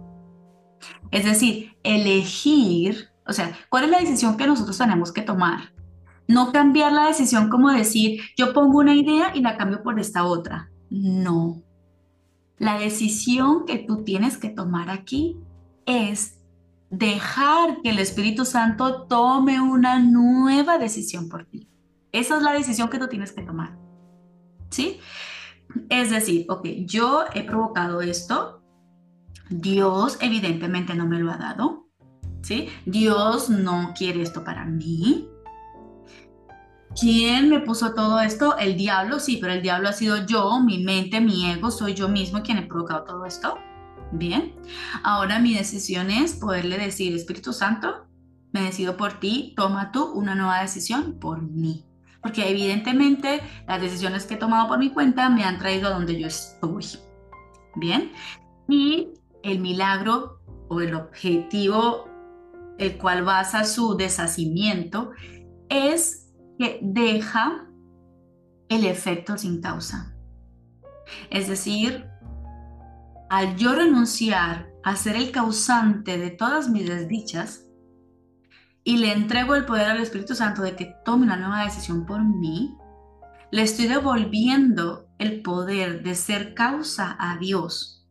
Es 1.11 1.25
decir, 1.25 1.75
elegir, 1.83 3.09
o 3.27 3.33
sea, 3.33 3.51
¿cuál 3.67 3.83
es 3.83 3.89
la 3.89 3.99
decisión 3.99 4.37
que 4.37 4.47
nosotros 4.47 4.77
tenemos 4.77 5.11
que 5.11 5.21
tomar? 5.21 5.73
No 6.29 6.53
cambiar 6.53 6.93
la 6.93 7.07
decisión 7.07 7.49
como 7.49 7.69
decir, 7.71 8.21
yo 8.37 8.53
pongo 8.53 8.79
una 8.79 8.95
idea 8.95 9.35
y 9.35 9.41
la 9.41 9.57
cambio 9.57 9.83
por 9.83 9.99
esta 9.99 10.23
otra. 10.23 10.71
No. 10.89 11.61
La 12.57 12.79
decisión 12.79 13.65
que 13.65 13.79
tú 13.79 14.05
tienes 14.05 14.37
que 14.37 14.47
tomar 14.47 14.89
aquí 14.89 15.35
es 15.85 16.39
dejar 16.89 17.81
que 17.81 17.89
el 17.89 17.99
Espíritu 17.99 18.45
Santo 18.45 19.07
tome 19.07 19.59
una 19.59 19.99
nueva 19.99 20.77
decisión 20.77 21.27
por 21.27 21.43
ti. 21.43 21.67
Esa 22.13 22.37
es 22.37 22.43
la 22.43 22.53
decisión 22.53 22.89
que 22.89 22.99
tú 22.99 23.09
tienes 23.09 23.33
que 23.33 23.41
tomar. 23.41 23.83
¿sí? 24.73 24.99
Es 25.89 26.11
decir, 26.11 26.45
ok, 26.49 26.67
yo 26.85 27.25
he 27.33 27.43
provocado 27.43 28.01
esto, 28.01 28.61
Dios 29.49 30.17
evidentemente 30.21 30.93
no 30.95 31.07
me 31.07 31.19
lo 31.19 31.31
ha 31.31 31.37
dado, 31.37 31.87
¿sí? 32.41 32.69
Dios 32.85 33.49
no 33.49 33.93
quiere 33.97 34.21
esto 34.21 34.43
para 34.43 34.65
mí. 34.65 35.27
¿Quién 36.99 37.49
me 37.49 37.59
puso 37.59 37.93
todo 37.93 38.19
esto? 38.19 38.57
El 38.57 38.77
diablo, 38.77 39.19
sí, 39.19 39.37
pero 39.41 39.53
el 39.53 39.63
diablo 39.63 39.89
ha 39.89 39.93
sido 39.93 40.25
yo, 40.27 40.59
mi 40.59 40.83
mente, 40.83 41.21
mi 41.21 41.49
ego, 41.49 41.71
soy 41.71 41.95
yo 41.95 42.07
mismo 42.07 42.43
quien 42.43 42.59
he 42.59 42.67
provocado 42.67 43.03
todo 43.03 43.25
esto. 43.25 43.57
Bien, 44.11 44.53
ahora 45.03 45.39
mi 45.39 45.55
decisión 45.55 46.11
es 46.11 46.35
poderle 46.35 46.77
decir, 46.77 47.15
Espíritu 47.15 47.51
Santo, 47.51 48.05
me 48.51 48.61
decido 48.61 48.95
por 48.95 49.19
ti, 49.19 49.53
toma 49.57 49.91
tú 49.91 50.05
una 50.13 50.35
nueva 50.35 50.61
decisión 50.61 51.17
por 51.19 51.41
mí 51.41 51.83
porque 52.23 52.49
evidentemente 52.49 53.41
las 53.67 53.81
decisiones 53.81 54.25
que 54.25 54.35
he 54.35 54.37
tomado 54.37 54.67
por 54.67 54.79
mi 54.79 54.89
cuenta 54.89 55.29
me 55.29 55.43
han 55.43 55.59
traído 55.59 55.89
a 55.89 55.91
donde 55.91 56.19
yo 56.19 56.27
estoy. 56.27 56.85
Bien, 57.75 58.11
y 58.67 59.09
el 59.43 59.59
milagro 59.59 60.39
o 60.69 60.79
el 60.81 60.95
objetivo 60.95 62.05
el 62.79 62.97
cual 62.97 63.23
basa 63.23 63.65
su 63.65 63.95
deshacimiento 63.95 65.11
es 65.69 66.33
que 66.57 66.79
deja 66.81 67.67
el 68.69 68.85
efecto 68.85 69.37
sin 69.37 69.61
causa. 69.61 70.15
Es 71.29 71.47
decir, 71.47 72.07
al 73.29 73.55
yo 73.57 73.75
renunciar 73.75 74.71
a 74.83 74.95
ser 74.95 75.15
el 75.15 75.31
causante 75.31 76.17
de 76.17 76.29
todas 76.29 76.69
mis 76.69 76.87
desdichas, 76.87 77.62
y 78.83 78.97
le 78.97 79.13
entrego 79.13 79.55
el 79.55 79.65
poder 79.65 79.89
al 79.89 80.01
Espíritu 80.01 80.35
Santo 80.35 80.61
de 80.61 80.75
que 80.75 80.95
tome 81.05 81.25
una 81.25 81.37
nueva 81.37 81.63
decisión 81.63 82.05
por 82.05 82.23
mí, 82.23 82.77
le 83.51 83.61
estoy 83.61 83.87
devolviendo 83.87 85.07
el 85.19 85.41
poder 85.41 86.03
de 86.03 86.15
ser 86.15 86.53
causa 86.53 87.15
a 87.19 87.37
Dios. 87.37 88.05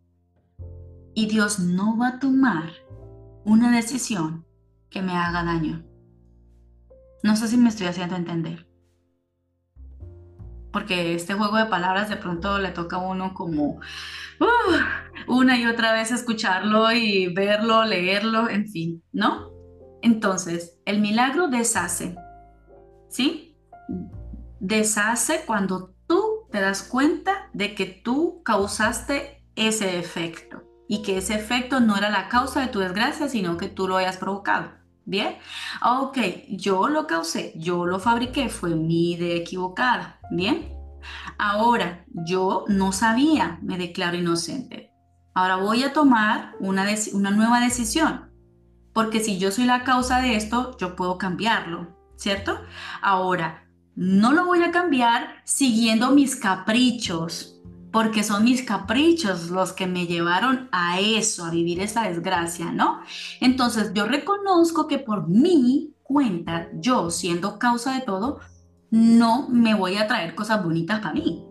Y 1.14 1.26
Dios 1.26 1.58
no 1.58 1.98
va 1.98 2.08
a 2.08 2.18
tomar 2.18 2.70
una 3.44 3.74
decisión 3.74 4.46
que 4.88 5.02
me 5.02 5.12
haga 5.12 5.44
daño. 5.44 5.84
No 7.22 7.36
sé 7.36 7.48
si 7.48 7.56
me 7.56 7.68
estoy 7.68 7.86
haciendo 7.86 8.16
entender. 8.16 8.66
Porque 10.72 11.14
este 11.14 11.34
juego 11.34 11.58
de 11.58 11.66
palabras 11.66 12.08
de 12.08 12.16
pronto 12.16 12.58
le 12.58 12.70
toca 12.70 12.96
a 12.96 13.00
uno 13.00 13.34
como 13.34 13.74
uh, 14.40 15.26
una 15.28 15.58
y 15.58 15.66
otra 15.66 15.92
vez 15.92 16.10
escucharlo 16.10 16.90
y 16.92 17.32
verlo, 17.34 17.84
leerlo, 17.84 18.48
en 18.48 18.66
fin, 18.68 19.02
¿no? 19.12 19.52
Entonces, 20.02 20.78
el 20.84 21.00
milagro 21.00 21.48
deshace, 21.48 22.16
¿sí? 23.08 23.56
Deshace 24.60 25.44
cuando 25.46 25.94
tú 26.06 26.48
te 26.50 26.60
das 26.60 26.82
cuenta 26.82 27.48
de 27.52 27.74
que 27.74 27.86
tú 27.86 28.42
causaste 28.44 29.44
ese 29.54 29.98
efecto 29.98 30.64
y 30.88 31.02
que 31.02 31.18
ese 31.18 31.34
efecto 31.34 31.80
no 31.80 31.96
era 31.96 32.10
la 32.10 32.28
causa 32.28 32.60
de 32.60 32.66
tu 32.66 32.80
desgracia, 32.80 33.28
sino 33.28 33.56
que 33.56 33.68
tú 33.68 33.88
lo 33.88 33.96
hayas 33.96 34.16
provocado. 34.16 34.72
Bien, 35.04 35.36
ok, 35.82 36.18
yo 36.48 36.88
lo 36.88 37.06
causé, 37.06 37.52
yo 37.56 37.86
lo 37.86 37.98
fabriqué, 37.98 38.48
fue 38.48 38.76
mi 38.76 39.12
idea 39.12 39.36
equivocada. 39.36 40.20
Bien, 40.30 40.68
ahora 41.38 42.04
yo 42.08 42.64
no 42.68 42.92
sabía, 42.92 43.58
me 43.62 43.78
declaro 43.78 44.16
inocente. 44.16 44.92
Ahora 45.34 45.56
voy 45.56 45.82
a 45.82 45.92
tomar 45.92 46.54
una, 46.60 46.86
una 47.14 47.30
nueva 47.30 47.60
decisión, 47.60 48.31
porque 48.92 49.20
si 49.20 49.38
yo 49.38 49.50
soy 49.50 49.64
la 49.64 49.84
causa 49.84 50.20
de 50.20 50.36
esto, 50.36 50.76
yo 50.78 50.96
puedo 50.96 51.18
cambiarlo, 51.18 51.88
¿cierto? 52.16 52.58
Ahora, 53.00 53.68
no 53.94 54.32
lo 54.32 54.46
voy 54.46 54.62
a 54.62 54.70
cambiar 54.70 55.42
siguiendo 55.44 56.10
mis 56.10 56.36
caprichos, 56.36 57.60
porque 57.90 58.22
son 58.22 58.44
mis 58.44 58.62
caprichos 58.62 59.50
los 59.50 59.72
que 59.72 59.86
me 59.86 60.06
llevaron 60.06 60.68
a 60.72 60.98
eso, 60.98 61.44
a 61.44 61.50
vivir 61.50 61.80
esa 61.80 62.04
desgracia, 62.04 62.72
¿no? 62.72 63.00
Entonces 63.40 63.92
yo 63.94 64.06
reconozco 64.06 64.88
que 64.88 64.98
por 64.98 65.28
mi 65.28 65.94
cuenta, 66.02 66.68
yo 66.74 67.10
siendo 67.10 67.58
causa 67.58 67.94
de 67.94 68.00
todo, 68.00 68.40
no 68.90 69.48
me 69.48 69.74
voy 69.74 69.96
a 69.96 70.06
traer 70.06 70.34
cosas 70.34 70.64
bonitas 70.64 71.00
para 71.00 71.14
mí. 71.14 71.44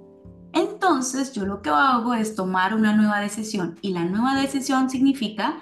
Entonces 0.53 1.31
yo 1.33 1.45
lo 1.45 1.61
que 1.61 1.69
hago 1.69 2.13
es 2.13 2.35
tomar 2.35 2.73
una 2.75 2.93
nueva 2.93 3.19
decisión 3.19 3.77
y 3.81 3.93
la 3.93 4.03
nueva 4.05 4.35
decisión 4.35 4.89
significa 4.89 5.59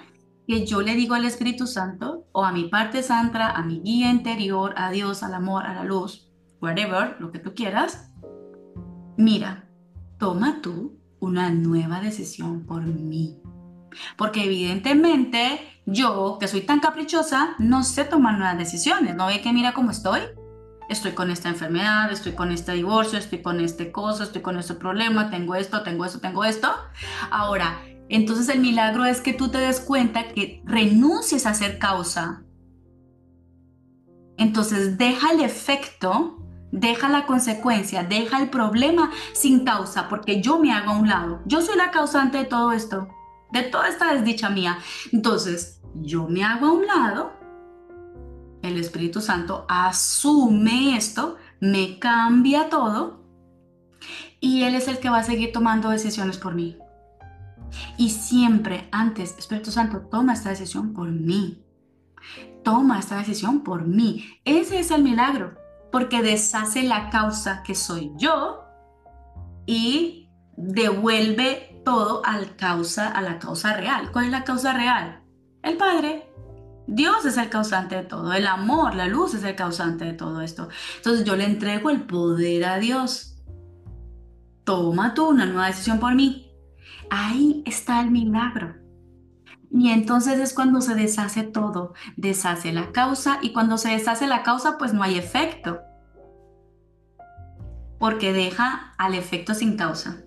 que 0.50 0.66
yo 0.66 0.82
le 0.82 0.96
digo 0.96 1.14
al 1.14 1.24
Espíritu 1.24 1.68
Santo 1.68 2.26
o 2.32 2.44
a 2.44 2.50
mi 2.50 2.64
parte 2.64 3.04
santa, 3.04 3.52
a 3.52 3.62
mi 3.62 3.82
guía 3.82 4.10
interior, 4.10 4.74
a 4.76 4.90
Dios, 4.90 5.22
al 5.22 5.34
amor, 5.34 5.64
a 5.64 5.74
la 5.74 5.84
luz, 5.84 6.28
whatever, 6.60 7.14
lo 7.20 7.30
que 7.30 7.38
tú 7.38 7.54
quieras, 7.54 8.10
mira, 9.16 9.68
toma 10.18 10.60
tú 10.60 10.98
una 11.20 11.50
nueva 11.50 12.00
decisión 12.00 12.66
por 12.66 12.82
mí. 12.82 13.40
Porque 14.16 14.42
evidentemente 14.42 15.60
yo, 15.86 16.38
que 16.40 16.48
soy 16.48 16.62
tan 16.62 16.80
caprichosa, 16.80 17.54
no 17.60 17.84
sé 17.84 18.02
tomar 18.02 18.36
nuevas 18.36 18.58
decisiones. 18.58 19.14
¿No 19.14 19.28
ve 19.28 19.42
que 19.42 19.52
mira 19.52 19.72
cómo 19.72 19.92
estoy? 19.92 20.18
Estoy 20.88 21.12
con 21.12 21.30
esta 21.30 21.48
enfermedad, 21.48 22.10
estoy 22.10 22.32
con 22.32 22.50
este 22.50 22.72
divorcio, 22.72 23.20
estoy 23.20 23.40
con 23.40 23.60
este 23.60 23.92
cosa, 23.92 24.24
estoy 24.24 24.42
con 24.42 24.58
este 24.58 24.74
problema, 24.74 25.30
tengo 25.30 25.54
esto, 25.54 25.84
tengo 25.84 26.04
esto, 26.04 26.18
tengo 26.18 26.44
esto. 26.44 26.74
Ahora, 27.30 27.78
entonces 28.10 28.48
el 28.48 28.60
milagro 28.60 29.04
es 29.04 29.20
que 29.20 29.32
tú 29.32 29.48
te 29.48 29.58
des 29.58 29.80
cuenta 29.80 30.28
que 30.28 30.62
renuncies 30.64 31.46
a 31.46 31.54
ser 31.54 31.78
causa. 31.78 32.42
Entonces 34.36 34.98
deja 34.98 35.32
el 35.32 35.40
efecto 35.40 36.40
Deja 36.72 37.08
la 37.08 37.26
consecuencia, 37.26 38.04
deja 38.04 38.40
el 38.40 38.48
problema 38.48 39.10
sin 39.32 39.64
causa, 39.64 40.08
porque 40.08 40.40
yo 40.40 40.60
me 40.60 40.72
hago 40.72 40.92
a 40.92 40.98
un 40.98 41.08
lado. 41.08 41.40
Yo 41.44 41.62
soy 41.62 41.76
la 41.76 41.90
causante 41.90 42.38
de 42.38 42.44
todo 42.44 42.72
esto, 42.72 43.08
de 43.52 43.62
toda 43.62 43.88
esta 43.88 44.14
desdicha 44.14 44.50
mía. 44.50 44.78
Entonces, 45.12 45.80
yo 45.94 46.28
me 46.28 46.44
hago 46.44 46.66
a 46.66 46.72
un 46.72 46.86
lado, 46.86 47.32
el 48.62 48.78
Espíritu 48.78 49.20
Santo 49.20 49.66
asume 49.68 50.96
esto, 50.96 51.36
me 51.60 51.98
cambia 51.98 52.68
todo 52.68 53.24
y 54.38 54.62
Él 54.62 54.76
es 54.76 54.86
el 54.86 54.98
que 54.98 55.10
va 55.10 55.18
a 55.18 55.24
seguir 55.24 55.50
tomando 55.52 55.90
decisiones 55.90 56.38
por 56.38 56.54
mí. 56.54 56.78
Y 57.96 58.10
siempre 58.10 58.88
antes, 58.92 59.36
Espíritu 59.38 59.70
Santo, 59.70 60.00
toma 60.10 60.34
esta 60.34 60.50
decisión 60.50 60.92
por 60.92 61.10
mí. 61.10 61.64
Toma 62.62 62.98
esta 62.98 63.16
decisión 63.16 63.62
por 63.62 63.86
mí. 63.86 64.24
Ese 64.44 64.80
es 64.80 64.90
el 64.90 65.02
milagro 65.02 65.54
porque 65.90 66.22
deshace 66.22 66.82
la 66.82 67.10
causa 67.10 67.62
que 67.62 67.74
soy 67.74 68.12
yo 68.16 68.64
y 69.66 70.30
devuelve 70.56 71.82
todo 71.84 72.22
al 72.24 72.56
causa, 72.56 73.08
a 73.08 73.22
la 73.22 73.38
causa 73.38 73.74
real. 73.74 74.12
¿Cuál 74.12 74.26
es 74.26 74.30
la 74.30 74.44
causa 74.44 74.72
real? 74.72 75.22
El 75.62 75.76
Padre. 75.76 76.26
Dios 76.86 77.24
es 77.24 77.36
el 77.36 77.48
causante 77.48 77.94
de 77.94 78.02
todo, 78.02 78.32
el 78.32 78.48
amor, 78.48 78.96
la 78.96 79.06
luz 79.06 79.34
es 79.34 79.44
el 79.44 79.54
causante 79.54 80.06
de 80.06 80.12
todo 80.12 80.40
esto. 80.40 80.68
Entonces 80.96 81.24
yo 81.24 81.36
le 81.36 81.44
entrego 81.44 81.88
el 81.88 82.02
poder 82.02 82.64
a 82.64 82.78
Dios. 82.78 83.36
Toma 84.64 85.14
tú 85.14 85.28
una 85.28 85.46
nueva 85.46 85.68
decisión 85.68 86.00
por 86.00 86.16
mí. 86.16 86.49
Ahí 87.10 87.64
está 87.66 88.00
el 88.00 88.12
milagro. 88.12 88.76
Y 89.70 89.90
entonces 89.90 90.38
es 90.40 90.54
cuando 90.54 90.80
se 90.80 90.94
deshace 90.94 91.42
todo, 91.42 91.94
deshace 92.16 92.72
la 92.72 92.90
causa 92.90 93.38
y 93.40 93.52
cuando 93.52 93.78
se 93.78 93.90
deshace 93.90 94.26
la 94.26 94.42
causa 94.42 94.78
pues 94.78 94.92
no 94.92 95.02
hay 95.02 95.16
efecto, 95.16 95.80
porque 97.98 98.32
deja 98.32 98.94
al 98.98 99.14
efecto 99.14 99.54
sin 99.54 99.76
causa. 99.76 100.24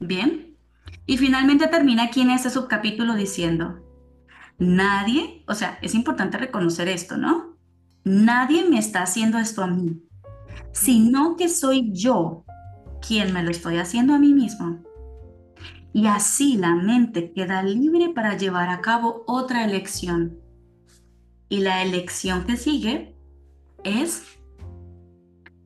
Bien, 0.00 0.56
y 1.04 1.18
finalmente 1.18 1.66
termina 1.66 2.04
aquí 2.04 2.22
en 2.22 2.30
este 2.30 2.48
subcapítulo 2.48 3.14
diciendo, 3.14 3.84
nadie, 4.58 5.44
o 5.46 5.54
sea, 5.54 5.78
es 5.82 5.94
importante 5.94 6.38
reconocer 6.38 6.88
esto, 6.88 7.18
¿no? 7.18 7.58
Nadie 8.04 8.66
me 8.66 8.78
está 8.78 9.02
haciendo 9.02 9.38
esto 9.38 9.62
a 9.62 9.66
mí, 9.66 10.02
sino 10.72 11.36
que 11.36 11.50
soy 11.50 11.92
yo 11.92 12.44
quien 13.06 13.34
me 13.34 13.42
lo 13.42 13.50
estoy 13.50 13.76
haciendo 13.76 14.14
a 14.14 14.18
mí 14.18 14.32
mismo 14.32 14.87
y 15.92 16.06
así 16.06 16.56
la 16.56 16.74
mente 16.74 17.32
queda 17.32 17.62
libre 17.62 18.10
para 18.14 18.36
llevar 18.36 18.68
a 18.68 18.80
cabo 18.80 19.24
otra 19.26 19.64
elección. 19.64 20.38
Y 21.48 21.60
la 21.60 21.82
elección 21.82 22.44
que 22.44 22.56
sigue 22.56 23.16
es 23.84 24.22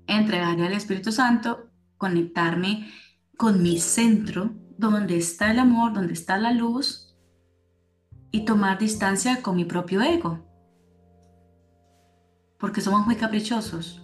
entregarle 0.06 0.66
al 0.66 0.72
Espíritu 0.74 1.10
Santo, 1.12 1.70
conectarme 1.96 2.90
con 3.36 3.62
mi 3.62 3.78
centro, 3.78 4.52
donde 4.78 5.16
está 5.16 5.50
el 5.50 5.58
amor, 5.58 5.92
donde 5.92 6.12
está 6.12 6.38
la 6.38 6.52
luz, 6.52 7.16
y 8.30 8.44
tomar 8.44 8.78
distancia 8.78 9.42
con 9.42 9.56
mi 9.56 9.64
propio 9.64 10.00
ego. 10.02 10.40
Porque 12.58 12.80
somos 12.80 13.04
muy 13.06 13.16
caprichosos. 13.16 14.02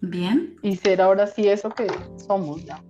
Bien. 0.00 0.56
Y 0.62 0.76
ser 0.76 1.00
ahora 1.00 1.26
sí 1.26 1.48
eso 1.48 1.70
que 1.70 1.86
somos 2.18 2.64
ya. 2.64 2.82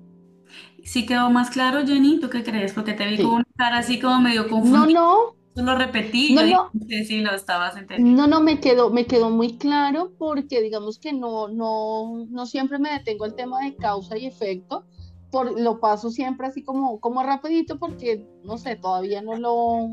¿Sí 0.84 1.06
quedó 1.06 1.30
más 1.30 1.50
claro, 1.50 1.86
Jenny? 1.86 2.20
¿Tú 2.20 2.28
qué 2.28 2.44
crees? 2.44 2.72
Porque 2.72 2.92
te 2.92 3.06
vi 3.06 3.16
con 3.16 3.34
una 3.34 3.46
cara 3.56 3.78
así 3.78 3.98
como 3.98 4.20
medio 4.20 4.48
confundida. 4.48 5.00
No, 5.00 5.34
no. 5.56 5.62
lo 5.62 5.74
repetí, 5.76 6.34
no, 6.34 6.44
yo 6.44 6.70
no. 6.72 7.04
sí, 7.04 7.20
lo 7.22 7.34
estabas 7.34 7.76
entendiendo. 7.76 8.22
No, 8.22 8.28
no, 8.28 8.40
me 8.40 8.60
quedó, 8.60 8.90
me 8.90 9.06
quedó 9.06 9.30
muy 9.30 9.56
claro 9.56 10.12
porque 10.18 10.60
digamos 10.60 10.98
que 10.98 11.12
no, 11.12 11.48
no, 11.48 12.26
no 12.28 12.46
siempre 12.46 12.78
me 12.78 12.90
detengo 12.92 13.24
el 13.24 13.34
tema 13.34 13.60
de 13.60 13.74
causa 13.76 14.18
y 14.18 14.26
efecto, 14.26 14.84
por, 15.30 15.58
lo 15.58 15.80
paso 15.80 16.10
siempre 16.10 16.48
así 16.48 16.62
como, 16.62 17.00
como 17.00 17.22
rapidito 17.22 17.78
porque, 17.78 18.26
no 18.44 18.58
sé, 18.58 18.76
todavía 18.76 19.22
no 19.22 19.36
lo, 19.38 19.88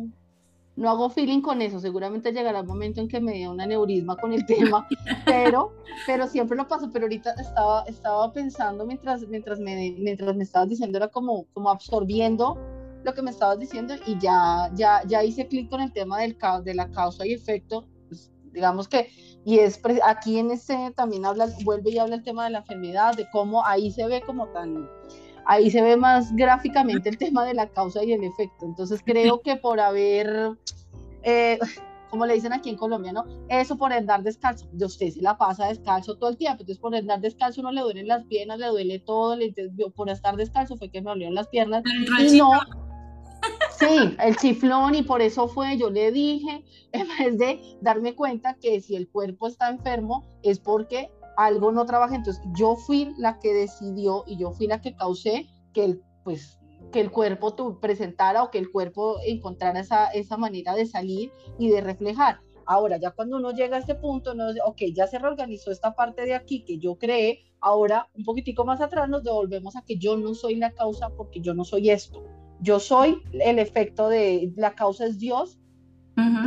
no 0.81 0.89
hago 0.89 1.11
feeling 1.11 1.41
con 1.41 1.61
eso, 1.61 1.79
seguramente 1.79 2.31
llegará 2.31 2.59
el 2.59 2.65
momento 2.65 3.01
en 3.01 3.07
que 3.07 3.21
me 3.21 3.33
dé 3.33 3.47
un 3.47 3.61
aneurisma 3.61 4.17
con 4.17 4.33
el 4.33 4.43
tema, 4.47 4.87
pero, 5.25 5.73
pero 6.07 6.27
siempre 6.27 6.57
lo 6.57 6.67
paso, 6.67 6.89
pero 6.91 7.05
ahorita 7.05 7.33
estaba, 7.39 7.83
estaba 7.83 8.33
pensando 8.33 8.83
mientras, 8.83 9.27
mientras, 9.27 9.59
me, 9.59 9.95
mientras 9.99 10.35
me 10.35 10.43
estabas 10.43 10.69
diciendo, 10.69 10.97
era 10.97 11.07
como, 11.07 11.45
como 11.53 11.69
absorbiendo 11.69 12.57
lo 13.03 13.13
que 13.13 13.21
me 13.21 13.29
estabas 13.29 13.59
diciendo 13.59 13.93
y 14.07 14.17
ya, 14.19 14.71
ya, 14.73 15.03
ya 15.05 15.23
hice 15.23 15.47
clic 15.47 15.69
con 15.69 15.81
el 15.81 15.93
tema 15.93 16.19
del, 16.19 16.35
de 16.63 16.73
la 16.73 16.89
causa 16.89 17.27
y 17.27 17.33
efecto, 17.33 17.85
pues, 18.07 18.31
digamos 18.51 18.87
que, 18.87 19.11
y 19.45 19.59
es 19.59 19.79
aquí 20.03 20.39
en 20.39 20.49
este 20.49 20.91
también 20.95 21.25
habla, 21.25 21.47
vuelve 21.63 21.91
y 21.91 21.99
habla 21.99 22.15
el 22.15 22.23
tema 22.23 22.45
de 22.45 22.51
la 22.51 22.59
enfermedad, 22.59 23.15
de 23.15 23.29
cómo 23.29 23.63
ahí 23.63 23.91
se 23.91 24.07
ve 24.07 24.21
como 24.21 24.47
tan 24.47 24.89
ahí 25.45 25.71
se 25.71 25.81
ve 25.81 25.97
más 25.97 26.35
gráficamente 26.35 27.09
el 27.09 27.17
tema 27.19 27.45
de 27.45 27.53
la 27.53 27.67
causa 27.67 28.03
y 28.03 28.13
el 28.13 28.23
efecto. 28.23 28.65
Entonces 28.65 29.01
creo 29.03 29.41
que 29.41 29.55
por 29.55 29.79
haber, 29.79 30.57
eh, 31.23 31.59
como 32.09 32.25
le 32.25 32.33
dicen 32.33 32.53
aquí 32.53 32.69
en 32.69 32.77
Colombia, 32.77 33.13
¿no? 33.13 33.25
Eso 33.49 33.77
por 33.77 33.93
andar 33.93 34.23
descalzo, 34.23 34.67
de 34.71 34.85
usted 34.85 35.09
se 35.09 35.21
la 35.21 35.37
pasa 35.37 35.67
descalzo 35.67 36.17
todo 36.17 36.29
el 36.29 36.37
tiempo, 36.37 36.61
entonces 36.61 36.79
por 36.79 36.95
andar 36.95 37.21
descalzo 37.21 37.61
no 37.61 37.71
le 37.71 37.81
duelen 37.81 38.07
las 38.07 38.25
piernas, 38.25 38.59
le 38.59 38.67
duele 38.67 38.99
todo, 38.99 39.35
le, 39.35 39.53
por 39.95 40.09
estar 40.09 40.35
descalzo 40.35 40.77
fue 40.77 40.89
que 40.89 41.01
me 41.01 41.09
dolieron 41.09 41.35
las 41.35 41.47
piernas. 41.47 41.83
Y 42.19 42.37
no... 42.37 42.51
Sí, 43.81 44.15
el 44.19 44.35
chiflón 44.37 44.93
y 44.93 45.01
por 45.01 45.21
eso 45.21 45.47
fue, 45.47 45.75
yo 45.77 45.89
le 45.89 46.11
dije, 46.11 46.63
en 46.91 47.07
vez 47.17 47.37
de 47.37 47.77
darme 47.81 48.13
cuenta 48.15 48.55
que 48.55 48.79
si 48.81 48.95
el 48.95 49.07
cuerpo 49.09 49.47
está 49.47 49.69
enfermo 49.69 50.23
es 50.43 50.59
porque 50.59 51.09
algo 51.45 51.71
no 51.71 51.85
trabaja. 51.85 52.15
Entonces 52.15 52.43
yo 52.55 52.75
fui 52.75 53.13
la 53.17 53.39
que 53.39 53.53
decidió 53.53 54.23
y 54.27 54.37
yo 54.37 54.51
fui 54.51 54.67
la 54.67 54.81
que 54.81 54.95
causé 54.95 55.47
que 55.73 55.85
el, 55.85 56.01
pues, 56.23 56.59
que 56.91 56.99
el 56.99 57.11
cuerpo 57.11 57.53
tu, 57.53 57.79
presentara 57.79 58.43
o 58.43 58.51
que 58.51 58.57
el 58.57 58.71
cuerpo 58.71 59.17
encontrara 59.25 59.79
esa, 59.79 60.07
esa 60.11 60.37
manera 60.37 60.75
de 60.75 60.85
salir 60.85 61.31
y 61.57 61.69
de 61.69 61.81
reflejar. 61.81 62.39
Ahora, 62.65 62.97
ya 62.97 63.11
cuando 63.11 63.37
uno 63.37 63.51
llega 63.51 63.77
a 63.77 63.79
este 63.79 63.95
punto, 63.95 64.33
no, 64.33 64.45
ok, 64.65 64.81
ya 64.93 65.07
se 65.07 65.19
reorganizó 65.19 65.71
esta 65.71 65.95
parte 65.95 66.25
de 66.25 66.35
aquí 66.35 66.63
que 66.63 66.77
yo 66.77 66.95
creé, 66.95 67.39
ahora 67.59 68.07
un 68.13 68.23
poquitico 68.23 68.65
más 68.65 68.81
atrás 68.81 69.09
nos 69.09 69.23
devolvemos 69.23 69.75
a 69.75 69.83
que 69.83 69.97
yo 69.97 70.17
no 70.17 70.33
soy 70.35 70.55
la 70.55 70.71
causa 70.71 71.09
porque 71.09 71.41
yo 71.41 71.53
no 71.53 71.63
soy 71.63 71.89
esto. 71.89 72.23
Yo 72.61 72.79
soy 72.79 73.23
el 73.33 73.57
efecto 73.59 74.07
de, 74.09 74.53
la 74.55 74.75
causa 74.75 75.05
es 75.05 75.17
Dios 75.17 75.59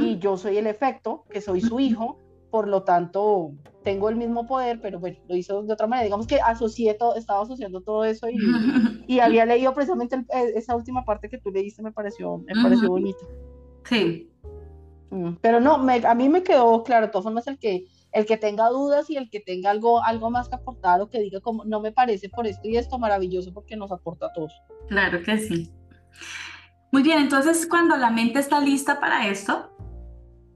y 0.01 0.19
yo 0.19 0.37
soy 0.37 0.59
el 0.59 0.69
efecto, 0.69 1.25
que 1.29 1.41
soy 1.41 1.61
su 1.61 1.81
hijo, 1.81 2.21
por 2.55 2.69
lo 2.69 2.85
tanto, 2.85 3.51
tengo 3.83 4.09
el 4.09 4.15
mismo 4.15 4.47
poder, 4.47 4.81
pero 4.81 5.01
bueno, 5.01 5.19
lo 5.27 5.35
hizo 5.35 5.65
de 5.65 5.73
otra 5.73 5.89
manera. 5.89 6.05
Digamos 6.05 6.29
que 6.29 6.41
asocié 6.41 6.95
todo, 6.95 7.17
estaba 7.17 7.43
asociando 7.43 7.81
todo 7.81 8.05
eso 8.05 8.29
y, 8.31 8.37
y 9.09 9.19
había 9.19 9.45
leído 9.45 9.75
precisamente 9.75 10.25
eh, 10.33 10.53
esa 10.55 10.77
última 10.77 11.05
parte 11.05 11.29
que 11.29 11.39
tú 11.39 11.51
leíste, 11.51 11.83
me 11.83 11.91
pareció, 11.91 12.39
me 12.39 12.63
pareció 12.63 12.91
bonita. 12.91 13.27
Sí. 13.87 14.31
Mm, 15.11 15.33
pero 15.41 15.59
no, 15.59 15.75
a 15.75 16.15
mí 16.15 16.29
me 16.29 16.45
quedó 16.45 16.85
claro, 16.85 17.07
de 17.07 17.11
todas 17.11 17.25
formas, 17.25 17.49
el 17.49 17.59
que, 17.59 17.87
el 18.13 18.25
que 18.25 18.37
tenga 18.37 18.69
dudas 18.69 19.11
y 19.11 19.17
el 19.17 19.29
que 19.31 19.41
tenga 19.41 19.73
algo, 19.73 20.01
algo 20.05 20.31
más 20.31 20.49
que 20.49 20.55
aportar 20.55 21.01
o 21.01 21.11
que 21.11 21.19
diga 21.19 21.41
como 21.41 21.65
no 21.65 21.81
me 21.81 21.91
parece 21.91 22.29
por 22.29 22.47
esto 22.47 22.69
y 22.69 22.77
esto 22.77 23.01
maravilloso 23.01 23.53
porque 23.53 23.75
nos 23.75 23.91
aporta 23.91 24.27
a 24.27 24.33
todos. 24.33 24.53
Claro 24.87 25.21
que 25.25 25.39
sí. 25.39 25.73
Muy 26.93 27.03
bien, 27.03 27.19
entonces 27.19 27.67
cuando 27.67 27.97
la 27.97 28.11
mente 28.11 28.39
está 28.39 28.61
lista 28.61 29.01
para 29.01 29.27
esto, 29.27 29.75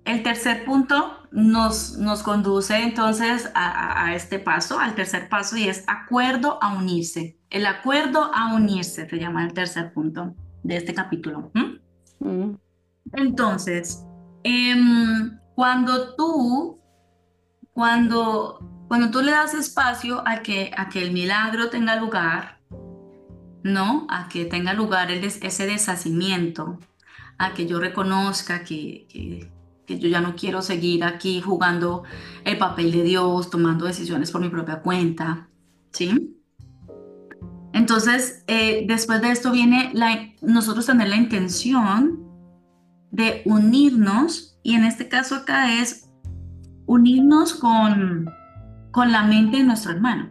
el 0.09 0.23
tercer 0.23 0.65
punto 0.65 1.19
nos, 1.31 1.99
nos 1.99 2.23
conduce 2.23 2.83
entonces 2.83 3.51
a, 3.55 4.15
este 4.15 4.39
paso, 4.39 4.79
al 4.81 4.95
tercer 4.95 5.29
paso, 5.29 5.57
y 5.57 5.69
es 5.69 5.85
acuerdo 5.87 6.59
a 6.63 6.73
unirse. 6.73 7.39
El 7.51 7.67
acuerdo 7.67 8.31
a 8.35 8.55
unirse 8.55 9.09
se 9.09 9.19
llama 9.19 9.45
el 9.45 9.53
tercer 9.53 9.93
punto 9.93 10.35
de 10.63 10.77
este 10.79 10.95
capítulo. 10.95 11.51
Mm. 11.53 12.55
Entonces, 13.13 14.05
em, 14.45 15.39
cuando 15.55 16.15
tú, 16.15 16.81
cuando, 17.73 18.87
cuando 18.89 19.11
tú 19.11 19.21
le 19.21 19.33
das 19.33 19.53
espacio 19.53 20.23
a 20.27 20.43
que, 20.43 20.71
a 20.77 20.89
que 20.89 21.03
el 21.03 21.13
milagro 21.13 21.69
tenga 21.69 21.97
lugar, 21.97 22.61
¿no? 23.63 24.07
A 24.09 24.29
que 24.29 24.47
tenga 24.47 24.73
lugar 24.73 25.11
ese 25.11 25.67
deshacimiento, 25.67 26.79
a 27.37 27.53
que 27.53 27.67
yo 27.67 27.79
reconozca 27.79 28.65
que, 28.65 29.07
que, 29.09 29.53
que, 29.89 29.99
yo 29.99 30.09
ya 30.09 30.21
no 30.21 30.37
quiero 30.37 30.63
seguir 30.63 31.03
aquí 31.03 31.41
jugando 31.41 32.05
el 32.45 32.59
papel 32.59 32.93
de 32.93 33.03
Dios, 33.03 33.51
tomando 33.51 33.87
decisiones 33.87 34.31
por 34.31 34.41
mi 34.41 34.51
propia 34.51 34.83
cuenta, 34.83 35.49
¿sí? 35.91 36.37
Entonces, 37.73 38.45
eh, 38.47 38.85
después 38.87 39.21
de 39.23 39.31
esto 39.31 39.51
viene 39.51 39.91
la, 39.95 40.31
nosotros 40.43 40.87
tener 40.87 41.09
la 41.09 41.17
intención 41.17 42.21
de 43.11 43.43
unirnos, 43.47 44.59
y 44.63 44.75
en 44.75 44.85
este 44.85 45.09
caso 45.09 45.35
acá 45.35 45.81
es 45.81 46.11
unirnos 46.87 47.55
con, 47.55 48.31
con 48.91 49.13
la 49.13 49.23
mente 49.23 49.59
de 49.59 49.65
nuestro 49.65 49.93
hermano. 49.93 50.31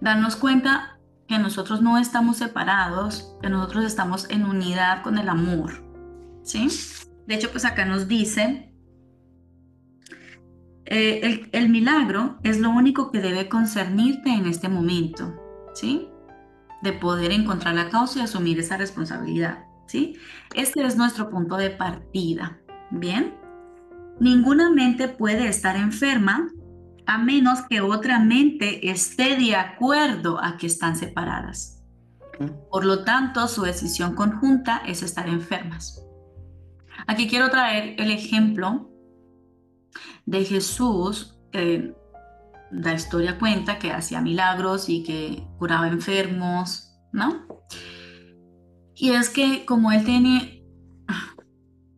Darnos 0.00 0.36
cuenta 0.36 0.98
que 1.26 1.38
nosotros 1.38 1.80
no 1.80 1.96
estamos 1.98 2.36
separados, 2.36 3.34
que 3.40 3.48
nosotros 3.48 3.84
estamos 3.84 4.28
en 4.30 4.44
unidad 4.44 5.02
con 5.02 5.16
el 5.16 5.28
amor. 5.28 5.82
¿Sí? 6.42 6.68
De 7.26 7.34
hecho, 7.34 7.50
pues 7.50 7.64
acá 7.64 7.84
nos 7.84 8.08
dice, 8.08 8.72
eh, 10.86 11.20
el, 11.22 11.48
el, 11.52 11.68
milagro 11.68 12.38
es 12.42 12.60
lo 12.60 12.70
único 12.70 13.10
que 13.10 13.20
debe 13.20 13.48
concernirte 13.48 14.30
en 14.30 14.46
este 14.46 14.68
momento, 14.68 15.34
¿sí? 15.74 16.08
De 16.82 16.92
poder 16.92 17.32
encontrar 17.32 17.74
la 17.74 17.88
causa 17.88 18.18
y 18.18 18.22
asumir 18.22 18.58
esa 18.58 18.76
responsabilidad, 18.76 19.64
¿sí? 19.86 20.16
Este 20.54 20.84
es 20.84 20.96
nuestro 20.96 21.30
punto 21.30 21.56
de 21.56 21.70
partida, 21.70 22.58
¿bien? 22.90 23.34
Ninguna 24.20 24.70
mente 24.70 25.08
puede 25.08 25.48
estar 25.48 25.76
enferma 25.76 26.48
a 27.06 27.18
menos 27.18 27.62
que 27.62 27.80
otra 27.80 28.18
mente 28.18 28.90
esté 28.90 29.36
de 29.36 29.56
acuerdo 29.56 30.42
a 30.42 30.56
que 30.56 30.66
están 30.66 30.96
separadas. 30.96 31.82
Por 32.70 32.84
lo 32.84 33.04
tanto, 33.04 33.46
su 33.48 33.62
decisión 33.62 34.14
conjunta 34.14 34.82
es 34.86 35.02
estar 35.02 35.28
enfermas. 35.28 36.03
Aquí 37.06 37.28
quiero 37.28 37.50
traer 37.50 38.00
el 38.00 38.10
ejemplo 38.10 38.90
de 40.26 40.44
Jesús, 40.44 41.38
que 41.52 41.94
la 42.70 42.94
historia 42.94 43.38
cuenta 43.38 43.78
que 43.78 43.92
hacía 43.92 44.20
milagros 44.20 44.88
y 44.88 45.02
que 45.02 45.46
curaba 45.58 45.88
enfermos, 45.88 46.92
¿no? 47.12 47.46
Y 48.94 49.10
es 49.10 49.28
que 49.28 49.64
como 49.64 49.92
él 49.92 50.04
tiene, 50.04 50.64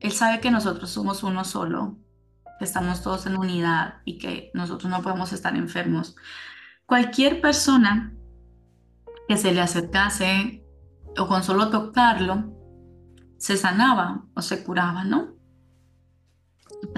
él 0.01 0.13
sabe 0.13 0.41
que 0.41 0.51
nosotros 0.51 0.91
somos 0.91 1.23
uno 1.23 1.45
solo, 1.45 1.99
que 2.59 2.65
estamos 2.65 3.03
todos 3.03 3.27
en 3.27 3.37
unidad 3.37 4.01
y 4.05 4.19
que 4.19 4.51
nosotros 4.55 4.91
no 4.91 5.03
podemos 5.03 5.33
estar 5.33 5.55
enfermos. 5.57 6.17
Cualquier 6.87 7.41
persona 7.41 8.15
que 9.29 9.37
se 9.37 9.53
le 9.53 9.61
acercase 9.61 10.65
o 11.19 11.27
con 11.27 11.43
solo 11.43 11.71
tocarlo, 11.71 12.56
se 13.39 13.57
sanaba 13.57 14.25
o 14.35 14.43
se 14.43 14.63
curaba, 14.63 15.05
¿no? 15.05 15.35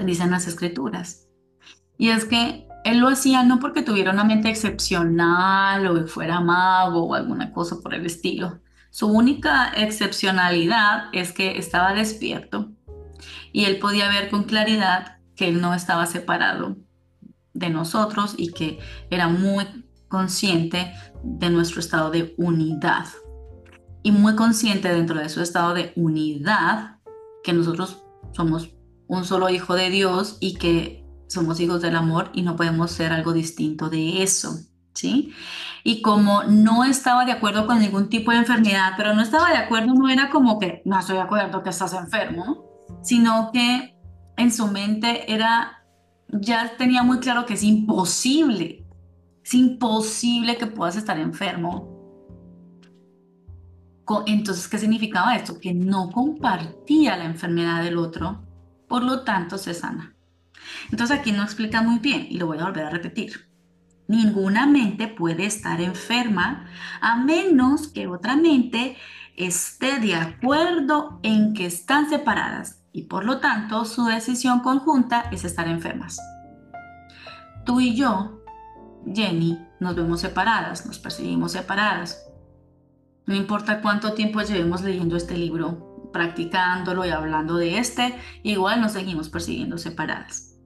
Dicen 0.03 0.31
las 0.31 0.47
escrituras. 0.47 1.27
Y 1.97 2.09
es 2.09 2.25
que 2.25 2.67
él 2.85 2.99
lo 2.99 3.09
hacía 3.09 3.43
no 3.43 3.59
porque 3.59 3.81
tuviera 3.81 4.11
una 4.11 4.23
mente 4.23 4.49
excepcional 4.49 5.85
o 5.87 6.07
fuera 6.07 6.39
mago 6.39 7.03
o 7.03 7.15
alguna 7.15 7.51
cosa 7.51 7.79
por 7.81 7.93
el 7.93 8.05
estilo. 8.05 8.59
Su 8.89 9.07
única 9.07 9.71
excepcionalidad 9.75 11.09
es 11.13 11.31
que 11.31 11.57
estaba 11.57 11.93
despierto 11.93 12.71
y 13.51 13.65
él 13.65 13.77
podía 13.79 14.09
ver 14.09 14.29
con 14.29 14.43
claridad 14.43 15.17
que 15.35 15.49
él 15.49 15.61
no 15.61 15.73
estaba 15.73 16.05
separado 16.05 16.77
de 17.53 17.69
nosotros 17.69 18.35
y 18.37 18.51
que 18.51 18.79
era 19.09 19.27
muy 19.27 19.65
consciente 20.07 20.93
de 21.23 21.49
nuestro 21.49 21.79
estado 21.79 22.09
de 22.09 22.33
unidad 22.37 23.05
y 24.03 24.11
muy 24.11 24.35
consciente 24.35 24.89
dentro 24.89 25.19
de 25.19 25.29
su 25.29 25.41
estado 25.41 25.73
de 25.73 25.93
unidad 25.95 26.97
que 27.43 27.53
nosotros 27.53 28.03
somos 28.31 28.69
un 29.07 29.25
solo 29.25 29.49
hijo 29.49 29.75
de 29.75 29.89
Dios 29.89 30.37
y 30.39 30.55
que 30.55 31.05
somos 31.27 31.59
hijos 31.59 31.81
del 31.81 31.95
amor 31.95 32.31
y 32.33 32.41
no 32.41 32.55
podemos 32.55 32.91
ser 32.91 33.11
algo 33.11 33.33
distinto 33.33 33.89
de 33.89 34.23
eso, 34.23 34.59
¿sí? 34.93 35.33
Y 35.83 36.01
como 36.01 36.43
no 36.43 36.83
estaba 36.83 37.25
de 37.25 37.31
acuerdo 37.31 37.65
con 37.67 37.79
ningún 37.79 38.09
tipo 38.09 38.31
de 38.31 38.37
enfermedad, 38.37 38.93
pero 38.97 39.13
no 39.13 39.21
estaba 39.21 39.49
de 39.49 39.57
acuerdo, 39.57 39.93
no 39.93 40.09
era 40.09 40.29
como 40.29 40.59
que 40.59 40.81
no 40.85 40.99
estoy 40.99 41.15
de 41.15 41.21
acuerdo 41.21 41.63
que 41.63 41.69
estás 41.69 41.93
enfermo, 41.93 42.65
sino 43.03 43.51
que 43.51 43.95
en 44.37 44.51
su 44.51 44.67
mente 44.67 45.31
era, 45.31 45.83
ya 46.27 46.75
tenía 46.77 47.03
muy 47.03 47.19
claro 47.19 47.45
que 47.45 47.53
es 47.53 47.63
imposible, 47.63 48.85
es 49.43 49.53
imposible 49.53 50.57
que 50.57 50.67
puedas 50.67 50.95
estar 50.95 51.17
enfermo 51.19 51.88
entonces, 54.25 54.67
¿qué 54.67 54.77
significaba 54.77 55.35
esto? 55.35 55.59
Que 55.59 55.73
no 55.73 56.09
compartía 56.09 57.17
la 57.17 57.25
enfermedad 57.25 57.83
del 57.83 57.97
otro, 57.97 58.43
por 58.87 59.03
lo 59.03 59.21
tanto 59.23 59.57
se 59.57 59.73
sana. 59.73 60.15
Entonces 60.91 61.17
aquí 61.17 61.31
no 61.31 61.43
explica 61.43 61.81
muy 61.81 61.99
bien 61.99 62.27
y 62.29 62.37
lo 62.37 62.47
voy 62.47 62.59
a 62.59 62.65
volver 62.65 62.85
a 62.85 62.89
repetir. 62.89 63.49
Ninguna 64.07 64.65
mente 64.65 65.07
puede 65.07 65.45
estar 65.45 65.79
enferma 65.81 66.67
a 66.99 67.17
menos 67.17 67.87
que 67.89 68.07
otra 68.07 68.35
mente 68.35 68.97
esté 69.35 69.99
de 69.99 70.15
acuerdo 70.15 71.19
en 71.23 71.53
que 71.53 71.67
están 71.67 72.09
separadas 72.09 72.81
y 72.91 73.03
por 73.03 73.23
lo 73.23 73.39
tanto 73.39 73.85
su 73.85 74.05
decisión 74.05 74.61
conjunta 74.61 75.29
es 75.31 75.45
estar 75.45 75.67
enfermas. 75.67 76.19
Tú 77.65 77.79
y 77.79 77.95
yo, 77.95 78.41
Jenny, 79.13 79.59
nos 79.79 79.95
vemos 79.95 80.21
separadas, 80.21 80.87
nos 80.87 80.97
percibimos 80.97 81.51
separadas, 81.51 82.28
no 83.29 83.35
importa 83.35 83.83
cuánto 83.83 84.13
tiempo 84.13 84.41
llevemos 84.41 84.81
leyendo 84.81 85.15
este 85.15 85.37
libro, 85.37 86.09
practicándolo 86.11 87.05
y 87.05 87.09
hablando 87.09 87.57
de 87.57 87.77
este, 87.77 88.19
igual 88.41 88.81
nos 88.81 88.93
seguimos 88.93 89.29
persiguiendo 89.29 89.77
separadas. 89.77 90.57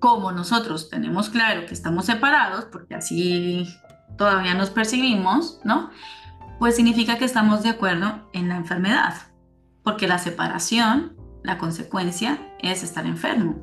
Como 0.00 0.32
nosotros 0.32 0.90
tenemos 0.90 1.30
claro 1.30 1.66
que 1.66 1.74
estamos 1.74 2.06
separados, 2.06 2.64
porque 2.64 2.96
así 2.96 3.68
todavía 4.16 4.54
nos 4.54 4.70
percibimos, 4.70 5.60
¿no? 5.62 5.90
Pues 6.58 6.74
significa 6.74 7.16
que 7.16 7.26
estamos 7.26 7.62
de 7.62 7.68
acuerdo 7.68 8.28
en 8.32 8.48
la 8.48 8.56
enfermedad, 8.56 9.14
porque 9.84 10.08
la 10.08 10.18
separación, 10.18 11.16
la 11.44 11.58
consecuencia 11.58 12.56
es 12.58 12.82
estar 12.82 13.06
enfermo. 13.06 13.54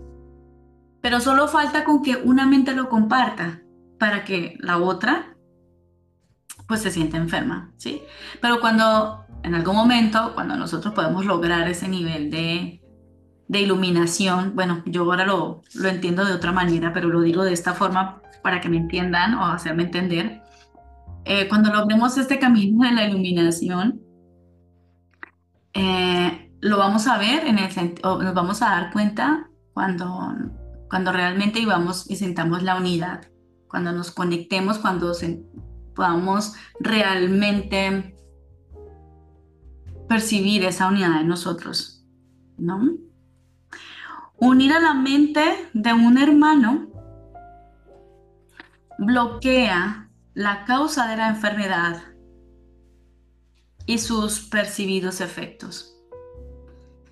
Pero 1.01 1.19
solo 1.19 1.49
falta 1.49 1.83
con 1.83 2.01
que 2.01 2.15
una 2.15 2.45
mente 2.45 2.73
lo 2.73 2.87
comparta 2.87 3.61
para 3.99 4.23
que 4.23 4.55
la 4.61 4.77
otra 4.77 5.34
pues 6.67 6.81
se 6.81 6.91
siente 6.91 7.17
enferma, 7.17 7.71
¿sí? 7.77 8.01
Pero 8.41 8.59
cuando 8.59 9.25
en 9.43 9.53
algún 9.53 9.75
momento, 9.75 10.31
cuando 10.33 10.55
nosotros 10.55 10.93
podemos 10.93 11.25
lograr 11.25 11.67
ese 11.67 11.87
nivel 11.87 12.31
de, 12.31 12.81
de 13.47 13.61
iluminación, 13.61 14.53
bueno, 14.55 14.81
yo 14.85 15.03
ahora 15.03 15.25
lo, 15.25 15.61
lo 15.75 15.89
entiendo 15.89 16.25
de 16.25 16.33
otra 16.33 16.51
manera, 16.51 16.93
pero 16.93 17.09
lo 17.09 17.21
digo 17.21 17.43
de 17.43 17.53
esta 17.53 17.73
forma 17.73 18.21
para 18.41 18.59
que 18.61 18.69
me 18.69 18.77
entiendan 18.77 19.35
o 19.35 19.45
hacerme 19.45 19.83
entender. 19.83 20.41
Eh, 21.25 21.47
cuando 21.47 21.71
logremos 21.71 22.17
este 22.17 22.39
camino 22.39 22.87
de 22.87 22.93
la 22.93 23.05
iluminación, 23.05 24.01
eh, 25.73 26.51
lo 26.61 26.77
vamos 26.77 27.07
a 27.07 27.17
ver 27.17 27.45
en 27.45 27.59
el 27.59 27.95
o 28.03 28.21
nos 28.23 28.33
vamos 28.33 28.61
a 28.61 28.69
dar 28.69 28.91
cuenta 28.91 29.49
cuando, 29.73 30.33
cuando 30.89 31.11
realmente 31.11 31.59
vivamos 31.59 32.09
y 32.09 32.15
sintamos 32.15 32.63
la 32.63 32.77
unidad, 32.77 33.27
cuando 33.67 33.91
nos 33.91 34.11
conectemos, 34.11 34.79
cuando 34.79 35.13
se, 35.13 35.43
podamos 35.95 36.53
realmente 36.79 38.15
percibir 40.07 40.63
esa 40.65 40.87
unidad 40.87 41.19
de 41.19 41.23
nosotros, 41.23 42.05
¿no? 42.57 42.97
Unir 44.37 44.73
a 44.73 44.79
la 44.79 44.93
mente 44.93 45.69
de 45.73 45.93
un 45.93 46.17
hermano 46.17 46.89
bloquea 48.97 50.09
la 50.33 50.65
causa 50.65 51.07
de 51.07 51.17
la 51.17 51.29
enfermedad 51.29 52.03
y 53.85 53.97
sus 53.99 54.39
percibidos 54.39 55.21
efectos. 55.21 55.95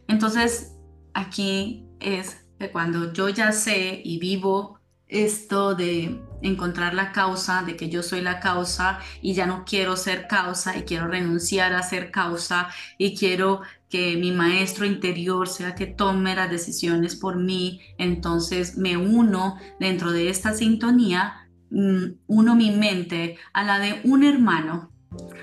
Entonces, 0.07 0.75
aquí 1.13 1.87
es 1.99 2.45
que 2.59 2.71
cuando 2.71 3.13
yo 3.13 3.29
ya 3.29 3.51
sé 3.51 4.01
y 4.03 4.19
vivo 4.19 4.79
esto 5.07 5.75
de 5.75 6.21
encontrar 6.43 6.93
la 6.93 7.11
causa, 7.11 7.63
de 7.63 7.75
que 7.75 7.89
yo 7.89 8.03
soy 8.03 8.21
la 8.21 8.39
causa 8.39 8.99
y 9.21 9.33
ya 9.33 9.45
no 9.47 9.63
quiero 9.65 9.97
ser 9.97 10.27
causa 10.27 10.77
y 10.77 10.83
quiero 10.83 11.07
renunciar 11.07 11.73
a 11.73 11.81
ser 11.81 12.11
causa 12.11 12.67
y 12.97 13.15
quiero 13.17 13.61
que 13.89 14.17
mi 14.17 14.31
maestro 14.31 14.85
interior 14.85 15.47
sea 15.47 15.75
que 15.75 15.87
tome 15.87 16.35
las 16.35 16.49
decisiones 16.49 17.15
por 17.15 17.37
mí, 17.37 17.81
entonces 17.97 18.77
me 18.77 18.97
uno 18.97 19.57
dentro 19.79 20.11
de 20.11 20.29
esta 20.29 20.53
sintonía, 20.53 21.47
mm, 21.71 22.05
uno 22.27 22.55
mi 22.55 22.71
mente 22.71 23.37
a 23.53 23.63
la 23.63 23.79
de 23.79 24.01
un 24.03 24.23
hermano 24.23 24.91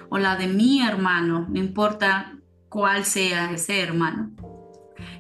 o 0.09 0.19
la 0.19 0.37
de 0.37 0.49
mi 0.49 0.83
hermano, 0.83 1.47
no 1.49 1.59
importa 1.59 2.37
cuál 2.69 3.05
sea 3.05 3.53
ese 3.53 3.81
hermano. 3.81 4.31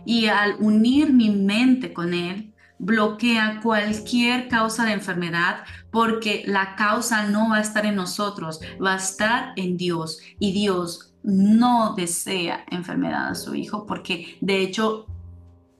Y 0.05 0.26
al 0.26 0.57
unir 0.59 1.12
mi 1.12 1.31
mente 1.31 1.93
con 1.93 2.14
él, 2.14 2.49
bloquea 2.81 3.61
cualquier 3.62 4.49
causa 4.49 4.87
de 4.87 4.93
enfermedad 4.93 5.64
porque 5.91 6.43
la 6.47 6.76
causa 6.76 7.26
no 7.26 7.51
va 7.51 7.59
a 7.59 7.61
estar 7.61 7.85
en 7.85 7.95
nosotros, 7.95 8.61
va 8.83 8.95
a 8.95 8.97
estar 8.97 9.53
en 9.57 9.76
Dios. 9.76 10.20
Y 10.39 10.53
Dios 10.53 11.14
no 11.22 11.95
desea 11.95 12.64
enfermedad 12.70 13.28
a 13.28 13.35
su 13.35 13.55
hijo 13.55 13.87
porque 13.87 14.39
de 14.41 14.62
hecho 14.62 15.07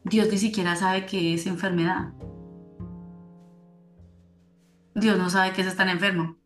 Dios 0.05 0.28
ni 0.30 0.36
siquiera 0.36 0.76
sabe 0.76 1.07
qué 1.07 1.34
es 1.34 1.46
enfermedad. 1.46 2.12
Dios 4.94 5.16
no 5.16 5.30
sabe 5.30 5.53
que 5.53 5.62
es 5.62 5.68
estar 5.68 5.88
enfermo. 5.88 6.36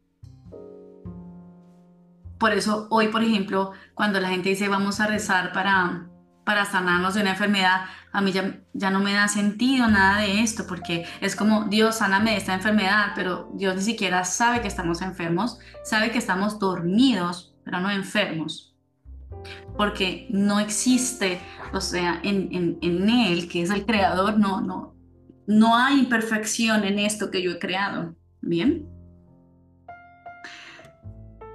Por 2.39 2.53
eso 2.53 2.87
hoy, 2.91 3.09
por 3.09 3.25
ejemplo, 3.25 3.73
cuando 3.95 4.21
la 4.21 4.29
gente 4.29 4.51
dice 4.51 4.69
vamos 4.69 5.01
a 5.01 5.07
rezar 5.09 5.53
para 5.53 6.09
para 6.45 6.65
sanarnos 6.65 7.15
de 7.15 7.23
una 7.23 7.31
enfermedad, 7.31 7.87
a 8.13 8.21
mí 8.21 8.33
ya, 8.33 8.61
ya, 8.73 8.91
no 8.91 9.01
me 9.01 9.15
da 9.15 9.29
sentido 9.29 9.89
nada 9.89 10.21
de 10.21 10.41
esto, 10.41 10.67
porque 10.67 11.07
es 11.21 11.35
como, 11.37 11.65
Dios, 11.65 11.97
sáname 11.97 12.33
de 12.33 12.37
esta 12.37 12.55
enfermedad, 12.55 13.13
pero 13.15 13.51
Dios 13.55 13.75
ni 13.77 13.83
siquiera 13.83 14.25
sabe 14.25 14.61
que 14.61 14.69
estamos 14.69 15.03
enfermos, 15.03 15.59
sabe 15.85 16.11
que 16.11 16.19
estamos 16.19 16.59
dormidos, 16.59 17.55
pero 17.65 17.81
no 17.81 17.91
enfermos. 17.91 18.77
Porque 19.77 20.27
no 20.31 20.61
existe, 20.61 21.41
o 21.73 21.81
sea, 21.81 22.21
en, 22.23 22.49
en, 22.53 22.79
en 22.83 23.09
Él, 23.09 23.49
que 23.49 23.63
es 23.63 23.71
el 23.71 23.85
creador, 23.85 24.39
no, 24.39 24.61
no, 24.61 24.95
no 25.47 25.77
hay 25.77 25.99
imperfección 25.99 26.85
en 26.85 26.99
esto 26.99 27.31
que 27.31 27.43
yo 27.43 27.53
he 27.53 27.59
creado. 27.59 28.15
Bien. 28.41 28.89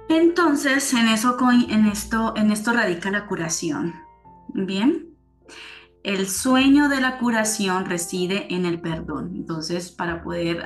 Entonces, 0.08 0.92
en, 0.92 1.06
eso, 1.08 1.36
en, 1.68 1.86
esto, 1.86 2.34
en 2.36 2.50
esto 2.50 2.72
radica 2.72 3.10
la 3.10 3.26
curación. 3.26 3.94
Bien. 4.54 5.14
El 6.02 6.26
sueño 6.28 6.88
de 6.88 7.00
la 7.00 7.18
curación 7.18 7.84
reside 7.84 8.54
en 8.54 8.64
el 8.64 8.80
perdón. 8.80 9.32
Entonces, 9.34 9.90
para 9.90 10.22
poder 10.22 10.62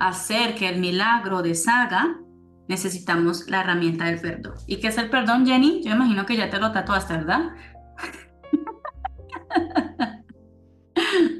hacer 0.00 0.54
que 0.54 0.68
el 0.68 0.80
milagro 0.80 1.42
deshaga, 1.42 2.18
necesitamos 2.66 3.48
la 3.50 3.60
herramienta 3.60 4.06
del 4.06 4.20
perdón. 4.20 4.54
¿Y 4.66 4.76
qué 4.76 4.88
es 4.88 4.98
el 4.98 5.10
perdón, 5.10 5.46
Jenny? 5.46 5.82
Yo 5.82 5.92
imagino 5.92 6.24
que 6.24 6.36
ya 6.36 6.48
te 6.48 6.58
lo 6.58 6.72
tatuaste, 6.72 7.14
¿verdad? 7.14 7.50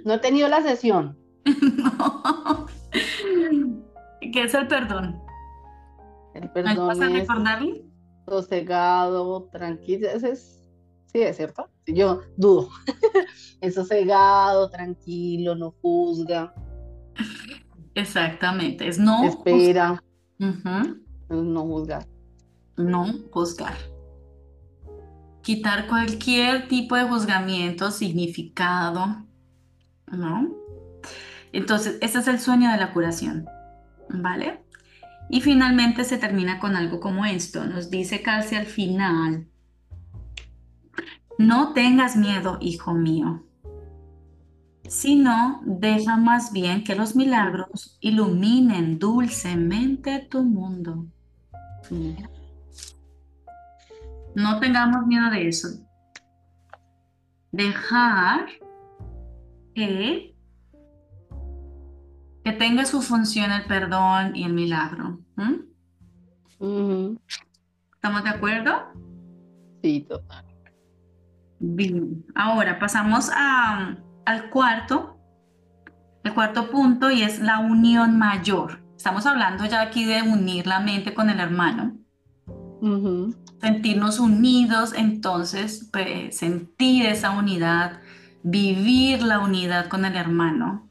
No 0.05 0.15
he 0.15 0.19
tenido 0.19 0.49
la 0.49 0.63
sesión. 0.63 1.19
no. 1.45 2.67
¿Qué 4.33 4.43
es 4.43 4.55
el 4.55 4.67
perdón? 4.67 5.21
El 6.35 6.51
perdón 6.51 6.87
vas 6.87 7.01
a 7.01 7.09
recordarle? 7.09 7.85
Sosegado, 8.27 9.49
tranquilo. 9.51 10.09
Ese 10.09 10.31
es 10.31 10.58
Sí, 11.13 11.23
es 11.23 11.37
cierto. 11.37 11.71
Yo 11.87 12.21
dudo. 12.37 12.69
es 13.61 13.75
sosegado, 13.75 14.69
tranquilo, 14.69 15.55
no 15.55 15.75
juzga. 15.81 16.55
Exactamente. 17.95 18.87
Es 18.87 18.99
no. 18.99 19.25
Espera. 19.25 20.03
no 20.39 21.63
juzgar. 21.63 22.07
No 22.77 23.07
juzgar. 23.31 23.75
Quitar 25.43 25.89
cualquier 25.89 26.69
tipo 26.69 26.95
de 26.95 27.05
juzgamiento, 27.05 27.91
significado. 27.91 29.25
¿No? 30.13 30.55
Entonces, 31.53 31.97
ese 32.03 32.19
es 32.19 32.29
el 32.29 32.39
sueño 32.39 32.71
de 32.71 32.77
la 32.77 32.93
curación. 32.93 33.47
¿Vale? 34.11 34.63
Y 35.31 35.41
finalmente 35.41 36.05
se 36.05 36.19
termina 36.19 36.59
con 36.59 36.77
algo 36.77 37.01
como 37.01 37.25
esto. 37.25 37.65
Nos 37.65 37.91
dice 37.91 38.21
casi 38.23 38.57
al 38.57 38.67
final 38.67 39.49
no 41.39 41.73
tengas 41.73 42.17
miedo, 42.17 42.59
hijo 42.61 42.93
mío, 42.95 43.45
sino 44.89 45.61
deja 45.65 46.17
más 46.17 46.53
bien 46.53 46.83
que 46.83 46.97
los 46.97 47.15
milagros 47.15 47.97
iluminen 48.01 48.99
dulcemente 48.99 50.27
tu 50.29 50.43
mundo. 50.43 51.07
No 54.35 54.61
tengamos 54.61 55.07
miedo 55.07 55.31
de 55.31 55.49
eso. 55.49 55.69
Dejar 57.53 58.47
que, 59.75 60.35
que 62.45 62.53
tenga 62.53 62.85
su 62.85 63.01
función 63.01 63.53
el 63.53 63.65
perdón 63.65 64.35
y 64.35 64.45
el 64.45 64.53
milagro. 64.53 65.21
¿Estamos 67.95 68.25
de 68.25 68.31
acuerdo? 68.31 68.73
Sí, 69.83 70.01
total. 70.09 70.48
Bien, 71.61 72.25
ahora 72.37 72.79
pasamos 72.79 73.31
al 73.31 74.51
cuarto, 74.51 75.19
el 76.23 76.33
cuarto 76.33 76.71
punto 76.71 77.11
y 77.11 77.23
es 77.23 77.41
la 77.41 77.59
unión 77.59 78.17
mayor. 78.17 78.81
Estamos 78.97 79.27
hablando 79.27 79.67
ya 79.67 79.83
aquí 79.83 80.05
de 80.05 80.23
unir 80.23 80.67
la 80.69 80.79
mente 80.79 81.15
con 81.15 81.31
el 81.31 81.41
hermano. 81.41 81.97
Sentirnos 83.61 84.21
unidos, 84.21 84.93
entonces 84.97 85.89
pues, 85.93 86.37
sentir 86.37 87.07
esa 87.07 87.33
unidad, 87.33 88.01
vivir 88.45 89.23
la 89.23 89.41
unidad 89.41 89.89
con 89.89 90.05
el 90.05 90.15
hermano. 90.15 90.89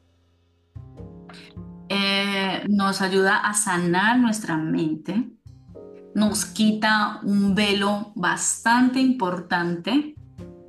Eh, 1.88 2.66
nos 2.68 3.00
ayuda 3.00 3.38
a 3.38 3.54
sanar 3.54 4.18
nuestra 4.18 4.58
mente, 4.58 5.30
nos 6.14 6.44
quita 6.44 7.20
un 7.22 7.54
velo 7.54 8.12
bastante 8.14 9.00
importante 9.00 10.14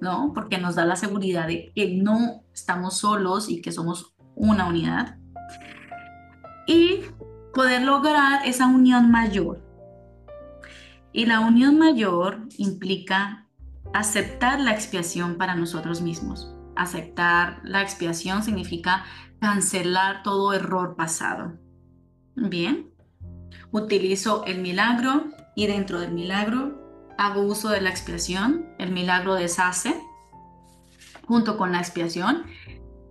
¿no? 0.01 0.31
Porque 0.33 0.57
nos 0.57 0.75
da 0.75 0.85
la 0.85 0.95
seguridad 0.95 1.47
de 1.47 1.71
que 1.75 1.95
no 1.95 2.43
estamos 2.53 2.97
solos 2.97 3.49
y 3.49 3.61
que 3.61 3.71
somos 3.71 4.13
una 4.35 4.67
unidad. 4.67 5.17
Y 6.67 7.01
poder 7.53 7.81
lograr 7.81 8.45
esa 8.45 8.67
unión 8.67 9.11
mayor. 9.11 9.61
Y 11.11 11.25
la 11.25 11.39
unión 11.39 11.77
mayor 11.77 12.47
implica 12.57 13.47
aceptar 13.93 14.59
la 14.59 14.71
expiación 14.71 15.35
para 15.37 15.55
nosotros 15.55 16.01
mismos. 16.01 16.53
Aceptar 16.75 17.59
la 17.63 17.81
expiación 17.81 18.43
significa 18.43 19.03
cancelar 19.39 20.23
todo 20.23 20.53
error 20.53 20.95
pasado. 20.95 21.57
Bien, 22.35 22.91
utilizo 23.71 24.45
el 24.45 24.61
milagro 24.61 25.25
y 25.55 25.67
dentro 25.67 25.99
del 25.99 26.13
milagro 26.13 26.78
hago 27.19 27.41
uso 27.41 27.67
de 27.69 27.81
la 27.81 27.89
expiación, 27.89 28.65
el 28.77 28.93
milagro 28.93 29.35
deshace 29.35 29.93
junto 31.27 31.57
con 31.57 31.73
la 31.73 31.79
expiación, 31.79 32.43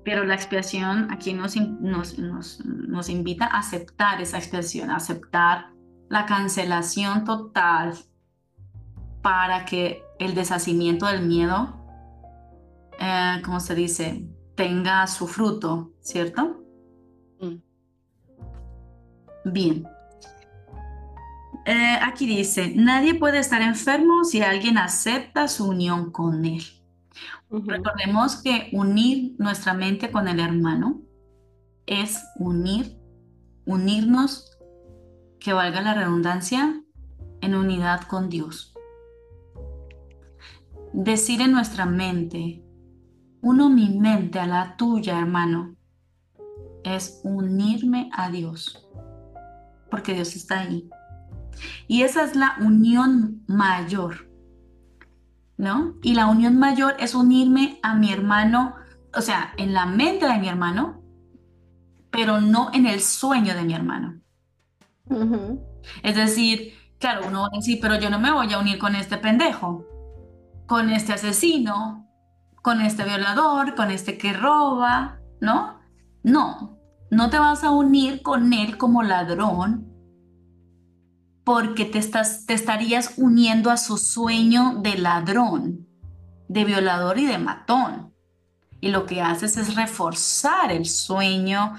pero 0.02 0.24
la 0.24 0.34
expiación 0.34 1.08
aquí 1.10 1.34
nos, 1.34 1.56
nos, 1.56 2.18
nos, 2.64 3.08
invita 3.10 3.44
a 3.44 3.58
aceptar 3.58 4.22
esa 4.22 4.38
expiación, 4.38 4.90
a 4.90 4.96
aceptar 4.96 5.72
la 6.08 6.24
cancelación 6.24 7.24
total 7.24 7.98
para 9.20 9.66
que 9.66 10.02
el 10.18 10.34
deshacimiento 10.34 11.04
del 11.04 11.26
miedo, 11.26 11.76
eh, 12.98 13.42
como 13.44 13.60
se 13.60 13.74
dice, 13.74 14.26
tenga 14.54 15.06
su 15.06 15.28
fruto, 15.28 15.92
¿cierto? 16.00 16.64
Mm. 17.40 17.56
Bien. 19.44 19.97
Eh, 21.70 21.98
aquí 22.00 22.26
dice, 22.26 22.72
nadie 22.74 23.14
puede 23.14 23.40
estar 23.40 23.60
enfermo 23.60 24.24
si 24.24 24.40
alguien 24.40 24.78
acepta 24.78 25.48
su 25.48 25.68
unión 25.68 26.10
con 26.10 26.46
él. 26.46 26.62
Recordemos 27.50 28.36
que 28.36 28.70
unir 28.72 29.34
nuestra 29.38 29.74
mente 29.74 30.10
con 30.10 30.28
el 30.28 30.40
hermano 30.40 31.02
es 31.84 32.24
unir, 32.38 32.98
unirnos, 33.66 34.58
que 35.38 35.52
valga 35.52 35.82
la 35.82 35.92
redundancia, 35.92 36.82
en 37.42 37.54
unidad 37.54 38.00
con 38.04 38.30
Dios. 38.30 38.74
Decir 40.94 41.42
en 41.42 41.52
nuestra 41.52 41.84
mente, 41.84 42.64
uno 43.42 43.68
mi 43.68 43.90
mente 43.90 44.38
a 44.38 44.46
la 44.46 44.74
tuya, 44.78 45.18
hermano, 45.18 45.76
es 46.82 47.20
unirme 47.24 48.08
a 48.14 48.30
Dios, 48.30 48.88
porque 49.90 50.14
Dios 50.14 50.34
está 50.34 50.60
ahí. 50.60 50.88
Y 51.86 52.02
esa 52.02 52.24
es 52.24 52.36
la 52.36 52.56
unión 52.60 53.42
mayor. 53.46 54.28
¿no? 55.58 55.96
Y 56.02 56.14
la 56.14 56.26
unión 56.26 56.58
mayor 56.58 56.94
es 56.98 57.14
unirme 57.14 57.78
a 57.82 57.94
mi 57.94 58.12
hermano, 58.12 58.76
o 59.14 59.20
sea, 59.20 59.52
en 59.58 59.74
la 59.74 59.84
mente 59.84 60.26
de 60.26 60.38
mi 60.38 60.48
hermano, 60.48 61.02
pero 62.10 62.40
no 62.40 62.70
en 62.72 62.86
el 62.86 63.00
sueño 63.00 63.54
de 63.54 63.64
mi 63.64 63.74
hermano. 63.74 64.20
Es 66.02 66.14
decir, 66.14 66.74
claro, 66.98 67.26
uno 67.26 67.42
va 67.42 67.48
a 67.52 67.56
decir, 67.56 67.78
pero 67.82 67.98
yo 67.98 68.08
no 68.08 68.18
me 68.18 68.30
voy 68.30 68.52
a 68.52 68.58
unir 68.58 68.78
con 68.78 68.94
este 68.94 69.18
pendejo, 69.18 69.84
con 70.66 70.90
este 70.90 71.12
asesino, 71.12 72.06
con 72.62 72.80
este 72.80 73.04
violador, 73.04 73.74
con 73.74 73.90
este 73.90 74.16
que 74.16 74.32
roba, 74.32 75.18
¿no? 75.40 75.80
No, 76.22 76.78
no 77.10 77.30
te 77.30 77.38
vas 77.38 77.64
a 77.64 77.70
unir 77.70 78.22
con 78.22 78.52
él 78.52 78.76
como 78.78 79.02
ladrón 79.02 79.88
porque 81.48 81.86
te, 81.86 81.98
estarías 81.98 83.14
uniendo 83.16 83.70
a 83.70 83.78
su 83.78 83.96
sueño 83.96 84.80
de 84.82 84.98
ladrón, 84.98 85.88
de 86.46 86.66
violador 86.66 87.18
y 87.18 87.24
de 87.24 87.38
matón. 87.38 88.12
Y 88.82 88.90
lo 88.90 89.06
que 89.06 89.22
haces 89.22 89.56
es 89.56 89.74
reforzar 89.74 90.70
el 90.70 90.84
sueño 90.84 91.72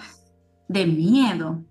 de 0.67 0.87
miedo. 0.87 1.63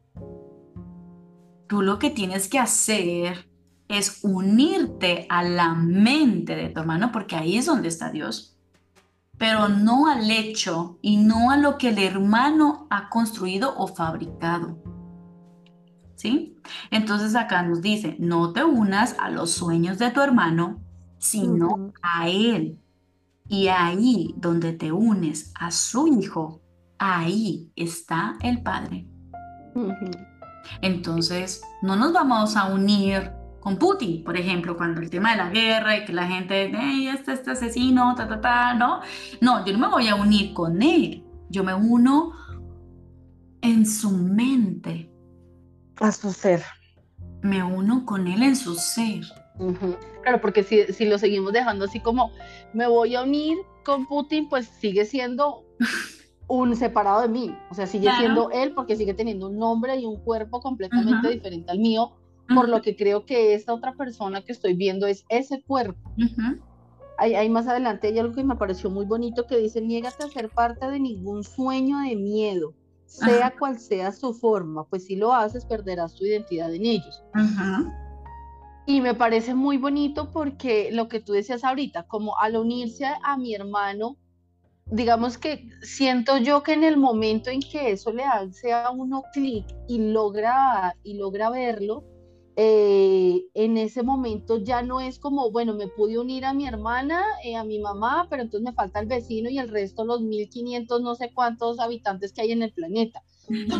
Tú 1.67 1.83
lo 1.83 1.99
que 1.99 2.11
tienes 2.11 2.47
que 2.47 2.61
hacer 2.61 3.51
es 3.89 4.21
unirte 4.23 5.27
a 5.29 5.43
la 5.43 5.75
mente 5.75 6.55
de 6.55 6.69
tu 6.69 6.79
hermano, 6.79 7.11
porque 7.11 7.35
ahí 7.35 7.59
es 7.59 7.67
donde 7.67 7.89
está 7.89 8.13
Dios, 8.13 8.57
pero 9.39 9.69
no 9.69 10.07
al 10.07 10.31
hecho 10.31 11.01
y 11.03 11.17
no 11.17 11.51
a 11.51 11.57
lo 11.57 11.79
que 11.79 11.89
el 11.89 11.99
hermano 11.99 12.87
ha 12.91 13.09
construido 13.09 13.77
o 13.77 13.89
fabricado. 13.89 14.98
¿Sí? 16.19 16.57
Entonces 16.91 17.37
acá 17.37 17.63
nos 17.63 17.81
dice, 17.81 18.17
no 18.19 18.53
te 18.53 18.65
unas 18.65 19.17
a 19.21 19.31
los 19.31 19.53
sueños 19.53 19.99
de 19.99 20.11
tu 20.11 20.21
hermano, 20.21 20.81
sino 21.19 21.93
a 22.03 22.29
él. 22.29 22.77
Y 23.47 23.69
ahí 23.69 24.35
donde 24.37 24.73
te 24.73 24.91
unes 24.91 25.53
a 25.55 25.71
su 25.71 26.09
hijo, 26.09 26.61
ahí 26.99 27.71
está 27.77 28.37
el 28.43 28.63
Padre. 28.65 29.07
Entonces, 30.83 31.63
no 31.83 31.95
nos 31.95 32.13
vamos 32.13 32.57
a 32.57 32.67
unir 32.67 33.31
con 33.61 33.77
Putin, 33.77 34.25
por 34.25 34.37
ejemplo, 34.37 34.77
cuando 34.77 35.01
el 35.01 35.11
tema 35.11 35.31
de 35.31 35.37
la 35.37 35.51
guerra 35.51 35.99
y 35.99 36.05
que 36.05 36.13
la 36.13 36.27
gente, 36.27 36.73
hey, 36.75 37.09
este, 37.15 37.33
este 37.35 37.53
asesino, 37.53 38.17
ta, 38.17 38.27
ta, 38.27 38.41
ta, 38.41 38.75
¿no? 38.75 39.03
No, 39.41 39.65
yo 39.65 39.73
no 39.73 39.79
me 39.79 39.89
voy 39.89 40.09
a 40.09 40.17
unir 40.17 40.53
con 40.53 40.83
él, 40.83 41.25
yo 41.49 41.63
me 41.63 41.75
uno 41.75 42.33
en 43.61 43.87
su 43.87 44.11
mente. 44.11 45.08
A 46.01 46.13
su 46.13 46.33
ser. 46.33 46.63
Me 47.43 47.63
uno 47.63 48.05
con 48.05 48.27
él 48.27 48.43
en 48.43 48.57
su 48.57 48.75
ser. 48.75 49.25
Claro, 50.23 50.41
porque 50.41 50.63
si, 50.63 50.85
si 50.93 51.07
lo 51.07 51.19
seguimos 51.19 51.53
dejando 51.53 51.87
así 51.87 52.01
como 52.01 52.31
me 52.73 52.87
voy 52.87 53.17
a 53.17 53.23
unir 53.23 53.59
con 53.85 54.07
Putin, 54.07 54.49
pues 54.49 54.67
sigue 54.67 55.05
siendo 55.05 55.65
un 56.49 56.77
separado 56.77 57.23
de 57.23 57.29
mí, 57.29 57.57
o 57.71 57.75
sea, 57.75 57.87
sigue 57.87 58.11
siendo 58.19 58.51
él 58.51 58.73
porque 58.73 58.97
sigue 58.97 59.15
teniendo 59.15 59.49
un 59.49 59.59
nombre 59.59 59.97
y 59.97 60.07
un 60.07 60.17
cuerpo 60.17 60.61
completamente 60.61 61.29
diferente 61.29 61.71
al 61.71 61.79
mío, 61.79 62.13
por 62.55 62.69
lo 62.69 62.81
que 62.81 62.97
creo 62.97 63.27
que 63.27 63.55
esta 63.55 63.75
otra 63.75 63.95
persona 63.95 64.43
que 64.43 64.53
estoy 64.53 64.75
viendo 64.75 65.07
es 65.07 65.25
ese 65.29 65.63
cuerpo. 65.63 66.11
Ahí, 67.19 67.49
más 67.51 67.67
adelante 67.67 68.07
hay 68.07 68.19
algo 68.19 68.35
que 68.35 68.45
me 68.45 68.57
pareció 68.57 68.91
muy 68.91 69.05
bonito 69.05 69.47
que 69.47 69.59
dice, 69.59 69.81
niégate 69.81 70.25
a 70.25 70.29
ser 70.29 70.49
parte 70.49 70.89
de 70.89 71.01
ningún 71.01 71.43
sueño 71.43 71.99
de 71.99 72.17
miedo, 72.17 72.73
sea 73.09 73.55
cual 73.59 73.79
sea 73.79 74.13
su 74.13 74.35
forma, 74.35 74.85
pues 74.85 75.07
si 75.07 75.17
lo 75.17 75.33
haces 75.33 75.65
perderás 75.65 76.15
tu 76.15 76.25
identidad 76.25 76.73
en 76.73 76.85
ellos. 76.85 77.25
Y 78.87 79.01
me 79.01 79.15
parece 79.15 79.55
muy 79.55 79.79
bonito 79.79 80.31
porque 80.31 80.91
lo 80.93 81.09
que 81.09 81.21
tú 81.21 81.33
decías 81.33 81.65
ahorita, 81.65 82.05
como 82.05 82.39
al 82.39 82.57
unirse 82.57 83.07
a 83.23 83.37
mi 83.37 83.55
hermano, 83.55 84.17
digamos 84.87 85.39
que 85.39 85.69
siento 85.83 86.37
yo 86.39 86.63
que 86.63 86.75
en 86.75 86.85
el 86.85 86.97
momento 86.97 87.51
en 87.51 87.61
que 87.61 87.93
eso 87.93 88.13
le 88.13 88.25
hace 88.25 88.73
a 88.73 88.91
uno 88.91 89.25
clic 89.33 89.67
y 89.89 90.13
logra, 90.13 90.95
y 91.03 91.15
logra 91.15 91.51
verlo, 91.51 92.05
eh, 92.61 93.47
en 93.55 93.77
ese 93.77 94.03
momento 94.03 94.59
ya 94.59 94.83
no 94.83 95.01
es 95.01 95.21
como, 95.21 95.53
bueno, 95.53 95.75
me 95.75 95.87
pude 95.87 96.19
unir 96.19 96.45
a 96.45 96.53
mi 96.53 96.67
hermana, 96.67 97.23
eh, 97.45 97.55
a 97.55 97.63
mi 97.63 97.79
mamá, 97.79 98.27
pero 98.29 98.43
entonces 98.43 98.65
me 98.65 98.75
falta 98.75 98.99
el 98.99 99.07
vecino 99.07 99.49
y 99.49 99.61
el 99.61 99.69
resto, 99.69 100.05
los 100.05 100.23
1500, 100.23 101.01
no 101.01 101.15
sé 101.15 101.31
cuántos 101.33 101.79
habitantes 101.79 102.33
que 102.33 102.41
hay 102.41 102.51
en 102.51 102.65
el 102.65 102.73
planeta. 102.73 103.23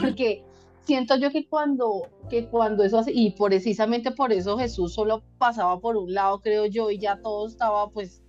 Porque 0.01 0.45
siento 0.85 1.17
yo 1.17 1.33
que 1.33 1.49
cuando, 1.49 2.03
que 2.31 2.47
cuando 2.47 2.85
eso 2.85 2.99
hace, 2.99 3.11
y 3.13 3.33
precisamente 3.33 4.13
por 4.13 4.33
eso 4.33 4.57
Jesús 4.57 4.95
solo 4.95 5.25
pasaba 5.39 5.81
por 5.81 5.97
un 5.97 6.15
lado, 6.15 6.41
creo 6.41 6.67
yo, 6.67 6.93
y 6.93 7.01
ya 7.01 7.21
todo 7.21 7.49
estaba 7.49 7.91
pues 7.91 8.23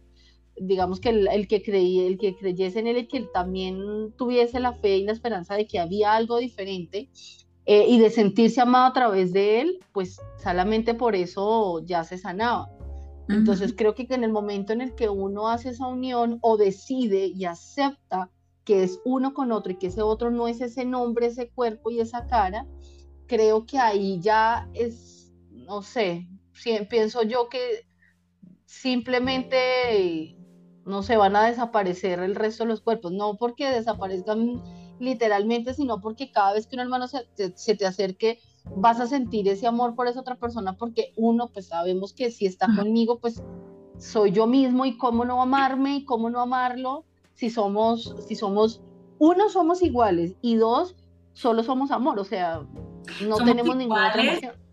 digamos 0.59 0.99
que 0.99 1.09
el, 1.09 1.47
que 1.47 1.61
creía, 1.61 2.07
el 2.07 2.17
que 2.17 2.35
creyese 2.35 2.79
en 2.79 2.87
él 2.87 2.97
y 2.97 3.07
que 3.07 3.21
también 3.21 4.13
tuviese 4.17 4.59
la 4.59 4.73
fe 4.73 4.97
y 4.97 5.03
la 5.03 5.13
esperanza 5.13 5.55
de 5.55 5.67
que 5.67 5.79
había 5.79 6.15
algo 6.15 6.37
diferente 6.37 7.07
eh, 7.71 7.85
y 7.87 7.99
de 7.99 8.09
sentirse 8.09 8.61
amado 8.61 8.87
a 8.87 8.93
través 8.93 9.31
de 9.31 9.61
él, 9.61 9.79
pues 9.91 10.19
solamente 10.41 10.95
por 10.95 11.13
eso 11.13 11.85
ya 11.85 12.03
se 12.03 12.17
sanaba. 12.17 12.67
Entonces 13.27 13.75
creo 13.77 13.93
que 13.93 14.07
en 14.09 14.23
el 14.23 14.31
momento 14.31 14.73
en 14.73 14.81
el 14.81 14.95
que 14.95 15.07
uno 15.07 15.49
hace 15.49 15.69
esa 15.69 15.85
unión 15.85 16.39
o 16.41 16.57
decide 16.57 17.27
y 17.27 17.45
acepta 17.45 18.31
que 18.63 18.81
es 18.81 18.99
uno 19.05 19.35
con 19.35 19.51
otro 19.51 19.71
y 19.71 19.75
que 19.75 19.85
ese 19.85 20.01
otro 20.01 20.31
no 20.31 20.47
es 20.47 20.61
ese 20.61 20.83
nombre, 20.83 21.27
ese 21.27 21.51
cuerpo 21.51 21.91
y 21.91 21.99
esa 21.99 22.25
cara, 22.25 22.65
creo 23.27 23.67
que 23.67 23.77
ahí 23.77 24.19
ya 24.19 24.67
es, 24.73 25.31
no 25.51 25.83
sé, 25.83 26.27
pienso 26.89 27.21
yo 27.21 27.49
que 27.49 27.85
simplemente 28.65 30.35
no 30.85 31.03
se 31.03 31.17
van 31.17 31.35
a 31.35 31.45
desaparecer 31.45 32.17
el 32.17 32.33
resto 32.33 32.63
de 32.63 32.69
los 32.69 32.81
cuerpos, 32.81 33.11
no 33.11 33.37
porque 33.37 33.69
desaparezcan 33.69 34.59
literalmente, 34.99 35.73
sino 35.73 36.01
porque 36.01 36.31
cada 36.31 36.53
vez 36.53 36.67
que 36.67 36.75
un 36.75 36.81
hermano 36.81 37.07
se 37.07 37.25
te, 37.75 37.85
acerque, 37.85 38.39
vas 38.75 38.99
a 38.99 39.07
sentir 39.07 39.47
ese 39.47 39.67
amor 39.67 39.95
por 39.95 40.07
esa 40.07 40.19
otra 40.19 40.35
persona, 40.35 40.77
porque 40.77 41.13
uno, 41.15 41.49
pues 41.51 41.67
sabemos 41.67 42.13
que 42.13 42.31
si 42.31 42.45
está 42.45 42.67
conmigo, 42.75 43.19
pues 43.19 43.41
soy 43.97 44.31
yo 44.31 44.47
mismo 44.47 44.85
y 44.85 44.97
cómo 44.97 45.25
no 45.25 45.41
amarme 45.41 45.97
y 45.97 46.05
cómo 46.05 46.29
no 46.29 46.39
amarlo, 46.39 47.05
si 47.33 47.49
somos, 47.49 48.15
si 48.27 48.35
somos, 48.35 48.81
uno, 49.17 49.49
somos 49.49 49.81
iguales 49.81 50.35
y 50.41 50.55
dos, 50.55 50.95
solo 51.33 51.63
somos 51.63 51.91
amor, 51.91 52.19
o 52.19 52.25
sea, 52.25 52.65
no 53.27 53.37
tenemos 53.37 53.75
ninguna 53.75 54.09
otra 54.09 54.23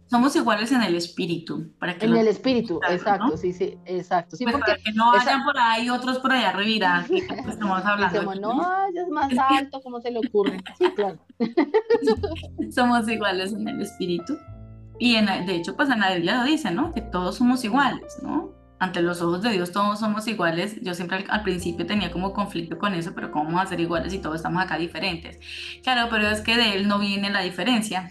somos 0.07 0.35
iguales 0.37 0.71
en 0.73 0.83
el 0.83 0.95
espíritu. 0.95 1.73
Para 1.79 1.97
que 1.97 2.07
en 2.07 2.17
el 2.17 2.29
espíritu, 2.29 2.81
exacto, 2.89 3.37
sí, 3.37 3.53
sí, 3.53 3.79
exacto. 3.85 4.37
Sí, 4.37 4.45
pues 4.45 4.55
porque 4.55 4.73
para 4.73 4.83
que 4.83 4.93
no 4.93 5.13
vayan 5.13 5.45
por 5.45 5.59
ahí 5.59 5.91
otros 5.91 6.19
por 6.19 6.33
allá 6.33 6.51
arriba, 6.51 7.05
que 7.09 7.19
estamos 7.19 7.85
hablando. 7.85 8.35
no, 8.37 8.87
es 8.95 9.09
más 9.09 9.33
alto, 9.51 9.81
¿cómo 9.83 10.01
se 10.01 10.11
le 10.11 10.21
ocurre? 10.21 10.59
Sí, 10.79 10.87
claro. 10.95 11.19
somos 12.75 13.09
iguales 13.09 13.53
en 13.53 13.69
el 13.69 13.83
espíritu. 13.83 14.39
Y 14.99 15.17
en, 15.17 15.27
de 15.27 15.55
hecho, 15.55 15.77
pues 15.77 15.91
en 15.91 16.01
la 16.01 16.15
Biblia 16.15 16.39
lo 16.39 16.45
dice, 16.45 16.71
¿no? 16.71 16.95
Que 16.95 17.03
todos 17.03 17.37
somos 17.37 17.65
iguales, 17.65 18.19
¿no? 18.23 18.55
Ante 18.79 19.01
los 19.01 19.23
ojos 19.23 19.43
de 19.43 19.51
Dios 19.51 19.73
todos 19.73 19.99
somos 20.01 20.27
iguales. 20.29 20.77
Yo 20.83 20.95
siempre 20.95 21.25
al, 21.29 21.43
principio 21.43 21.87
tenía 21.87 22.11
como 22.11 22.33
conflicto 22.33 22.79
con 22.79 22.95
eso, 22.95 23.13
pero 23.15 23.31
¿cómo 23.31 23.47
vamos 23.47 23.63
a 23.63 23.67
ser 23.67 23.81
iguales 23.81 24.13
si 24.13 24.19
todos 24.19 24.37
estamos 24.37 24.63
acá 24.63 24.77
diferentes? 24.77 25.39
Claro, 25.83 26.09
pero 26.11 26.29
es 26.29 26.43
que 26.43 26.57
de 26.57 26.77
Él 26.77 26.89
no 26.89 26.99
viene 26.99 27.31
la 27.31 27.41
diferencia. 27.41 28.11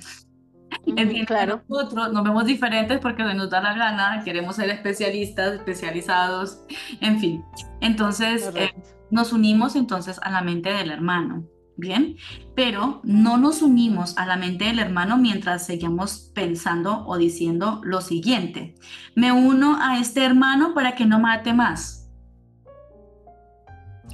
Es 0.85 1.25
claro. 1.25 1.63
nosotros 1.67 2.13
nos 2.13 2.23
vemos 2.23 2.45
diferentes 2.45 2.99
porque 2.99 3.23
nos 3.23 3.49
da 3.49 3.61
la 3.61 3.73
gana, 3.73 4.21
queremos 4.23 4.55
ser 4.55 4.69
especialistas, 4.69 5.53
especializados, 5.53 6.61
en 7.01 7.19
fin. 7.19 7.43
Entonces, 7.81 8.51
eh, 8.55 8.71
nos 9.09 9.33
unimos 9.33 9.75
entonces 9.75 10.19
a 10.21 10.29
la 10.29 10.41
mente 10.41 10.71
del 10.71 10.91
hermano, 10.91 11.43
¿bien? 11.77 12.17
Pero 12.55 13.01
no 13.03 13.37
nos 13.37 13.61
unimos 13.61 14.17
a 14.17 14.25
la 14.25 14.37
mente 14.37 14.65
del 14.65 14.79
hermano 14.79 15.17
mientras 15.17 15.65
seguimos 15.65 16.31
pensando 16.33 17.05
o 17.07 17.17
diciendo 17.17 17.81
lo 17.83 18.01
siguiente. 18.01 18.75
Me 19.15 19.31
uno 19.31 19.77
a 19.81 19.99
este 19.99 20.23
hermano 20.23 20.73
para 20.73 20.95
que 20.95 21.05
no 21.05 21.19
mate 21.19 21.53
más. 21.53 22.09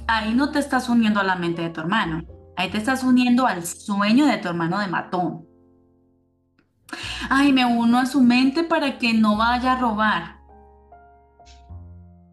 Ahí 0.08 0.34
no 0.34 0.50
te 0.50 0.58
estás 0.58 0.88
uniendo 0.88 1.20
a 1.20 1.24
la 1.24 1.36
mente 1.36 1.62
de 1.62 1.70
tu 1.70 1.80
hermano. 1.80 2.24
Ahí 2.56 2.70
te 2.70 2.78
estás 2.78 3.02
uniendo 3.02 3.46
al 3.46 3.64
sueño 3.64 4.26
de 4.26 4.38
tu 4.38 4.48
hermano 4.48 4.78
de 4.78 4.88
matón. 4.88 5.51
Ay, 7.30 7.52
me 7.52 7.64
uno 7.64 7.98
a 7.98 8.06
su 8.06 8.20
mente 8.20 8.64
para 8.64 8.98
que 8.98 9.12
no 9.12 9.36
vaya 9.36 9.72
a 9.72 9.80
robar, 9.80 10.40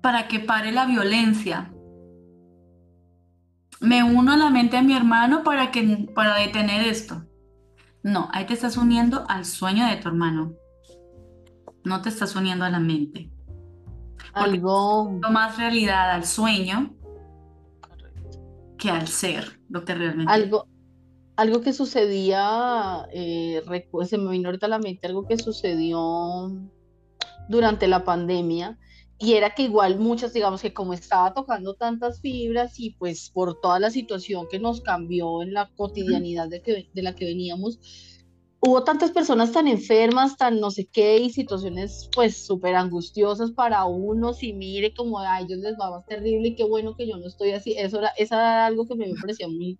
para 0.01 0.27
que 0.27 0.39
pare 0.39 0.71
la 0.71 0.85
violencia. 0.85 1.71
Me 3.79 4.03
uno 4.03 4.33
a 4.33 4.37
la 4.37 4.49
mente 4.49 4.77
de 4.77 4.83
mi 4.83 4.93
hermano 4.93 5.43
para, 5.43 5.71
que, 5.71 6.09
para 6.13 6.35
detener 6.35 6.85
esto. 6.85 7.25
No, 8.03 8.29
ahí 8.33 8.45
te 8.45 8.53
estás 8.53 8.77
uniendo 8.77 9.25
al 9.29 9.45
sueño 9.45 9.85
de 9.87 9.97
tu 9.97 10.07
hermano. 10.09 10.53
No 11.83 12.01
te 12.01 12.09
estás 12.09 12.35
uniendo 12.35 12.65
a 12.65 12.69
la 12.69 12.79
mente. 12.79 13.31
Algo. 14.33 15.19
más 15.31 15.57
realidad 15.57 16.11
al 16.11 16.25
sueño 16.25 16.93
que 18.77 18.89
al 18.89 19.07
ser, 19.07 19.59
lo 19.69 19.83
que 19.83 19.95
realmente. 19.95 20.31
Algo, 20.31 20.67
algo 21.39 21.61
que 21.61 21.71
sucedía, 21.71 23.07
eh, 23.13 23.61
se 24.05 24.17
me 24.17 24.31
vino 24.31 24.49
ahorita 24.49 24.65
a 24.65 24.69
la 24.69 24.79
mente 24.79 25.07
algo 25.07 25.25
que 25.25 25.37
sucedió 25.37 26.51
durante 27.47 27.87
la 27.87 28.03
pandemia, 28.03 28.77
y 29.17 29.35
era 29.35 29.55
que 29.55 29.63
igual 29.63 29.99
muchas, 29.99 30.33
digamos 30.33 30.61
que 30.61 30.73
como 30.73 30.93
estaba 30.93 31.33
tocando 31.33 31.75
tantas 31.75 32.19
fibras 32.19 32.77
y 32.77 32.91
pues 32.91 33.29
por 33.29 33.59
toda 33.61 33.79
la 33.79 33.89
situación 33.89 34.47
que 34.51 34.59
nos 34.59 34.81
cambió 34.81 35.41
en 35.41 35.53
la 35.53 35.69
cotidianidad 35.77 36.49
de, 36.49 36.61
que, 36.61 36.89
de 36.93 37.01
la 37.01 37.15
que 37.15 37.23
veníamos, 37.23 37.79
hubo 38.59 38.83
tantas 38.83 39.11
personas 39.11 39.53
tan 39.53 39.69
enfermas, 39.69 40.35
tan 40.35 40.59
no 40.59 40.71
sé 40.71 40.89
qué, 40.91 41.19
y 41.19 41.29
situaciones 41.29 42.09
pues 42.13 42.45
súper 42.45 42.75
angustiosas 42.75 43.51
para 43.51 43.85
unos 43.85 44.43
y 44.43 44.51
mire 44.51 44.93
como 44.93 45.19
a 45.19 45.39
ellos 45.39 45.59
les 45.59 45.75
va 45.79 45.89
más 45.89 46.05
terrible 46.05 46.49
y 46.49 46.55
qué 46.55 46.65
bueno 46.65 46.97
que 46.97 47.07
yo 47.07 47.15
no 47.15 47.27
estoy 47.27 47.51
así. 47.51 47.75
Eso 47.77 47.99
era, 47.99 48.09
eso 48.17 48.35
era 48.35 48.65
algo 48.65 48.85
que 48.85 48.95
me 48.95 49.13
parecía 49.21 49.47
muy, 49.47 49.77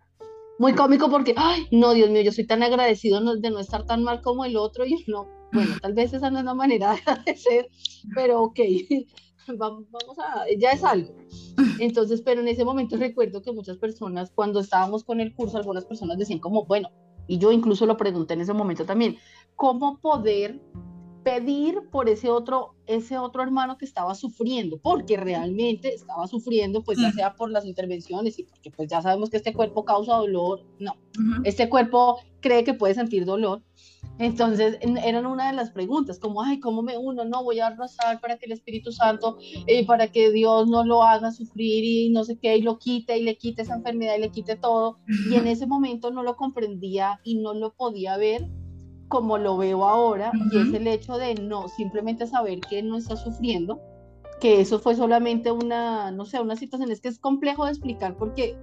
muy 0.60 0.74
cómico 0.74 1.10
porque, 1.10 1.34
ay, 1.38 1.68
no, 1.72 1.94
Dios 1.94 2.10
mío, 2.10 2.22
yo 2.22 2.32
soy 2.32 2.46
tan 2.46 2.62
agradecido 2.62 3.20
de 3.38 3.50
no 3.50 3.60
estar 3.60 3.86
tan 3.86 4.04
mal 4.04 4.22
como 4.22 4.44
el 4.46 4.58
otro 4.58 4.86
y 4.86 5.04
no, 5.08 5.28
bueno, 5.54 5.76
tal 5.82 5.94
vez 5.94 6.14
esa 6.14 6.30
no 6.30 6.40
es 6.40 6.46
la 6.46 6.54
manera 6.54 6.92
de 6.92 7.00
agradecer, 7.00 7.70
pero 8.14 8.44
ok, 8.44 8.60
vamos 9.58 9.86
a, 10.20 10.44
ya 10.60 10.72
es 10.72 10.84
algo. 10.84 11.16
Entonces, 11.80 12.22
pero 12.22 12.42
en 12.42 12.50
ese 12.50 12.66
momento 12.66 12.98
recuerdo 12.98 13.42
que 13.42 13.54
muchas 13.54 13.78
personas, 13.78 14.32
cuando 14.36 14.60
estábamos 14.60 15.04
con 15.06 15.22
el 15.22 15.34
curso, 15.34 15.58
algunas 15.58 15.86
personas 15.86 16.18
decían 16.18 16.40
como, 16.40 16.66
bueno, 16.66 16.90
y 17.26 17.38
yo 17.38 17.52
incluso 17.54 17.86
lo 17.86 17.96
pregunté 17.96 18.34
en 18.34 18.42
ese 18.42 18.54
momento 18.54 18.86
también, 18.86 19.18
¿cómo 19.56 20.00
poder 20.00 20.60
pedir 21.30 21.82
por 21.92 22.10
ese 22.10 22.30
otro, 22.30 22.76
ese 22.88 23.18
otro 23.18 23.44
hermano 23.44 23.78
que 23.78 23.86
estaba 23.86 24.16
sufriendo? 24.16 24.80
Porque 24.80 25.18
realmente 25.18 25.94
estaba 25.94 26.28
sufriendo, 26.28 26.84
pues 26.84 27.00
ya 27.00 27.12
sea 27.12 27.36
por 27.36 27.52
las 27.52 27.66
intervenciones 27.66 28.40
y 28.40 28.44
porque 28.44 28.72
pues 28.72 28.90
ya 28.90 29.02
sabemos 29.02 29.30
que 29.30 29.38
este 29.38 29.54
cuerpo 29.54 29.86
causa 29.86 30.16
dolor, 30.16 30.66
no, 30.80 30.96
este 31.44 31.70
cuerpo 31.70 32.18
cree 32.40 32.64
que 32.64 32.74
puede 32.74 32.96
sentir 32.96 33.26
dolor. 33.26 33.62
Entonces, 34.18 34.78
eran 34.82 35.26
una 35.26 35.48
de 35.48 35.56
las 35.56 35.72
preguntas, 35.72 36.20
como, 36.20 36.42
ay, 36.42 36.60
¿cómo 36.60 36.82
me 36.82 36.98
uno? 36.98 37.24
No, 37.24 37.44
voy 37.44 37.60
a 37.60 37.70
rezar 37.70 38.20
para 38.20 38.38
que 38.38 38.48
el 38.48 38.52
Espíritu 38.52 38.92
Santo, 38.92 39.38
eh, 39.68 39.86
para 39.86 40.12
que 40.12 40.32
Dios 40.32 40.68
no 40.68 40.84
lo 40.84 41.04
haga 41.04 41.32
sufrir 41.32 41.84
y 41.86 42.10
no 42.10 42.26
sé 42.26 42.38
qué, 42.38 42.58
y 42.58 42.62
lo 42.62 42.80
quite 42.80 43.18
y 43.18 43.24
le 43.24 43.38
quite 43.38 43.62
esa 43.62 43.76
enfermedad 43.76 44.16
y 44.18 44.22
le 44.22 44.32
quite 44.32 44.58
todo. 44.58 45.00
Y 45.30 45.36
en 45.36 45.48
ese 45.48 45.68
momento 45.68 46.12
no 46.12 46.24
lo 46.24 46.36
comprendía 46.36 47.22
y 47.24 47.36
no 47.36 47.54
lo 47.54 47.74
podía 47.74 48.18
ver 48.18 48.50
como 49.10 49.38
lo 49.38 49.58
veo 49.58 49.86
ahora, 49.86 50.32
y 50.52 50.58
es 50.58 50.74
el 50.74 50.88
hecho 50.88 51.18
de 51.18 51.36
no, 51.36 51.68
simplemente 51.68 52.28
saber 52.28 52.62
que 52.62 52.80
él 52.80 52.88
no 52.88 52.98
está 52.98 53.18
sufriendo, 53.18 53.82
que 54.40 54.62
eso 54.62 54.80
fue 54.80 54.96
solamente 54.96 55.52
una, 55.52 56.12
no 56.12 56.26
sé, 56.26 56.40
una 56.40 56.56
situación, 56.56 56.92
es 56.92 57.02
que 57.02 57.10
es 57.10 57.20
complejo 57.20 57.66
de 57.66 57.72
explicar 57.72 58.16
porque, 58.16 58.56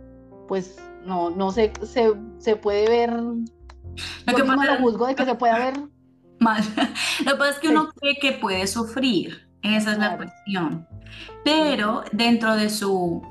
pues, 0.49 0.79
no, 1.05 1.31
no 1.31 1.53
se, 1.53 1.73
se, 1.83 2.15
se 2.39 2.57
puede 2.57 2.89
ver 2.89 3.13
lo 3.13 4.35
que 4.35 4.45
pasa, 4.45 4.65
lo 4.65 4.81
juzgo 4.81 5.07
de 5.07 5.15
que 5.15 5.25
se 5.25 5.35
pueda 5.35 5.59
ver 5.59 5.75
mal. 6.39 6.63
Lo 7.25 7.33
que 7.33 7.39
pasa 7.39 7.51
es 7.51 7.59
que 7.59 7.69
uno 7.69 7.89
cree 7.95 8.17
que 8.21 8.33
puede 8.33 8.67
sufrir, 8.67 9.49
esa 9.63 9.93
es 9.93 9.99
la 9.99 10.17
cuestión. 10.17 10.87
Pero 11.45 12.05
dentro 12.13 12.57
de 12.57 12.69
su, 12.69 13.23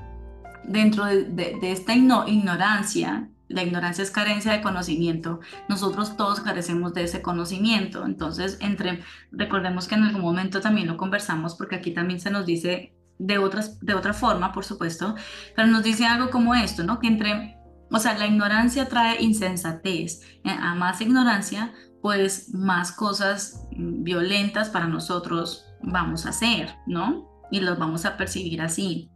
dentro 0.63 1.05
de, 1.05 1.59
esta 1.61 1.93
ignorancia, 1.93 3.29
la 3.47 3.63
ignorancia 3.63 4.03
es 4.03 4.11
carencia 4.11 4.51
de 4.51 4.61
conocimiento. 4.61 5.39
Nosotros 5.69 6.17
todos 6.17 6.39
carecemos 6.39 6.93
de 6.93 7.03
ese 7.03 7.21
conocimiento. 7.21 8.05
Entonces, 8.05 8.57
entre, 8.61 9.03
recordemos 9.31 9.87
que 9.87 9.95
en 9.95 10.03
algún 10.03 10.21
momento 10.21 10.61
también 10.61 10.87
lo 10.87 10.97
conversamos, 10.97 11.55
porque 11.55 11.75
aquí 11.75 11.91
también 11.91 12.19
se 12.19 12.31
nos 12.31 12.45
dice 12.45 12.93
de, 13.19 13.37
otras, 13.37 13.79
de 13.79 13.93
otra 13.93 14.13
forma, 14.13 14.51
por 14.51 14.65
supuesto, 14.65 15.15
pero 15.55 15.67
nos 15.67 15.83
dice 15.83 16.05
algo 16.05 16.29
como 16.29 16.55
esto, 16.55 16.83
¿no? 16.83 16.99
Que 16.99 17.07
entre 17.07 17.55
o 17.91 17.99
sea, 17.99 18.17
la 18.17 18.27
ignorancia 18.27 18.89
trae 18.89 19.21
insensatez. 19.21 20.21
Eh, 20.43 20.49
a 20.49 20.75
más 20.75 21.01
ignorancia, 21.01 21.73
pues 22.01 22.53
más 22.53 22.91
cosas 22.91 23.67
violentas 23.71 24.69
para 24.69 24.87
nosotros 24.87 25.65
vamos 25.81 26.25
a 26.25 26.29
hacer, 26.29 26.75
¿no? 26.87 27.29
Y 27.51 27.59
los 27.59 27.77
vamos 27.77 28.05
a 28.05 28.17
percibir 28.17 28.61
así. 28.61 29.11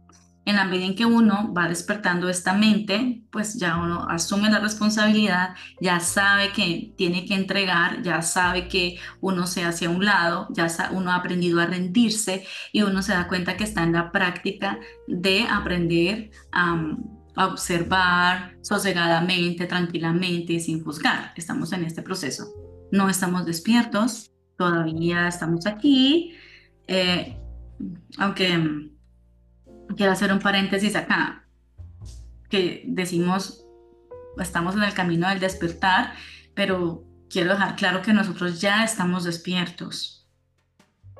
En 0.46 0.56
la 0.56 0.64
medida 0.64 0.86
en 0.86 0.96
que 0.96 1.04
uno 1.04 1.52
va 1.52 1.68
despertando 1.68 2.28
esta 2.28 2.54
mente, 2.54 3.22
pues 3.30 3.58
ya 3.58 3.76
uno 3.76 4.08
asume 4.08 4.50
la 4.50 4.58
responsabilidad, 4.58 5.54
ya 5.80 6.00
sabe 6.00 6.50
que 6.52 6.92
tiene 6.96 7.26
que 7.26 7.34
entregar, 7.34 8.02
ya 8.02 8.22
sabe 8.22 8.66
que 8.66 8.98
uno 9.20 9.46
se 9.46 9.64
hace 9.64 9.86
a 9.86 9.90
un 9.90 10.04
lado, 10.04 10.48
ya 10.50 10.66
uno 10.92 11.12
ha 11.12 11.16
aprendido 11.16 11.60
a 11.60 11.66
rendirse 11.66 12.44
y 12.72 12.82
uno 12.82 13.02
se 13.02 13.12
da 13.12 13.28
cuenta 13.28 13.56
que 13.56 13.64
está 13.64 13.82
en 13.82 13.92
la 13.92 14.10
práctica 14.10 14.78
de 15.06 15.46
aprender 15.48 16.30
a 16.52 17.46
observar 17.46 18.56
sosegadamente, 18.62 19.66
tranquilamente, 19.66 20.58
sin 20.58 20.82
juzgar. 20.82 21.32
Estamos 21.36 21.72
en 21.72 21.84
este 21.84 22.02
proceso. 22.02 22.52
No 22.92 23.08
estamos 23.08 23.46
despiertos, 23.46 24.32
todavía 24.58 25.28
estamos 25.28 25.66
aquí, 25.66 26.34
eh, 26.86 27.38
aunque 28.18 28.90
quiero 29.96 30.12
hacer 30.12 30.32
un 30.32 30.38
paréntesis 30.38 30.96
acá, 30.96 31.46
que 32.48 32.84
decimos, 32.86 33.64
estamos 34.38 34.74
en 34.74 34.82
el 34.82 34.94
camino 34.94 35.28
del 35.28 35.40
despertar, 35.40 36.14
pero 36.54 37.04
quiero 37.28 37.52
dejar 37.52 37.76
claro 37.76 38.02
que 38.02 38.12
nosotros 38.12 38.60
ya 38.60 38.84
estamos 38.84 39.24
despiertos. 39.24 40.28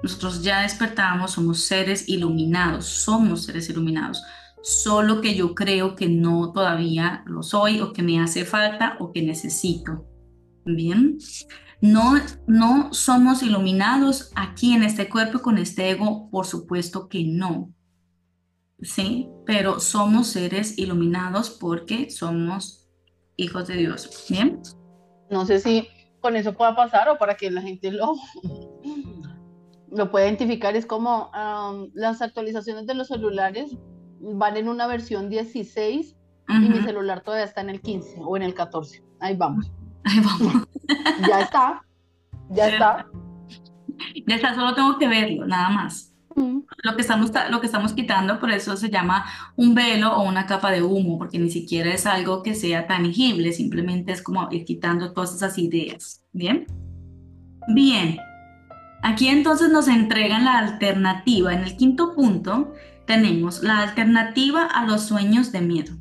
Nosotros 0.02 0.42
ya 0.42 0.62
despertamos, 0.62 1.32
somos 1.32 1.64
seres 1.64 2.08
iluminados, 2.08 2.86
somos 2.86 3.44
seres 3.44 3.68
iluminados 3.68 4.22
solo 4.62 5.20
que 5.20 5.34
yo 5.34 5.54
creo 5.54 5.96
que 5.96 6.08
no 6.08 6.52
todavía 6.52 7.22
lo 7.26 7.42
soy 7.42 7.80
o 7.80 7.92
que 7.92 8.02
me 8.02 8.20
hace 8.20 8.44
falta 8.44 8.96
o 9.00 9.12
que 9.12 9.22
necesito. 9.22 10.06
Bien, 10.64 11.18
no, 11.80 12.14
no 12.46 12.92
somos 12.92 13.42
iluminados 13.42 14.30
aquí 14.34 14.74
en 14.74 14.82
este 14.82 15.08
cuerpo 15.08 15.40
con 15.40 15.58
este 15.58 15.90
ego, 15.90 16.28
por 16.30 16.46
supuesto 16.46 17.08
que 17.08 17.24
no. 17.24 17.72
Sí, 18.82 19.28
pero 19.46 19.80
somos 19.80 20.28
seres 20.28 20.78
iluminados 20.78 21.50
porque 21.50 22.10
somos 22.10 22.88
hijos 23.36 23.66
de 23.68 23.76
Dios. 23.76 24.26
Bien. 24.28 24.60
No 25.30 25.44
sé 25.44 25.60
si 25.60 25.88
con 26.20 26.36
eso 26.36 26.54
pueda 26.54 26.74
pasar 26.74 27.08
o 27.08 27.18
para 27.18 27.34
que 27.34 27.50
la 27.50 27.62
gente 27.62 27.90
lo, 27.90 28.14
lo 29.90 30.10
pueda 30.10 30.26
identificar. 30.26 30.76
Es 30.76 30.86
como 30.86 31.30
las 31.94 32.22
actualizaciones 32.22 32.86
de 32.86 32.94
los 32.94 33.08
celulares 33.08 33.76
van 34.20 34.56
en 34.56 34.68
una 34.68 34.86
versión 34.86 35.28
16 35.28 36.16
y 36.48 36.68
mi 36.68 36.80
celular 36.80 37.20
todavía 37.22 37.44
está 37.44 37.60
en 37.60 37.70
el 37.70 37.80
15 37.80 38.16
o 38.20 38.36
en 38.36 38.42
el 38.42 38.54
14. 38.54 39.02
Ahí 39.20 39.36
vamos. 39.36 39.70
Ahí 40.04 40.20
vamos. 40.20 40.68
ya 41.28 41.40
está. 41.42 41.84
Ya 42.50 42.68
está. 42.68 43.06
Ya 44.26 44.36
está, 44.36 44.54
solo 44.54 44.74
tengo 44.74 44.98
que 44.98 45.06
verlo, 45.06 45.46
nada 45.46 45.70
más. 45.70 46.09
Lo 46.36 46.94
que, 46.94 47.02
estamos, 47.02 47.32
lo 47.50 47.60
que 47.60 47.66
estamos 47.66 47.92
quitando, 47.92 48.38
por 48.38 48.50
eso 48.50 48.76
se 48.76 48.88
llama 48.88 49.26
un 49.56 49.74
velo 49.74 50.16
o 50.16 50.22
una 50.22 50.46
capa 50.46 50.70
de 50.70 50.82
humo, 50.82 51.18
porque 51.18 51.38
ni 51.38 51.50
siquiera 51.50 51.92
es 51.92 52.06
algo 52.06 52.42
que 52.42 52.54
sea 52.54 52.86
tangible, 52.86 53.52
simplemente 53.52 54.12
es 54.12 54.22
como 54.22 54.48
ir 54.50 54.64
quitando 54.64 55.12
todas 55.12 55.34
esas 55.34 55.58
ideas. 55.58 56.22
¿Bien? 56.32 56.66
Bien. 57.68 58.18
Aquí 59.02 59.28
entonces 59.28 59.70
nos 59.70 59.88
entregan 59.88 60.44
la 60.44 60.58
alternativa. 60.58 61.52
En 61.52 61.62
el 61.62 61.76
quinto 61.76 62.14
punto 62.14 62.72
tenemos 63.06 63.62
la 63.62 63.80
alternativa 63.80 64.66
a 64.66 64.86
los 64.86 65.02
sueños 65.02 65.50
de 65.52 65.60
miedo. 65.62 65.94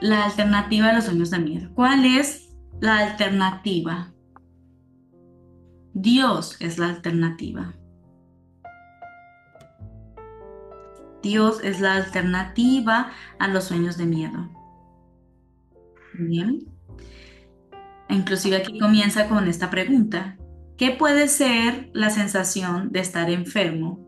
La 0.00 0.24
alternativa 0.24 0.88
a 0.88 0.94
los 0.94 1.04
sueños 1.04 1.30
de 1.30 1.38
miedo. 1.38 1.70
¿Cuál 1.74 2.04
es 2.04 2.50
la 2.80 2.98
alternativa? 2.98 4.12
Dios 5.94 6.56
es 6.60 6.78
la 6.78 6.88
alternativa. 6.88 7.75
Dios 11.22 11.60
es 11.62 11.80
la 11.80 11.94
alternativa 11.94 13.10
a 13.38 13.48
los 13.48 13.64
sueños 13.64 13.96
de 13.96 14.06
miedo. 14.06 14.50
Bien. 16.18 16.60
Inclusive 18.08 18.56
aquí 18.56 18.78
comienza 18.78 19.28
con 19.28 19.48
esta 19.48 19.70
pregunta. 19.70 20.36
¿Qué 20.76 20.90
puede 20.90 21.28
ser 21.28 21.90
la 21.94 22.10
sensación 22.10 22.92
de 22.92 23.00
estar 23.00 23.30
enfermo 23.30 24.06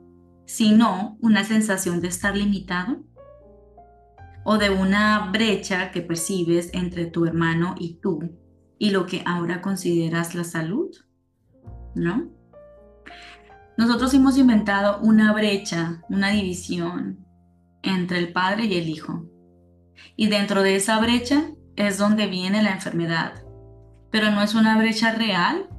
sino 0.48 1.18
una 1.20 1.44
sensación 1.44 2.00
de 2.00 2.08
estar 2.08 2.34
limitado 2.34 3.04
o 4.44 4.56
de 4.56 4.70
una 4.70 5.30
brecha 5.30 5.90
que 5.90 6.00
percibes 6.00 6.70
entre 6.72 7.04
tu 7.04 7.26
hermano 7.26 7.74
y 7.78 7.98
tú 8.00 8.34
y 8.78 8.90
lo 8.90 9.04
que 9.04 9.22
ahora 9.26 9.60
consideras 9.60 10.34
la 10.34 10.44
salud, 10.44 10.88
¿no? 11.94 12.30
Nosotros 13.78 14.12
hemos 14.12 14.36
inventado 14.36 15.00
una 15.00 15.32
brecha, 15.32 16.02
una 16.10 16.30
división 16.30 17.24
entre 17.82 18.18
el 18.18 18.32
padre 18.32 18.66
y 18.66 18.76
el 18.76 18.90
hijo. 18.90 19.24
Y 20.16 20.28
dentro 20.28 20.62
de 20.62 20.76
esa 20.76 21.00
brecha 21.00 21.52
es 21.76 21.96
donde 21.96 22.26
viene 22.26 22.62
la 22.62 22.72
enfermedad. 22.72 23.42
Pero 24.10 24.30
no 24.30 24.42
es 24.42 24.54
una 24.54 24.76
brecha 24.76 25.12
real 25.12 25.70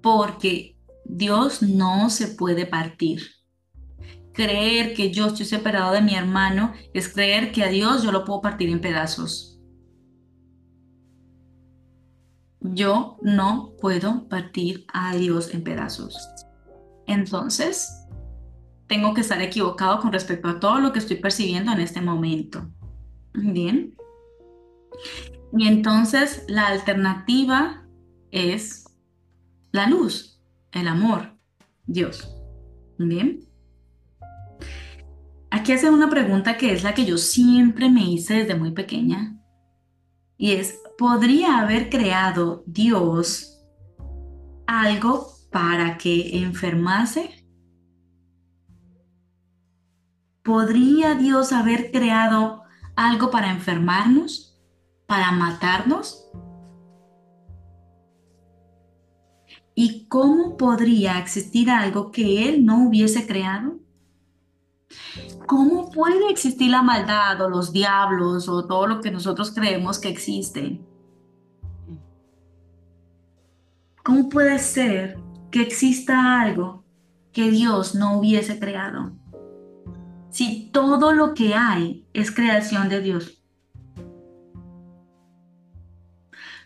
porque 0.00 0.76
Dios 1.04 1.62
no 1.62 2.08
se 2.08 2.28
puede 2.28 2.66
partir 2.66 3.22
creer 4.32 4.94
que 4.94 5.10
yo 5.10 5.26
estoy 5.26 5.46
separado 5.46 5.92
de 5.92 6.00
mi 6.00 6.14
hermano 6.14 6.72
es 6.94 7.12
creer 7.12 7.52
que 7.52 7.64
a 7.64 7.68
Dios 7.68 8.02
yo 8.02 8.12
lo 8.12 8.24
puedo 8.24 8.40
partir 8.40 8.70
en 8.70 8.80
pedazos. 8.80 9.60
Yo 12.60 13.18
no 13.22 13.74
puedo 13.80 14.28
partir 14.28 14.86
a 14.92 15.14
Dios 15.16 15.52
en 15.52 15.64
pedazos. 15.64 16.16
Entonces, 17.06 18.02
tengo 18.86 19.14
que 19.14 19.22
estar 19.22 19.40
equivocado 19.40 20.00
con 20.00 20.12
respecto 20.12 20.48
a 20.48 20.60
todo 20.60 20.78
lo 20.78 20.92
que 20.92 20.98
estoy 20.98 21.16
percibiendo 21.16 21.72
en 21.72 21.80
este 21.80 22.00
momento. 22.00 22.68
Bien. 23.32 23.96
Y 25.56 25.66
entonces 25.66 26.44
la 26.48 26.66
alternativa 26.68 27.86
es 28.30 28.84
la 29.70 29.86
luz, 29.86 30.40
el 30.72 30.88
amor, 30.88 31.38
Dios. 31.86 32.34
Bien. 32.98 33.40
Aquí 35.50 35.72
hace 35.72 35.90
una 35.90 36.08
pregunta 36.08 36.56
que 36.56 36.72
es 36.72 36.82
la 36.82 36.94
que 36.94 37.04
yo 37.04 37.18
siempre 37.18 37.90
me 37.90 38.04
hice 38.04 38.34
desde 38.34 38.54
muy 38.54 38.72
pequeña. 38.72 39.38
Y 40.36 40.52
es, 40.52 40.78
¿podría 40.98 41.60
haber 41.60 41.90
creado 41.90 42.62
Dios 42.66 43.64
algo 44.66 45.31
para 45.52 45.98
que 45.98 46.42
enfermase? 46.42 47.46
¿Podría 50.42 51.14
Dios 51.14 51.52
haber 51.52 51.92
creado 51.92 52.62
algo 52.96 53.30
para 53.30 53.52
enfermarnos? 53.52 54.58
¿Para 55.06 55.30
matarnos? 55.30 56.26
¿Y 59.74 60.06
cómo 60.08 60.56
podría 60.56 61.18
existir 61.18 61.70
algo 61.70 62.10
que 62.10 62.48
Él 62.48 62.64
no 62.64 62.88
hubiese 62.88 63.26
creado? 63.26 63.78
¿Cómo 65.46 65.90
puede 65.90 66.30
existir 66.30 66.70
la 66.70 66.82
maldad 66.82 67.40
o 67.42 67.48
los 67.48 67.72
diablos 67.72 68.48
o 68.48 68.66
todo 68.66 68.86
lo 68.86 69.00
que 69.00 69.10
nosotros 69.10 69.52
creemos 69.52 69.98
que 69.98 70.08
existe? 70.08 70.80
¿Cómo 74.02 74.28
puede 74.28 74.58
ser 74.58 75.18
que 75.52 75.62
exista 75.62 76.40
algo 76.40 76.84
que 77.32 77.50
Dios 77.50 77.94
no 77.94 78.18
hubiese 78.18 78.58
creado? 78.58 79.12
Si 80.30 80.70
todo 80.72 81.12
lo 81.12 81.34
que 81.34 81.54
hay 81.54 82.08
es 82.14 82.32
creación 82.32 82.88
de 82.88 83.00
Dios. 83.00 83.44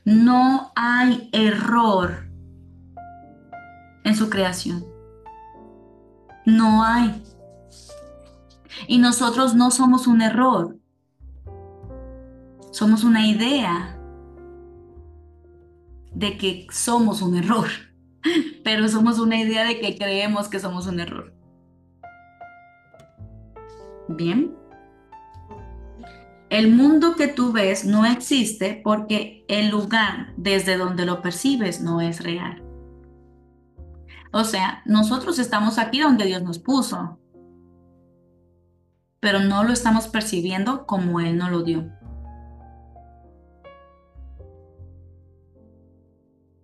No 0.05 0.73
hay 0.77 1.29
error 1.33 2.31
en 4.05 4.15
su 4.15 4.31
creación. 4.31 4.87
No 6.47 6.85
hay. 6.85 7.25
Y 8.87 8.99
nosotros 8.99 9.57
no 9.57 9.73
somos 9.73 10.07
un 10.07 10.23
error, 10.23 10.77
somos 12.71 13.03
una 13.03 13.27
idea 13.27 13.99
de 16.13 16.39
que 16.39 16.69
somos 16.71 17.21
un 17.21 17.37
error, 17.37 17.67
pero 18.65 18.89
somos 18.89 19.19
una 19.19 19.39
idea 19.39 19.65
de 19.65 19.79
que 19.79 19.97
creemos 19.97 20.49
que 20.49 20.59
somos 20.59 20.87
un 20.87 21.01
error. 21.01 21.33
Bien. 24.09 24.55
El 26.49 26.73
mundo 26.73 27.17
que 27.17 27.27
tú 27.27 27.53
ves 27.53 27.85
no 27.85 28.07
existe 28.07 28.81
porque 28.85 29.45
el 29.49 29.69
lugar 29.69 30.33
desde 30.37 30.77
donde 30.77 31.05
lo 31.05 31.21
percibes 31.21 31.81
no 31.81 32.01
es 32.01 32.23
real. 32.23 32.63
O 34.33 34.45
sea, 34.45 34.83
nosotros 34.85 35.39
estamos 35.39 35.79
aquí 35.79 36.01
donde 36.01 36.27
Dios 36.27 36.43
nos 36.43 36.59
puso, 36.59 37.19
pero 39.19 39.41
no 39.41 39.65
lo 39.65 39.73
estamos 39.73 40.09
percibiendo 40.09 40.87
como 40.87 41.21
Él 41.21 41.37
nos 41.37 41.51
lo 41.51 41.63
dio. 41.63 41.91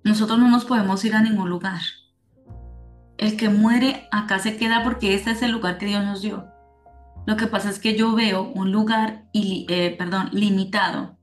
Nosotros 0.05 0.39
no 0.39 0.49
nos 0.49 0.65
podemos 0.65 1.05
ir 1.05 1.15
a 1.15 1.23
ningún 1.23 1.49
lugar. 1.49 1.81
El 3.19 3.37
que 3.37 3.49
muere 3.49 4.09
acá 4.11 4.39
se 4.39 4.57
queda 4.57 4.83
porque 4.83 5.15
este 5.15 5.31
es 5.31 5.43
el 5.43 5.53
lugar 5.53 5.79
que 5.79 5.87
Dios 5.87 6.05
nos 6.05 6.23
dio. 6.23 6.49
Lo 7.27 7.37
que 7.37 7.47
pasa 7.47 7.71
es 7.71 7.79
que 7.79 7.97
yo 7.97 8.15
veo 8.15 8.51
un 8.55 8.73
lugar 8.73 9.29
eh, 9.33 9.95
perdón, 9.97 10.31
limitado, 10.33 11.17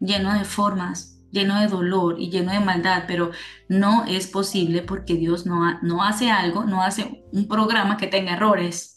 lleno 0.00 0.32
de 0.32 0.44
formas, 0.44 1.20
lleno 1.30 1.60
de 1.60 1.68
dolor 1.68 2.16
y 2.18 2.30
lleno 2.30 2.52
de 2.52 2.60
maldad, 2.60 3.04
pero 3.06 3.32
no 3.68 4.04
es 4.06 4.26
posible 4.26 4.82
porque 4.82 5.14
Dios 5.14 5.44
no, 5.44 5.78
no 5.82 6.02
hace 6.02 6.30
algo, 6.30 6.64
no 6.64 6.82
hace 6.82 7.24
un 7.32 7.48
programa 7.48 7.98
que 7.98 8.06
tenga 8.06 8.32
errores. 8.32 8.96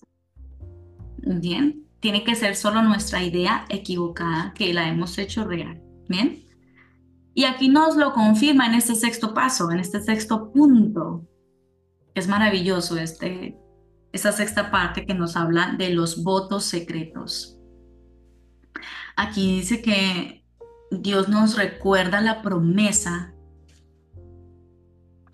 Bien, 1.18 1.86
tiene 2.00 2.24
que 2.24 2.36
ser 2.36 2.56
solo 2.56 2.84
nuestra 2.84 3.22
idea 3.22 3.66
equivocada 3.68 4.54
que 4.54 4.74
la 4.74 4.88
hemos 4.88 5.18
hecho 5.18 5.44
real. 5.44 5.82
Bien. 6.08 6.45
Y 7.38 7.44
aquí 7.44 7.68
nos 7.68 7.98
lo 7.98 8.14
confirma 8.14 8.66
en 8.66 8.76
este 8.76 8.96
sexto 8.96 9.34
paso, 9.34 9.70
en 9.70 9.80
este 9.80 10.02
sexto 10.02 10.54
punto. 10.54 11.28
Es 12.14 12.30
maravilloso 12.30 12.98
este, 12.98 13.60
esta 14.14 14.32
sexta 14.32 14.72
parte 14.72 15.06
que 15.06 15.14
nos 15.14 15.36
habla 15.36 15.76
de 15.78 15.90
los 15.90 16.24
votos 16.24 16.64
secretos. 16.64 17.60
Aquí 19.18 19.58
dice 19.58 19.82
que 19.82 20.46
Dios 20.92 21.28
nos 21.28 21.58
recuerda 21.58 22.22
la 22.22 22.42
promesa, 22.42 23.34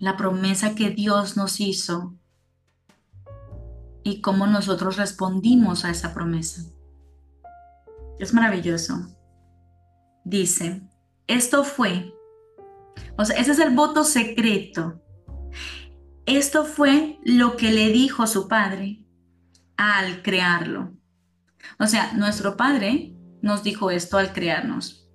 la 0.00 0.16
promesa 0.16 0.74
que 0.74 0.90
Dios 0.90 1.36
nos 1.36 1.60
hizo 1.60 2.16
y 4.02 4.20
cómo 4.20 4.48
nosotros 4.48 4.96
respondimos 4.96 5.84
a 5.84 5.90
esa 5.90 6.12
promesa. 6.12 6.64
Es 8.18 8.34
maravilloso. 8.34 9.06
Dice, 10.24 10.82
esto 11.26 11.64
fue, 11.64 12.14
o 13.16 13.24
sea, 13.24 13.38
ese 13.38 13.52
es 13.52 13.58
el 13.58 13.74
voto 13.74 14.04
secreto. 14.04 15.00
Esto 16.24 16.64
fue 16.64 17.18
lo 17.24 17.56
que 17.56 17.72
le 17.72 17.90
dijo 17.90 18.26
su 18.26 18.46
padre 18.46 19.04
al 19.76 20.22
crearlo. 20.22 20.92
O 21.78 21.86
sea, 21.86 22.12
nuestro 22.12 22.56
padre 22.56 23.16
nos 23.40 23.62
dijo 23.64 23.90
esto 23.90 24.18
al 24.18 24.32
crearnos. 24.32 25.08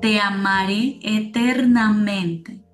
Te 0.00 0.18
amaré 0.18 0.98
eternamente 1.02 2.64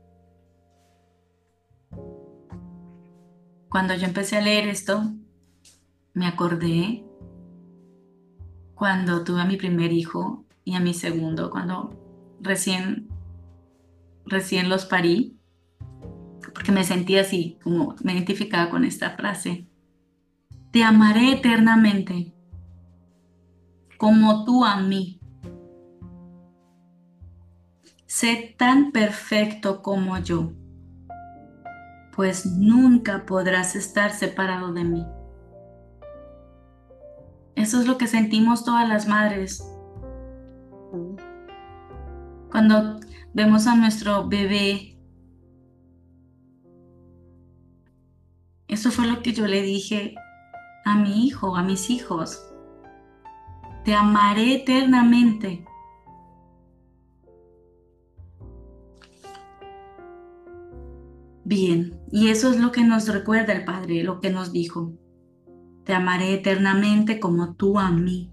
Cuando 3.70 3.94
yo 3.94 4.04
empecé 4.04 4.36
a 4.36 4.40
leer 4.40 4.66
esto, 4.66 5.14
me 6.12 6.26
acordé 6.26 7.04
cuando 8.74 9.22
tuve 9.22 9.42
a 9.42 9.44
mi 9.44 9.56
primer 9.56 9.92
hijo 9.92 10.44
y 10.64 10.74
a 10.74 10.80
mi 10.80 10.94
segundo, 10.94 11.50
cuando 11.50 11.96
recién, 12.40 13.08
recién 14.24 14.68
los 14.68 14.86
parí, 14.86 15.38
porque 16.54 16.72
me 16.72 16.84
sentí 16.84 17.16
así, 17.16 17.58
como 17.62 17.94
me 18.02 18.12
identificaba 18.12 18.70
con 18.70 18.84
esta 18.84 19.10
frase. 19.10 19.66
Te 20.70 20.84
amaré 20.84 21.32
eternamente, 21.32 22.32
como 23.98 24.44
tú 24.44 24.64
a 24.64 24.80
mí. 24.80 25.20
Sé 28.06 28.54
tan 28.58 28.92
perfecto 28.92 29.82
como 29.82 30.18
yo 30.18 30.52
pues 32.20 32.44
nunca 32.44 33.24
podrás 33.24 33.74
estar 33.76 34.12
separado 34.12 34.74
de 34.74 34.84
mí. 34.84 35.06
Eso 37.54 37.80
es 37.80 37.86
lo 37.86 37.96
que 37.96 38.06
sentimos 38.06 38.62
todas 38.62 38.86
las 38.86 39.08
madres. 39.08 39.66
Cuando 42.50 42.98
vemos 43.32 43.66
a 43.68 43.76
nuestro 43.76 44.26
bebé, 44.28 44.96
eso 48.66 48.90
fue 48.90 49.06
lo 49.06 49.22
que 49.22 49.32
yo 49.32 49.46
le 49.46 49.62
dije 49.62 50.16
a 50.84 50.96
mi 50.96 51.26
hijo, 51.26 51.56
a 51.56 51.62
mis 51.62 51.90
hijos. 51.90 52.44
Te 53.84 53.94
amaré 53.94 54.54
eternamente. 54.54 55.64
Bien, 61.44 62.00
y 62.10 62.28
eso 62.28 62.50
es 62.50 62.58
lo 62.58 62.72
que 62.72 62.84
nos 62.84 63.08
recuerda 63.08 63.52
el 63.52 63.64
Padre, 63.64 64.02
lo 64.02 64.20
que 64.20 64.30
nos 64.30 64.52
dijo. 64.52 64.92
Te 65.84 65.94
amaré 65.94 66.34
eternamente 66.34 67.20
como 67.20 67.54
tú 67.54 67.78
a 67.78 67.90
mí. 67.90 68.32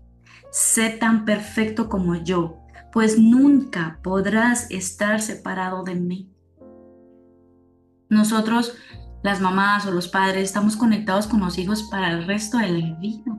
Sé 0.51 0.89
tan 0.89 1.25
perfecto 1.25 1.87
como 1.87 2.15
yo, 2.15 2.57
pues 2.97 3.19
nunca 3.19 3.99
podrás 4.01 4.71
estar 4.71 5.21
separado 5.21 5.83
de 5.83 5.93
mí. 5.93 6.33
Nosotros, 8.09 8.75
las 9.21 9.39
mamás 9.39 9.85
o 9.85 9.91
los 9.91 10.07
padres, 10.07 10.45
estamos 10.45 10.75
conectados 10.75 11.27
con 11.27 11.41
los 11.41 11.59
hijos 11.59 11.83
para 11.91 12.11
el 12.11 12.25
resto 12.25 12.57
de 12.57 12.69
la 12.69 12.99
vida. 12.99 13.37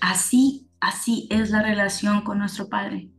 Así, 0.00 0.70
así 0.80 1.28
es 1.30 1.50
la 1.50 1.60
relación 1.60 2.22
con 2.22 2.38
nuestro 2.38 2.70
Padre. 2.70 3.10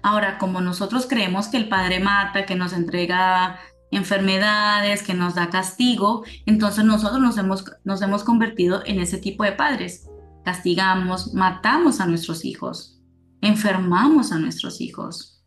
Ahora, 0.00 0.38
como 0.38 0.62
nosotros 0.62 1.06
creemos 1.06 1.48
que 1.48 1.58
el 1.58 1.68
Padre 1.68 2.00
mata, 2.00 2.46
que 2.46 2.54
nos 2.54 2.72
entrega 2.72 3.58
enfermedades, 3.90 5.02
que 5.02 5.12
nos 5.12 5.34
da 5.34 5.50
castigo, 5.50 6.24
entonces 6.46 6.86
nosotros 6.86 7.20
nos 7.20 7.36
hemos, 7.36 7.66
nos 7.84 8.00
hemos 8.00 8.24
convertido 8.24 8.80
en 8.86 8.98
ese 8.98 9.18
tipo 9.18 9.44
de 9.44 9.52
padres. 9.52 10.08
Castigamos, 10.46 11.34
matamos 11.34 11.98
a 11.98 12.06
nuestros 12.06 12.44
hijos, 12.44 13.02
enfermamos 13.40 14.30
a 14.30 14.38
nuestros 14.38 14.80
hijos. 14.80 15.42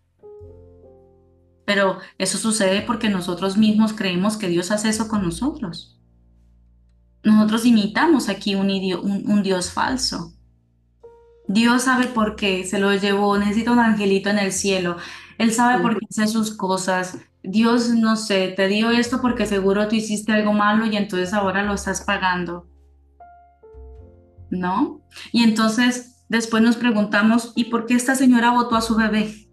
pero 1.65 1.99
eso 2.17 2.37
sucede 2.37 2.81
porque 2.81 3.07
nosotros 3.07 3.55
mismos 3.55 3.93
creemos 3.93 4.35
que 4.35 4.49
Dios 4.49 4.71
hace 4.71 4.89
eso 4.89 5.07
con 5.07 5.23
nosotros. 5.23 5.97
Nosotros 7.23 7.65
imitamos 7.65 8.27
aquí 8.27 8.55
un, 8.55 9.41
Dios 9.41 9.71
falso. 9.71 10.33
Dios 11.47 11.83
sabe 11.83 12.07
por 12.07 12.35
qué 12.35 12.65
se 12.65 12.77
lo 12.77 12.93
llevó, 12.93 13.37
necesita 13.37 13.71
un 13.71 13.79
angelito 13.79 14.29
en 14.29 14.39
el 14.39 14.51
cielo. 14.51 14.97
Él 15.37 15.53
sabe 15.53 15.81
por 15.81 15.97
qué 15.97 16.07
hace 16.09 16.27
sus 16.27 16.51
cosas. 16.57 17.19
Dios, 17.41 17.87
no 17.87 18.17
sé, 18.17 18.49
te 18.49 18.67
dio 18.67 18.89
esto 18.91 19.21
porque 19.21 19.45
seguro 19.45 19.87
tú 19.87 19.95
hiciste 19.95 20.33
algo 20.33 20.51
malo 20.51 20.85
y 20.87 20.97
entonces 20.97 21.33
ahora 21.33 21.63
lo 21.63 21.75
estás 21.75 22.01
pagando. 22.01 22.67
¿No? 24.51 25.01
Y 25.31 25.43
entonces 25.43 26.25
después 26.29 26.63
nos 26.63 26.77
preguntamos, 26.77 27.53
¿y 27.55 27.65
por 27.65 27.85
qué 27.85 27.95
esta 27.95 28.15
señora 28.15 28.51
votó 28.51 28.75
a 28.75 28.81
su 28.81 28.95
bebé? 28.95 29.49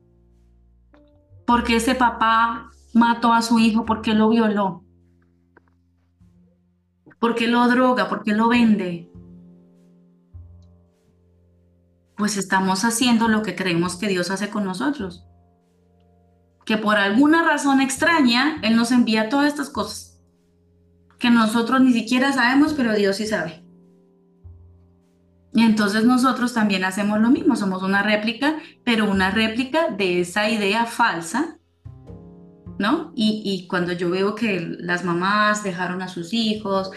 ¿Por 1.46 1.64
qué 1.64 1.76
ese 1.76 1.94
papá 1.94 2.70
mató 2.92 3.32
a 3.32 3.42
su 3.42 3.58
hijo? 3.58 3.84
¿Por 3.84 4.02
qué 4.02 4.14
lo 4.14 4.28
violó? 4.28 4.84
¿Por 7.18 7.34
qué 7.34 7.46
lo 7.46 7.66
droga? 7.68 8.08
¿Por 8.08 8.22
qué 8.22 8.32
lo 8.32 8.48
vende? 8.48 9.10
Pues 12.16 12.36
estamos 12.36 12.84
haciendo 12.84 13.28
lo 13.28 13.42
que 13.42 13.54
creemos 13.54 13.96
que 13.96 14.08
Dios 14.08 14.30
hace 14.30 14.48
con 14.48 14.64
nosotros. 14.64 15.26
Que 16.64 16.78
por 16.78 16.96
alguna 16.96 17.44
razón 17.44 17.80
extraña, 17.80 18.58
Él 18.62 18.76
nos 18.76 18.90
envía 18.90 19.28
todas 19.28 19.48
estas 19.48 19.70
cosas. 19.70 20.20
Que 21.18 21.30
nosotros 21.30 21.80
ni 21.80 21.92
siquiera 21.92 22.32
sabemos, 22.32 22.74
pero 22.74 22.94
Dios 22.94 23.16
sí 23.16 23.26
sabe. 23.26 23.65
Y 25.56 25.62
entonces 25.62 26.04
nosotros 26.04 26.52
también 26.52 26.84
hacemos 26.84 27.18
lo 27.18 27.30
mismo, 27.30 27.56
somos 27.56 27.82
una 27.82 28.02
réplica, 28.02 28.58
pero 28.84 29.10
una 29.10 29.30
réplica 29.30 29.88
de 29.88 30.20
esa 30.20 30.50
idea 30.50 30.84
falsa, 30.84 31.56
¿no? 32.78 33.10
Y, 33.14 33.66
cuando 33.66 33.92
yo 33.92 34.10
veo 34.10 34.34
que 34.34 34.60
las 34.60 35.02
mamás 35.02 35.64
dejaron 35.64 36.02
a 36.02 36.08
sus 36.08 36.34
hijos, 36.34 36.90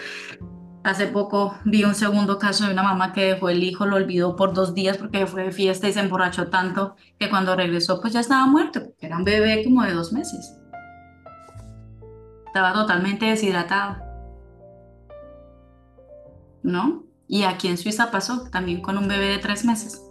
hace 0.83 1.07
poco 1.07 1.55
vi 1.63 1.85
un 1.85 1.95
segundo 1.95 2.37
caso 2.37 2.65
de 2.65 2.73
una 2.73 2.83
mamá 2.83 3.13
que 3.13 3.33
dejó 3.33 3.47
el 3.47 3.63
hijo, 3.63 3.85
lo 3.85 3.95
olvidó 3.95 4.35
por 4.35 4.53
dos 4.53 4.73
días 4.73 4.97
porque 4.97 5.25
fue 5.25 5.43
de 5.43 5.51
fiesta 5.53 5.87
y 5.87 5.93
se 5.93 6.01
emborrachó 6.01 6.47
tanto 6.47 6.97
que 7.17 7.29
cuando 7.29 7.55
regresó 7.55 8.01
pues 8.01 8.11
ya 8.11 8.19
estaba 8.19 8.45
muerto, 8.45 8.81
era 8.99 9.15
un 9.15 9.23
bebé 9.23 9.63
como 9.63 9.83
de 9.83 9.93
dos 9.93 10.11
meses. 10.11 10.53
Estaba 12.45 12.73
totalmente 12.73 13.25
deshidratado. 13.25 14.03
¿No? 16.61 17.08
Y 17.31 17.43
aquí 17.43 17.67
en 17.67 17.77
Suiza 17.77 18.09
pasó 18.09 18.49
también 18.49 18.81
con 18.81 18.97
un 18.97 19.07
bebé 19.07 19.27
de 19.27 19.37
tres 19.37 19.63
meses. 19.63 20.03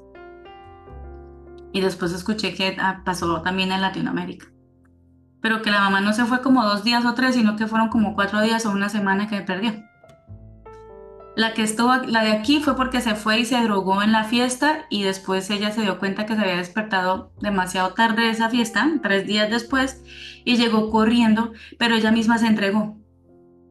Y 1.72 1.80
después 1.80 2.12
escuché 2.12 2.54
que 2.54 2.76
ah, 2.78 3.02
pasó 3.04 3.42
también 3.42 3.72
en 3.72 3.80
Latinoamérica. 3.80 4.46
Pero 5.42 5.60
que 5.60 5.72
la 5.72 5.80
mamá 5.80 6.00
no 6.00 6.12
se 6.12 6.24
fue 6.24 6.40
como 6.42 6.64
dos 6.64 6.84
días 6.84 7.04
o 7.04 7.14
tres, 7.14 7.34
sino 7.34 7.56
que 7.56 7.66
fueron 7.66 7.88
como 7.88 8.14
cuatro 8.14 8.40
días 8.40 8.64
o 8.64 8.70
una 8.70 8.88
semana 8.88 9.28
que 9.28 9.40
perdió. 9.40 9.74
La 11.34 11.54
que 11.54 11.62
estuvo, 11.62 11.92
la 12.06 12.22
de 12.22 12.30
aquí 12.30 12.60
fue 12.60 12.76
porque 12.76 13.00
se 13.00 13.16
fue 13.16 13.40
y 13.40 13.44
se 13.44 13.62
drogó 13.62 14.00
en 14.02 14.12
la 14.12 14.22
fiesta 14.22 14.86
y 14.88 15.02
después 15.02 15.50
ella 15.50 15.72
se 15.72 15.82
dio 15.82 15.98
cuenta 15.98 16.24
que 16.24 16.36
se 16.36 16.40
había 16.40 16.56
despertado 16.56 17.32
demasiado 17.40 17.94
tarde 17.94 18.22
de 18.22 18.30
esa 18.30 18.48
fiesta, 18.48 18.88
tres 19.02 19.26
días 19.26 19.50
después, 19.50 20.04
y 20.44 20.56
llegó 20.56 20.90
corriendo, 20.90 21.52
pero 21.78 21.96
ella 21.96 22.12
misma 22.12 22.38
se 22.38 22.46
entregó. 22.46 22.96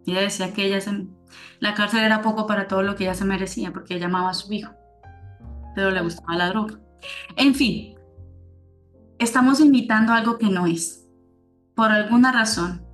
Ella 0.05 0.21
decía 0.21 0.53
que 0.53 0.65
ella 0.65 0.79
se, 0.79 1.07
la 1.59 1.73
cárcel 1.73 2.03
era 2.03 2.21
poco 2.21 2.47
para 2.47 2.67
todo 2.67 2.83
lo 2.83 2.95
que 2.95 3.05
ella 3.05 3.13
se 3.13 3.25
merecía, 3.25 3.71
porque 3.71 3.95
ella 3.95 4.07
amaba 4.07 4.29
a 4.29 4.33
su 4.33 4.51
hijo, 4.53 4.73
pero 5.75 5.91
le 5.91 6.01
gustaba 6.01 6.35
la 6.35 6.49
droga. 6.49 6.79
En 7.35 7.55
fin, 7.55 7.95
estamos 9.19 9.59
imitando 9.59 10.13
algo 10.13 10.37
que 10.37 10.49
no 10.49 10.67
es, 10.67 11.05
por 11.75 11.91
alguna 11.91 12.31
razón. 12.31 12.85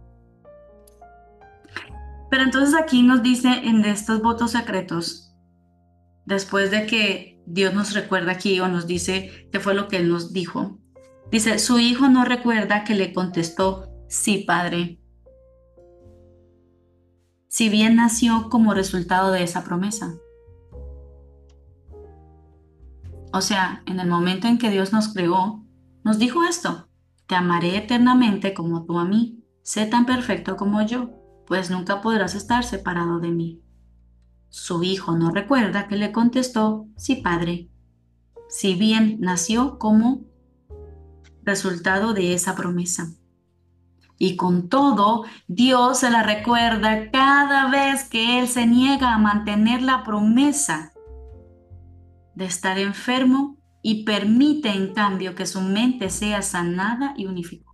Pero 2.30 2.44
entonces 2.44 2.76
aquí 2.76 3.04
nos 3.04 3.22
dice 3.22 3.50
en 3.50 3.86
estos 3.86 4.22
votos 4.22 4.52
secretos, 4.52 5.36
después 6.26 6.72
de 6.72 6.86
que 6.86 7.42
Dios 7.46 7.74
nos 7.74 7.94
recuerda 7.94 8.32
aquí 8.32 8.60
o 8.60 8.68
nos 8.68 8.88
dice 8.88 9.50
qué 9.52 9.60
fue 9.60 9.74
lo 9.74 9.88
que 9.88 9.98
Él 9.98 10.10
nos 10.10 10.34
dijo, 10.34 10.80
dice, 11.32 11.60
su 11.60 11.80
hijo 11.80 12.10
no 12.10 12.26
recuerda 12.26 12.84
que 12.84 12.96
le 12.96 13.14
contestó, 13.14 13.90
sí, 14.08 14.46
padre, 14.48 15.00
si 17.54 17.70
bien 17.70 17.98
nació 17.98 18.50
como 18.50 18.74
resultado 18.74 19.32
de 19.32 19.44
esa 19.44 19.64
promesa. 19.64 20.16
O 23.32 23.42
sea, 23.42 23.84
en 23.86 24.00
el 24.00 24.08
momento 24.08 24.48
en 24.48 24.58
que 24.58 24.72
Dios 24.72 24.92
nos 24.92 25.14
creó, 25.14 25.64
nos 26.04 26.18
dijo 26.18 26.44
esto, 26.46 26.90
te 27.28 27.36
amaré 27.36 27.78
eternamente 27.78 28.56
como 28.56 28.86
tú 28.86 28.98
a 28.98 29.06
mí, 29.06 29.44
sé 29.62 29.86
tan 29.86 30.08
perfecto 30.08 30.58
como 30.58 30.82
yo, 30.82 31.12
pues 31.46 31.70
nunca 31.70 32.02
podrás 32.02 32.34
estar 32.34 32.64
separado 32.64 33.20
de 33.20 33.30
mí. 33.30 33.62
Su 34.50 34.82
hijo 34.82 35.16
no 35.16 35.30
recuerda 35.30 35.88
que 35.88 35.96
le 35.96 36.12
contestó, 36.12 36.88
sí, 36.98 37.18
padre, 37.18 37.70
si 38.50 38.74
bien 38.74 39.18
nació 39.20 39.78
como 39.78 40.26
resultado 41.44 42.16
de 42.16 42.34
esa 42.34 42.56
promesa. 42.56 43.14
Y 44.18 44.36
con 44.36 44.70
todo, 44.70 45.24
Dios 45.48 46.00
se 46.00 46.10
la 46.10 46.24
recuerda 46.24 47.12
cada 47.12 47.70
vez 47.70 48.08
que 48.08 48.40
Él 48.40 48.48
se 48.48 48.66
niega 48.68 49.14
a 49.14 49.18
mantener 49.18 49.82
la 49.82 50.04
promesa 50.04 50.94
de 52.36 52.46
estar 52.46 52.80
enfermo 52.80 53.58
y 53.82 54.06
permite 54.06 54.70
en 54.70 54.94
cambio 54.94 55.36
que 55.36 55.46
su 55.46 55.62
mente 55.62 56.10
sea 56.10 56.42
sanada 56.42 57.14
y 57.18 57.26
unificada. 57.26 57.74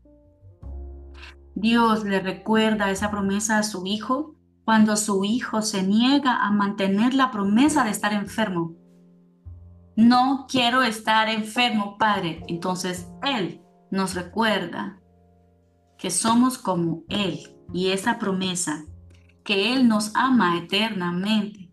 Dios 1.56 2.04
le 2.04 2.20
recuerda 2.20 2.90
esa 2.90 3.12
promesa 3.12 3.58
a 3.58 3.64
su 3.64 3.86
hijo 3.86 4.36
cuando 4.64 4.96
su 4.96 5.26
hijo 5.26 5.62
se 5.62 5.84
niega 5.84 6.46
a 6.46 6.52
mantener 6.52 7.14
la 7.14 7.32
promesa 7.32 7.84
de 7.84 7.92
estar 7.92 8.14
enfermo. 8.14 8.76
No 9.96 10.46
quiero 10.48 10.82
estar 10.84 11.28
enfermo, 11.28 11.98
Padre. 11.98 12.44
Entonces 12.48 13.10
Él 13.24 13.62
nos 13.92 14.16
recuerda 14.16 14.99
que 16.00 16.10
somos 16.10 16.58
como 16.58 17.04
Él 17.10 17.42
y 17.74 17.90
esa 17.90 18.18
promesa, 18.18 18.86
que 19.44 19.74
Él 19.74 19.88
nos 19.88 20.16
ama 20.16 20.58
eternamente 20.58 21.72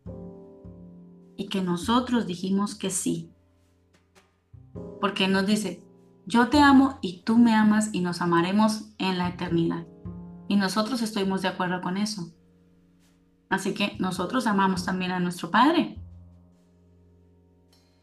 y 1.36 1.48
que 1.48 1.62
nosotros 1.62 2.26
dijimos 2.26 2.74
que 2.74 2.90
sí. 2.90 3.30
Porque 5.00 5.28
nos 5.28 5.46
dice, 5.46 5.82
yo 6.26 6.48
te 6.48 6.58
amo 6.58 6.98
y 7.00 7.22
tú 7.22 7.38
me 7.38 7.54
amas 7.54 7.90
y 7.92 8.00
nos 8.00 8.20
amaremos 8.20 8.90
en 8.98 9.16
la 9.16 9.28
eternidad. 9.28 9.86
Y 10.48 10.56
nosotros 10.56 11.02
estuvimos 11.02 11.42
de 11.42 11.48
acuerdo 11.48 11.80
con 11.80 11.96
eso. 11.96 12.32
Así 13.48 13.74
que 13.74 13.96
nosotros 14.00 14.48
amamos 14.48 14.84
también 14.84 15.12
a 15.12 15.20
nuestro 15.20 15.52
Padre. 15.52 16.00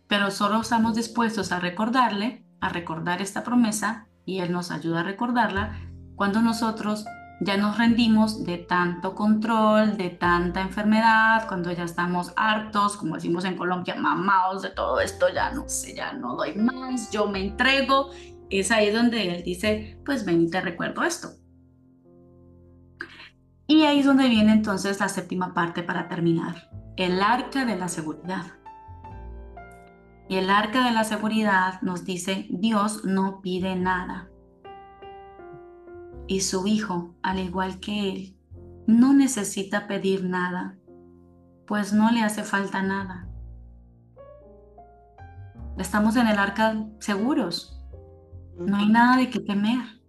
Pero 0.07 0.31
solo 0.31 0.61
estamos 0.61 0.95
dispuestos 0.95 1.51
a 1.51 1.59
recordarle, 1.59 2.45
a 2.61 2.69
recordar 2.69 3.21
esta 3.21 3.43
promesa, 3.43 4.07
y 4.25 4.39
Él 4.39 4.53
nos 4.53 4.71
ayuda 4.71 5.01
a 5.01 5.03
recordarla 5.03 5.89
cuando 6.15 6.41
nosotros 6.41 7.05
ya 7.39 7.57
nos 7.57 7.77
rendimos 7.77 8.45
de 8.45 8.57
tanto 8.57 9.15
control, 9.15 9.97
de 9.97 10.09
tanta 10.09 10.61
enfermedad, 10.61 11.47
cuando 11.47 11.71
ya 11.71 11.83
estamos 11.83 12.31
hartos, 12.35 12.95
como 12.97 13.15
decimos 13.15 13.45
en 13.45 13.57
Colombia, 13.57 13.95
mamados 13.95 14.61
de 14.61 14.69
todo 14.69 14.99
esto, 14.99 15.27
ya 15.33 15.51
no 15.51 15.67
sé, 15.67 15.95
ya 15.95 16.13
no 16.13 16.35
doy 16.35 16.55
más, 16.55 17.11
yo 17.11 17.27
me 17.27 17.41
entrego, 17.41 18.11
es 18.49 18.71
ahí 18.71 18.91
donde 18.91 19.35
él 19.35 19.43
dice, 19.43 19.99
pues 20.05 20.25
ven 20.25 20.43
y 20.43 20.49
te 20.49 20.61
recuerdo 20.61 21.03
esto. 21.03 21.29
Y 23.67 23.83
ahí 23.83 23.99
es 23.99 24.05
donde 24.05 24.29
viene 24.29 24.53
entonces 24.53 24.99
la 24.99 25.09
séptima 25.09 25.53
parte 25.53 25.83
para 25.83 26.07
terminar, 26.07 26.69
el 26.95 27.21
arca 27.21 27.65
de 27.65 27.75
la 27.75 27.87
seguridad. 27.87 28.45
Y 30.29 30.35
el 30.35 30.49
arca 30.49 30.85
de 30.85 30.91
la 30.91 31.03
seguridad 31.03 31.81
nos 31.81 32.05
dice, 32.05 32.47
Dios 32.49 33.03
no 33.03 33.41
pide 33.41 33.75
nada 33.75 34.29
y 36.27 36.41
su 36.41 36.67
hijo, 36.67 37.15
al 37.21 37.39
igual 37.39 37.79
que 37.79 38.11
él, 38.11 38.37
no 38.87 39.13
necesita 39.13 39.87
pedir 39.87 40.25
nada, 40.25 40.77
pues 41.67 41.93
no 41.93 42.11
le 42.11 42.21
hace 42.21 42.43
falta 42.43 42.81
nada. 42.81 43.27
Estamos 45.77 46.15
en 46.15 46.27
el 46.27 46.37
arca 46.37 46.85
seguros. 46.99 47.81
No 48.57 48.77
hay 48.77 48.89
nada 48.89 49.17
de 49.17 49.29
qué 49.29 49.39
temer. 49.39 50.01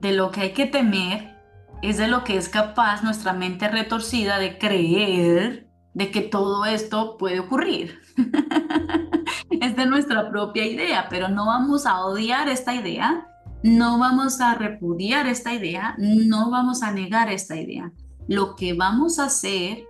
De 0.00 0.12
lo 0.12 0.30
que 0.30 0.40
hay 0.40 0.52
que 0.52 0.66
temer 0.66 1.36
es 1.82 1.98
de 1.98 2.08
lo 2.08 2.24
que 2.24 2.36
es 2.36 2.48
capaz 2.48 3.02
nuestra 3.02 3.32
mente 3.32 3.68
retorcida 3.68 4.38
de 4.38 4.58
creer 4.58 5.67
de 5.98 6.12
que 6.12 6.20
todo 6.20 6.64
esto 6.64 7.16
puede 7.18 7.40
ocurrir. 7.40 7.98
es 9.50 9.74
de 9.74 9.84
nuestra 9.84 10.30
propia 10.30 10.64
idea, 10.64 11.08
pero 11.10 11.28
no 11.28 11.46
vamos 11.46 11.86
a 11.86 12.04
odiar 12.04 12.48
esta 12.48 12.72
idea, 12.72 13.26
no 13.64 13.98
vamos 13.98 14.40
a 14.40 14.54
repudiar 14.54 15.26
esta 15.26 15.52
idea, 15.52 15.96
no 15.98 16.52
vamos 16.52 16.84
a 16.84 16.92
negar 16.92 17.32
esta 17.32 17.56
idea. 17.56 17.90
Lo 18.28 18.54
que 18.54 18.74
vamos 18.74 19.18
a 19.18 19.24
hacer 19.24 19.88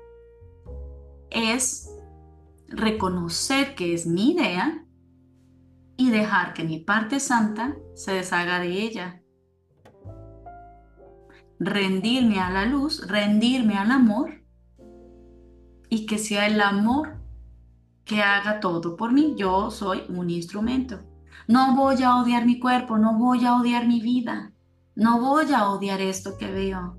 es 1.29 1.91
reconocer 2.69 3.75
que 3.75 3.93
es 3.93 4.07
mi 4.07 4.33
idea 4.33 4.87
y 5.99 6.09
dejar 6.09 6.55
que 6.55 6.65
mi 6.65 6.79
parte 6.79 7.21
santa 7.21 7.77
se 7.95 8.13
deshaga 8.13 8.61
de 8.61 8.83
ella. 8.83 9.23
Rendirme 11.61 12.41
a 12.41 12.49
la 12.49 12.65
luz, 12.65 13.07
rendirme 13.07 13.77
al 13.77 13.91
amor 13.91 14.38
y 15.89 16.07
que 16.07 16.19
sea 16.19 16.47
el 16.47 16.61
amor 16.61 17.19
que 18.05 18.23
haga 18.23 18.61
todo 18.61 18.97
por 18.97 19.13
mí. 19.13 19.35
Yo 19.37 19.71
soy 19.71 20.03
un 20.09 20.31
instrumento. 20.31 21.01
No 21.47 21.75
voy 21.75 22.03
a 22.03 22.17
odiar 22.17 22.47
mi 22.47 22.59
cuerpo, 22.59 22.99
no 22.99 23.19
voy 23.19 23.45
a 23.45 23.57
odiar 23.57 23.87
mi 23.87 24.01
vida, 24.01 24.53
no 24.95 25.21
voy 25.21 25.53
a 25.53 25.69
odiar 25.71 26.01
esto 26.01 26.37
que 26.39 26.51
veo. 26.51 26.99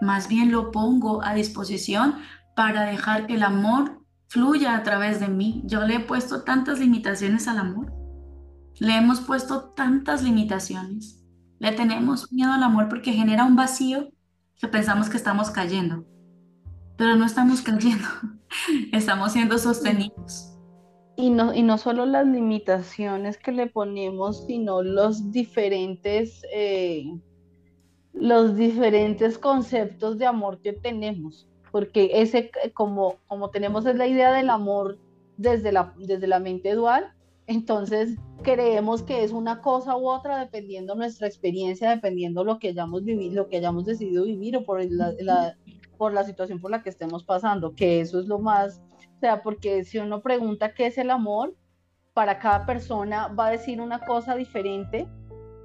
Más 0.00 0.28
bien 0.28 0.50
lo 0.50 0.70
pongo 0.70 1.22
a 1.22 1.34
disposición 1.34 2.16
para 2.56 2.82
dejar 2.82 3.26
que 3.26 3.34
el 3.34 3.42
amor 3.42 4.02
fluya 4.28 4.76
a 4.76 4.82
través 4.82 5.20
de 5.20 5.28
mí. 5.28 5.62
Yo 5.66 5.86
le 5.86 5.96
he 5.96 6.00
puesto 6.00 6.42
tantas 6.42 6.78
limitaciones 6.78 7.48
al 7.48 7.58
amor. 7.58 7.92
Le 8.78 8.96
hemos 8.96 9.20
puesto 9.20 9.70
tantas 9.70 10.22
limitaciones. 10.22 11.22
Le 11.58 11.72
tenemos 11.72 12.32
miedo 12.32 12.52
al 12.52 12.62
amor 12.62 12.88
porque 12.88 13.12
genera 13.12 13.44
un 13.44 13.56
vacío 13.56 14.08
que 14.60 14.68
pensamos 14.68 15.08
que 15.08 15.16
estamos 15.16 15.50
cayendo. 15.50 16.04
Pero 16.96 17.16
no 17.16 17.24
estamos 17.24 17.62
cayendo. 17.62 18.06
Estamos 18.92 19.32
siendo 19.32 19.56
sostenidos. 19.58 20.58
Y 21.16 21.30
no, 21.30 21.54
y 21.54 21.62
no 21.62 21.78
solo 21.78 22.04
las 22.04 22.26
limitaciones 22.26 23.38
que 23.38 23.52
le 23.52 23.68
ponemos, 23.68 24.44
sino 24.46 24.82
los 24.82 25.30
diferentes 25.30 26.42
eh, 26.52 27.04
los 28.12 28.56
diferentes 28.56 29.38
conceptos 29.38 30.18
de 30.18 30.26
amor 30.26 30.60
que 30.60 30.72
tenemos, 30.72 31.48
porque 31.70 32.10
ese, 32.14 32.50
como, 32.74 33.16
como 33.26 33.50
tenemos 33.50 33.86
es 33.86 33.96
la 33.96 34.06
idea 34.06 34.32
del 34.32 34.50
amor 34.50 34.98
desde 35.36 35.72
la, 35.72 35.94
desde 35.96 36.26
la 36.26 36.40
mente 36.40 36.74
dual, 36.74 37.12
entonces 37.50 38.16
creemos 38.44 39.02
que 39.02 39.24
es 39.24 39.32
una 39.32 39.60
cosa 39.60 39.96
u 39.96 40.08
otra 40.08 40.38
dependiendo 40.38 40.94
nuestra 40.94 41.26
experiencia, 41.26 41.90
dependiendo 41.90 42.44
lo 42.44 42.60
que 42.60 42.68
hayamos 42.68 43.02
vivido, 43.02 43.42
lo 43.42 43.48
que 43.48 43.56
hayamos 43.56 43.84
decidido 43.84 44.24
vivir 44.24 44.56
o 44.56 44.64
por 44.64 44.80
la, 44.88 45.56
por 45.98 46.12
la 46.12 46.22
situación 46.22 46.60
por 46.60 46.70
la 46.70 46.84
que 46.84 46.90
estemos 46.90 47.24
pasando, 47.24 47.74
que 47.74 48.00
eso 48.00 48.20
es 48.20 48.26
lo 48.26 48.38
más, 48.38 48.80
o 49.16 49.18
sea, 49.18 49.42
porque 49.42 49.82
si 49.82 49.98
uno 49.98 50.22
pregunta 50.22 50.74
qué 50.74 50.86
es 50.86 50.96
el 50.96 51.10
amor, 51.10 51.56
para 52.14 52.38
cada 52.38 52.66
persona 52.66 53.26
va 53.26 53.48
a 53.48 53.50
decir 53.50 53.80
una 53.80 53.98
cosa 53.98 54.36
diferente 54.36 55.08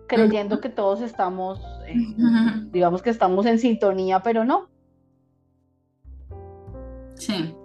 creyendo 0.08 0.62
que 0.62 0.70
todos 0.70 1.02
estamos, 1.02 1.62
eh, 1.86 1.94
digamos 2.72 3.04
que 3.04 3.12
estamos 3.12 3.46
en 3.46 3.60
sintonía, 3.60 4.22
pero 4.22 4.44
no. 4.44 4.70
Sí. 7.14 7.56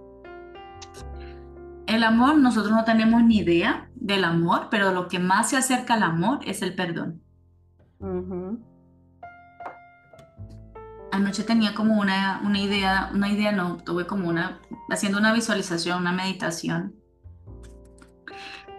El 1.90 2.04
amor, 2.04 2.36
nosotros 2.36 2.72
no 2.72 2.84
tenemos 2.84 3.24
ni 3.24 3.38
idea 3.38 3.90
del 3.96 4.22
amor, 4.22 4.68
pero 4.70 4.92
lo 4.92 5.08
que 5.08 5.18
más 5.18 5.50
se 5.50 5.56
acerca 5.56 5.94
al 5.94 6.04
amor 6.04 6.38
es 6.46 6.62
el 6.62 6.76
perdón. 6.76 7.20
Anoche 11.10 11.42
tenía 11.42 11.74
como 11.74 11.98
una, 12.00 12.42
una 12.44 12.60
idea, 12.60 13.10
una 13.12 13.28
idea 13.28 13.50
no, 13.50 13.78
tuve 13.78 14.06
como 14.06 14.28
una, 14.28 14.60
haciendo 14.88 15.18
una 15.18 15.32
visualización, 15.32 15.98
una 15.98 16.12
meditación. 16.12 16.94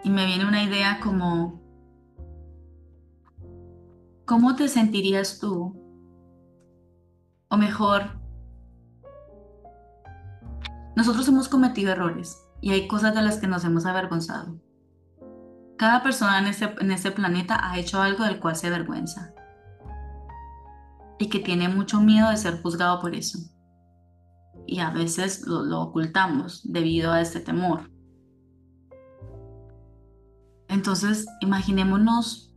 Y 0.06 0.10
me 0.10 0.26
viene 0.26 0.46
una 0.46 0.64
idea 0.64 1.02
como, 1.02 1.62
¿cómo 4.24 4.56
te 4.56 4.70
sentirías 4.70 5.38
tú? 5.38 5.76
O 7.50 7.58
mejor, 7.58 8.22
nosotros 10.96 11.28
hemos 11.28 11.50
cometido 11.50 11.92
errores 11.92 12.48
y 12.62 12.72
hay 12.72 12.88
cosas 12.88 13.14
de 13.16 13.22
las 13.24 13.40
que 13.40 13.48
nos 13.48 13.66
hemos 13.66 13.86
avergonzado. 13.86 14.56
Cada 15.78 16.04
persona 16.04 16.38
en 16.40 16.46
este, 16.46 16.66
en 16.80 17.14
planeta 17.14 17.60
ha 17.60 17.80
hecho 17.80 18.02
algo 18.02 18.24
del 18.24 18.40
cual 18.40 18.56
se 18.56 18.68
avergüenza 18.68 19.34
y 21.18 21.28
que 21.28 21.40
tiene 21.40 21.70
mucho 21.70 22.00
miedo 22.00 22.30
de 22.30 22.38
ser 22.38 22.62
juzgado 22.62 23.02
por 23.02 23.16
eso. 23.16 23.40
Y 24.68 24.80
a 24.80 24.92
veces 24.92 25.48
lo, 25.48 25.64
lo 25.64 25.82
ocultamos 25.82 26.62
debido 26.64 27.12
a 27.12 27.22
este 27.22 27.40
temor. 27.40 27.90
Entonces, 30.68 31.26
imaginémonos 31.42 32.56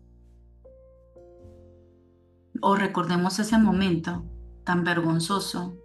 o 2.60 2.76
recordemos 2.76 3.39
ese 3.39 3.59
momento 3.59 4.24
tan 4.64 4.85
vergonzoso 4.85 5.76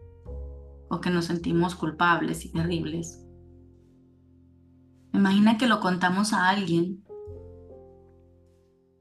o 0.90 1.00
que 1.00 1.10
nos 1.10 1.26
sentimos 1.26 1.76
culpables 1.76 2.46
y 2.46 2.52
terribles. 2.52 3.26
Imagina 5.14 5.58
que 5.58 5.68
lo 5.68 5.80
contamos 5.80 6.34
a 6.34 6.50
alguien 6.50 7.04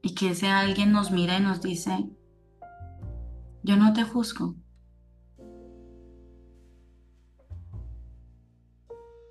y 0.01 0.15
que 0.15 0.29
ese 0.31 0.47
alguien 0.47 0.91
nos 0.91 1.11
mira 1.11 1.37
y 1.37 1.41
nos 1.41 1.61
dice, 1.61 2.09
yo 3.63 3.75
no 3.77 3.93
te 3.93 4.03
juzgo. 4.03 4.55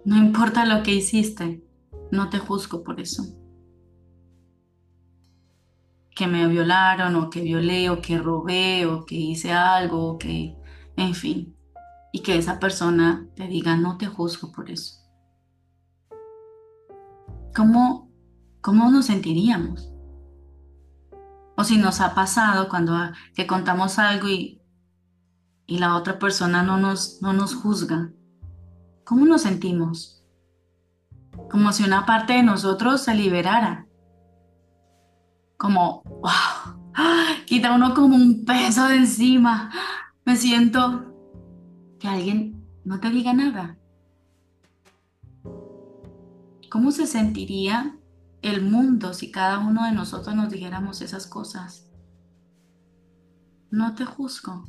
No 0.04 0.16
importa 0.16 0.64
lo 0.64 0.82
que 0.82 0.94
hiciste, 0.94 1.62
no 2.10 2.30
te 2.30 2.38
juzgo 2.38 2.82
por 2.82 3.00
eso 3.00 3.24
que 6.18 6.26
me 6.26 6.48
violaron 6.48 7.14
o 7.14 7.30
que 7.30 7.40
violé 7.42 7.90
o 7.90 8.02
que 8.02 8.18
robé 8.18 8.86
o 8.86 9.06
que 9.06 9.14
hice 9.14 9.52
algo 9.52 10.04
o 10.04 10.18
que, 10.18 10.56
en 10.96 11.14
fin, 11.14 11.56
y 12.12 12.22
que 12.22 12.36
esa 12.36 12.58
persona 12.58 13.28
te 13.36 13.46
diga, 13.46 13.76
no 13.76 13.98
te 13.98 14.06
juzgo 14.06 14.50
por 14.50 14.68
eso. 14.68 14.96
¿Cómo, 17.58 18.08
cómo 18.60 18.88
nos 18.88 19.06
sentiríamos? 19.06 19.92
O 21.56 21.64
si 21.64 21.76
nos 21.76 22.00
ha 22.00 22.14
pasado 22.14 22.68
cuando 22.68 22.96
que 23.34 23.48
contamos 23.48 23.98
algo 23.98 24.28
y, 24.28 24.62
y 25.66 25.78
la 25.78 25.96
otra 25.96 26.20
persona 26.20 26.62
no 26.62 26.76
nos, 26.76 27.20
no 27.20 27.32
nos 27.32 27.56
juzga. 27.56 28.12
¿Cómo 29.04 29.26
nos 29.26 29.42
sentimos? 29.42 30.24
Como 31.50 31.72
si 31.72 31.82
una 31.82 32.06
parte 32.06 32.34
de 32.34 32.44
nosotros 32.44 33.00
se 33.00 33.16
liberara 33.16 33.88
como, 35.56 36.04
wow, 36.04 36.78
quita 37.44 37.74
uno 37.74 37.92
como 37.92 38.14
un 38.14 38.44
peso 38.44 38.86
de 38.86 38.98
encima. 38.98 39.72
Me 40.24 40.36
siento 40.36 41.12
que 41.98 42.06
alguien 42.06 42.64
no 42.84 43.00
te 43.00 43.10
diga 43.10 43.32
nada. 43.32 43.76
¿Cómo 46.70 46.90
se 46.90 47.06
sentiría 47.06 47.96
el 48.42 48.62
mundo 48.62 49.14
si 49.14 49.30
cada 49.30 49.58
uno 49.58 49.86
de 49.86 49.92
nosotros 49.92 50.34
nos 50.34 50.50
dijéramos 50.50 51.00
esas 51.00 51.26
cosas? 51.26 51.88
No 53.70 53.94
te 53.94 54.04
juzgo. 54.04 54.64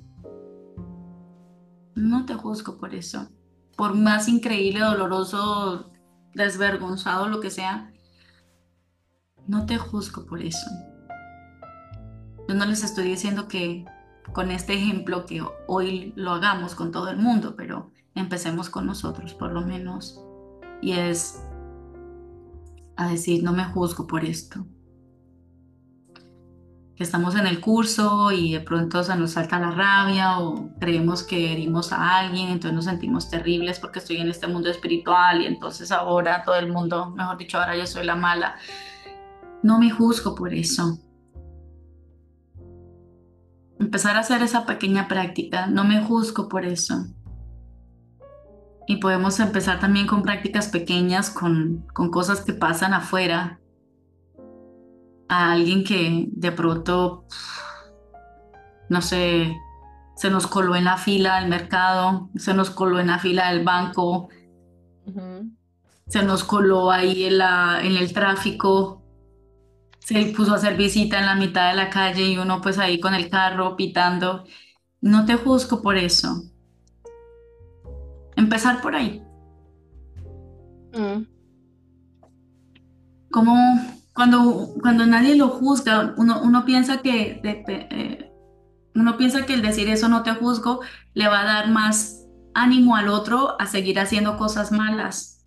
No 1.95 2.25
te 2.25 2.35
juzgo 2.35 2.77
por 2.77 2.95
eso. 2.95 3.29
Por 3.75 3.95
más 3.95 4.29
increíble, 4.29 4.79
doloroso, 4.79 5.91
desvergonzado, 6.33 7.27
lo 7.27 7.41
que 7.41 7.49
sea, 7.49 7.91
no 9.47 9.65
te 9.65 9.77
juzgo 9.77 10.25
por 10.25 10.41
eso. 10.41 10.69
Yo 12.47 12.55
no 12.55 12.65
les 12.65 12.83
estoy 12.83 13.05
diciendo 13.05 13.47
que 13.47 13.85
con 14.33 14.51
este 14.51 14.73
ejemplo 14.73 15.25
que 15.25 15.43
hoy 15.67 16.13
lo 16.15 16.31
hagamos 16.31 16.75
con 16.75 16.91
todo 16.91 17.09
el 17.09 17.17
mundo, 17.17 17.55
pero 17.57 17.91
empecemos 18.15 18.69
con 18.69 18.85
nosotros 18.85 19.33
por 19.33 19.51
lo 19.51 19.61
menos. 19.61 20.21
Y 20.81 20.93
es 20.93 21.43
a 22.99 23.07
decir, 23.07 23.41
no 23.43 23.53
me 23.53 23.63
juzgo 23.63 24.05
por 24.05 24.25
esto. 24.25 24.67
Que 26.97 27.03
estamos 27.03 27.35
en 27.35 27.47
el 27.47 27.61
curso 27.61 28.29
y 28.33 28.51
de 28.51 28.59
pronto 28.59 29.05
se 29.05 29.15
nos 29.15 29.31
salta 29.31 29.57
la 29.57 29.71
rabia 29.71 30.39
o 30.39 30.69
creemos 30.81 31.23
que 31.23 31.53
herimos 31.53 31.93
a 31.93 32.17
alguien, 32.17 32.49
entonces 32.49 32.73
nos 32.73 32.85
sentimos 32.85 33.29
terribles 33.29 33.79
porque 33.79 33.99
estoy 33.99 34.17
en 34.17 34.27
este 34.27 34.47
mundo 34.47 34.69
espiritual 34.69 35.41
y 35.41 35.45
entonces 35.45 35.93
ahora 35.93 36.43
todo 36.43 36.55
el 36.55 36.67
mundo, 36.67 37.11
mejor 37.11 37.37
dicho, 37.37 37.57
ahora 37.57 37.77
yo 37.77 37.87
soy 37.87 38.05
la 38.05 38.17
mala. 38.17 38.55
No 39.63 39.79
me 39.79 39.89
juzgo 39.91 40.35
por 40.35 40.53
eso. 40.53 40.99
Empezar 43.79 44.17
a 44.17 44.19
hacer 44.19 44.43
esa 44.43 44.65
pequeña 44.65 45.07
práctica, 45.07 45.67
no 45.67 45.85
me 45.85 46.01
juzgo 46.03 46.49
por 46.49 46.65
eso. 46.65 47.05
Y 48.89 48.95
podemos 48.95 49.39
empezar 49.39 49.79
también 49.79 50.07
con 50.07 50.23
prácticas 50.23 50.67
pequeñas, 50.69 51.29
con, 51.29 51.85
con 51.93 52.09
cosas 52.09 52.41
que 52.41 52.53
pasan 52.53 52.95
afuera. 52.95 53.59
A 55.27 55.51
alguien 55.51 55.83
que 55.83 56.25
de 56.31 56.51
pronto, 56.51 57.27
no 58.89 59.03
sé, 59.03 59.55
se 60.15 60.31
nos 60.31 60.47
coló 60.47 60.75
en 60.75 60.85
la 60.85 60.97
fila 60.97 61.39
del 61.39 61.51
mercado, 61.51 62.31
se 62.35 62.55
nos 62.55 62.71
coló 62.71 62.99
en 62.99 63.05
la 63.05 63.19
fila 63.19 63.51
del 63.53 63.63
banco, 63.63 64.29
se 66.07 66.23
nos 66.23 66.43
coló 66.43 66.89
ahí 66.89 67.25
en, 67.25 67.37
la, 67.37 67.81
en 67.83 67.95
el 67.95 68.11
tráfico, 68.11 69.03
se 69.99 70.33
puso 70.35 70.53
a 70.53 70.55
hacer 70.55 70.75
visita 70.77 71.19
en 71.19 71.27
la 71.27 71.35
mitad 71.35 71.69
de 71.69 71.75
la 71.75 71.91
calle 71.91 72.25
y 72.25 72.39
uno 72.39 72.59
pues 72.59 72.79
ahí 72.79 72.99
con 72.99 73.13
el 73.13 73.29
carro 73.29 73.75
pitando. 73.75 74.45
No 74.99 75.25
te 75.25 75.35
juzgo 75.35 75.83
por 75.83 75.95
eso. 75.95 76.48
Empezar 78.39 78.81
por 78.81 78.95
ahí. 78.95 79.21
Mm. 80.93 81.23
como 83.29 83.55
cuando, 84.15 84.73
cuando 84.81 85.05
nadie 85.05 85.35
lo 85.35 85.49
juzga, 85.49 86.15
uno, 86.17 86.41
uno 86.41 86.65
piensa 86.65 87.01
que 87.01 87.39
eh, 87.43 88.33
uno 88.95 89.17
piensa 89.17 89.45
que 89.45 89.53
el 89.53 89.61
decir 89.61 89.87
eso 89.87 90.09
no 90.09 90.23
te 90.23 90.33
juzgo 90.33 90.79
le 91.13 91.27
va 91.27 91.41
a 91.41 91.45
dar 91.45 91.69
más 91.69 92.25
ánimo 92.53 92.95
al 92.95 93.09
otro 93.09 93.59
a 93.61 93.67
seguir 93.67 93.99
haciendo 93.99 94.37
cosas 94.37 94.71
malas. 94.71 95.45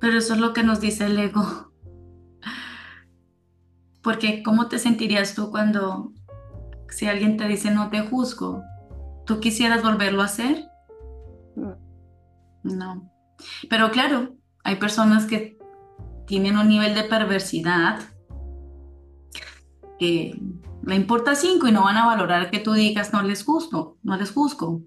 Pero 0.00 0.16
eso 0.18 0.34
es 0.34 0.40
lo 0.40 0.54
que 0.54 0.62
nos 0.62 0.80
dice 0.80 1.06
el 1.06 1.18
ego. 1.18 1.72
Porque 4.02 4.42
¿cómo 4.42 4.68
te 4.68 4.78
sentirías 4.78 5.34
tú 5.34 5.50
cuando 5.50 6.12
si 6.88 7.06
alguien 7.06 7.36
te 7.36 7.46
dice 7.46 7.70
no 7.70 7.90
te 7.90 8.00
juzgo? 8.00 8.62
¿Tú 9.26 9.38
quisieras 9.38 9.82
volverlo 9.82 10.22
a 10.22 10.26
hacer? 10.26 10.69
No. 11.54 13.10
Pero 13.68 13.90
claro, 13.90 14.36
hay 14.64 14.76
personas 14.76 15.26
que 15.26 15.58
tienen 16.26 16.58
un 16.58 16.68
nivel 16.68 16.94
de 16.94 17.04
perversidad 17.04 18.00
que 19.98 20.40
le 20.82 20.94
importa 20.94 21.34
cinco 21.34 21.68
y 21.68 21.72
no 21.72 21.84
van 21.84 21.96
a 21.96 22.06
valorar 22.06 22.50
que 22.50 22.58
tú 22.58 22.72
digas 22.72 23.12
no 23.12 23.22
les 23.22 23.44
gusto, 23.44 23.98
no 24.02 24.16
les 24.16 24.32
juzgo. 24.32 24.82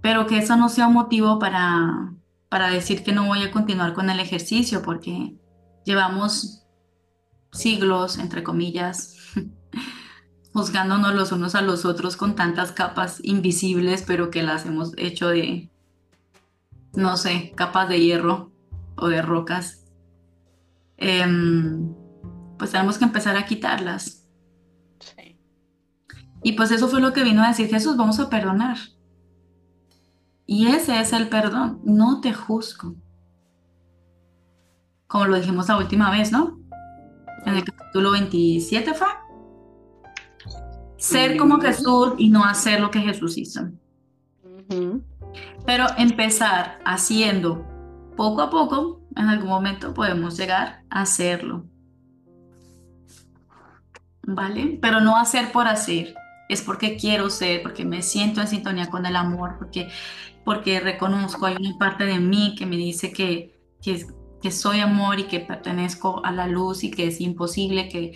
Pero 0.00 0.26
que 0.26 0.38
eso 0.38 0.56
no 0.56 0.68
sea 0.68 0.86
un 0.86 0.94
motivo 0.94 1.38
para, 1.38 2.14
para 2.48 2.68
decir 2.68 3.02
que 3.02 3.12
no 3.12 3.26
voy 3.26 3.42
a 3.42 3.50
continuar 3.50 3.94
con 3.94 4.10
el 4.10 4.20
ejercicio, 4.20 4.82
porque 4.82 5.36
llevamos 5.84 6.66
siglos, 7.50 8.18
entre 8.18 8.42
comillas, 8.42 9.17
juzgándonos 10.58 11.14
los 11.14 11.30
unos 11.30 11.54
a 11.54 11.62
los 11.62 11.84
otros 11.84 12.16
con 12.16 12.34
tantas 12.34 12.72
capas 12.72 13.20
invisibles, 13.22 14.02
pero 14.04 14.28
que 14.28 14.42
las 14.42 14.66
hemos 14.66 14.92
hecho 14.96 15.28
de, 15.28 15.70
no 16.94 17.16
sé, 17.16 17.52
capas 17.54 17.88
de 17.88 18.00
hierro 18.00 18.50
o 18.96 19.06
de 19.06 19.22
rocas. 19.22 19.84
Em, 20.96 21.94
pues 22.58 22.72
tenemos 22.72 22.98
que 22.98 23.04
empezar 23.04 23.36
a 23.36 23.46
quitarlas. 23.46 24.26
Y 26.42 26.52
pues 26.54 26.72
eso 26.72 26.88
fue 26.88 27.00
lo 27.00 27.12
que 27.12 27.22
vino 27.22 27.44
a 27.44 27.48
decir 27.48 27.68
Jesús, 27.68 27.96
vamos 27.96 28.18
a 28.18 28.28
perdonar. 28.28 28.78
Y 30.44 30.66
ese 30.66 31.00
es 31.00 31.12
el 31.12 31.28
perdón, 31.28 31.80
no 31.84 32.20
te 32.20 32.32
juzgo. 32.34 32.96
Como 35.06 35.26
lo 35.26 35.36
dijimos 35.36 35.68
la 35.68 35.76
última 35.76 36.10
vez, 36.10 36.32
¿no? 36.32 36.58
En 37.46 37.54
el 37.54 37.62
capítulo 37.62 38.10
27 38.10 38.92
fue. 38.94 39.06
Ser 40.98 41.36
como 41.36 41.58
Jesús 41.60 42.14
y 42.18 42.28
no 42.28 42.44
hacer 42.44 42.80
lo 42.80 42.90
que 42.90 43.00
Jesús 43.00 43.38
hizo. 43.38 43.70
Pero 45.64 45.86
empezar 45.96 46.78
haciendo 46.84 47.64
poco 48.16 48.42
a 48.42 48.50
poco, 48.50 49.00
en 49.16 49.28
algún 49.28 49.48
momento 49.48 49.94
podemos 49.94 50.36
llegar 50.36 50.82
a 50.90 51.02
hacerlo. 51.02 51.64
¿vale? 54.28 54.78
Pero 54.80 55.00
no 55.00 55.16
hacer 55.16 55.52
por 55.52 55.66
hacer, 55.66 56.14
es 56.48 56.62
porque 56.62 56.96
quiero 56.96 57.30
ser, 57.30 57.62
porque 57.62 57.84
me 57.84 58.02
siento 58.02 58.40
en 58.40 58.48
sintonía 58.48 58.90
con 58.90 59.06
el 59.06 59.16
amor, 59.16 59.56
porque, 59.58 59.88
porque 60.44 60.80
reconozco, 60.80 61.46
hay 61.46 61.56
una 61.56 61.76
parte 61.78 62.04
de 62.04 62.18
mí 62.18 62.54
que 62.56 62.66
me 62.66 62.76
dice 62.76 63.12
que, 63.12 63.58
que, 63.82 64.06
que 64.42 64.50
soy 64.50 64.80
amor 64.80 65.18
y 65.18 65.24
que 65.24 65.40
pertenezco 65.40 66.24
a 66.24 66.30
la 66.30 66.46
luz 66.46 66.84
y 66.84 66.90
que 66.90 67.06
es 67.06 67.20
imposible 67.20 67.88
que, 67.88 68.12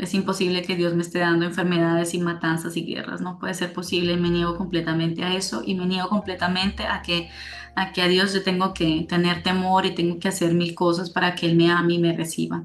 es 0.00 0.14
imposible 0.14 0.62
que 0.62 0.76
Dios 0.76 0.94
me 0.94 1.02
esté 1.02 1.18
dando 1.18 1.44
enfermedades 1.44 2.14
y 2.14 2.20
matanzas 2.20 2.76
y 2.76 2.84
guerras, 2.84 3.20
no 3.20 3.38
puede 3.38 3.54
ser 3.54 3.72
posible, 3.72 4.16
me 4.16 4.30
niego 4.30 4.56
completamente 4.56 5.22
a 5.24 5.34
eso 5.34 5.62
y 5.64 5.74
me 5.74 5.86
niego 5.86 6.08
completamente 6.08 6.84
a 6.84 7.02
que 7.02 7.28
a 7.76 7.92
que 7.92 8.02
a 8.02 8.08
Dios 8.08 8.32
yo 8.34 8.42
tengo 8.42 8.74
que 8.74 9.06
tener 9.08 9.42
temor 9.42 9.86
y 9.86 9.94
tengo 9.94 10.18
que 10.18 10.28
hacer 10.28 10.54
mil 10.54 10.74
cosas 10.74 11.10
para 11.10 11.34
que 11.34 11.46
Él 11.46 11.56
me 11.56 11.70
ame 11.70 11.94
y 11.94 11.98
me 11.98 12.16
reciba, 12.16 12.64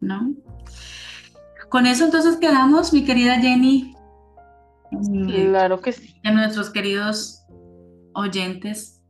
¿no? 0.00 0.34
Con 1.68 1.86
eso 1.86 2.04
entonces 2.04 2.36
quedamos, 2.36 2.92
mi 2.92 3.04
querida 3.04 3.38
Jenny. 3.40 3.94
Claro 5.26 5.80
que 5.80 5.92
sí. 5.92 6.14
A 6.24 6.30
nuestros 6.30 6.70
queridos 6.70 7.42
oyentes. 8.14 9.02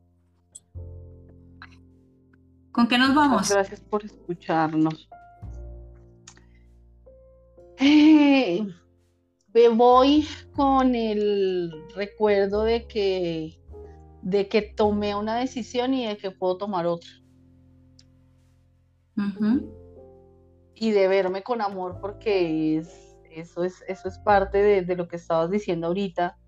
¿Con 2.73 2.89
qué 2.89 2.99
nos 2.99 3.15
vamos? 3.15 3.49
gracias 3.49 3.81
por 3.81 4.05
escucharnos. 4.05 5.08
me 9.55 9.69
voy 9.71 10.27
con 10.55 10.95
el 10.95 11.73
recuerdo 11.95 12.65
de 12.65 12.87
que, 12.87 13.61
de 14.23 14.49
que 14.49 14.63
tomé 14.63 15.15
una 15.15 15.37
decisión 15.37 15.95
y 15.95 16.07
de 16.07 16.17
que 16.17 16.31
puedo 16.31 16.57
tomar 16.59 16.87
otra 16.87 17.11
y 20.75 20.91
de 20.93 21.09
verme 21.09 21.43
con 21.43 21.61
amor 21.61 21.99
porque 22.01 22.79
es, 22.79 23.17
eso, 23.31 23.65
es, 23.65 23.85
eso 23.89 24.09
es 24.09 24.19
parte 24.19 24.83
de, 24.85 24.97
lo 24.97 25.09
que 25.09 25.17
estabas 25.17 25.51
diciendo 25.51 25.89
ahorita, 25.89 26.39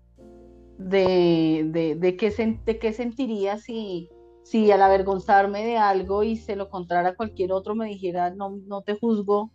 de, 0.77 1.67
de, 1.67 1.95
de, 1.95 2.17
qué, 2.17 2.59
de 2.65 2.79
qué 2.79 2.93
sentiría 2.93 3.57
si, 3.57 4.09
si 4.43 4.71
al 4.71 4.81
avergonzarme 4.81 5.65
de 5.65 5.77
algo 5.77 6.23
y 6.23 6.37
se 6.37 6.55
lo 6.55 6.69
contara 6.69 7.09
a 7.09 7.15
cualquier 7.15 7.51
otro 7.51 7.75
me 7.75 7.87
dijera 7.87 8.31
no, 8.31 8.57
no 8.65 8.81
te 8.81 8.95
juzgo. 8.95 9.51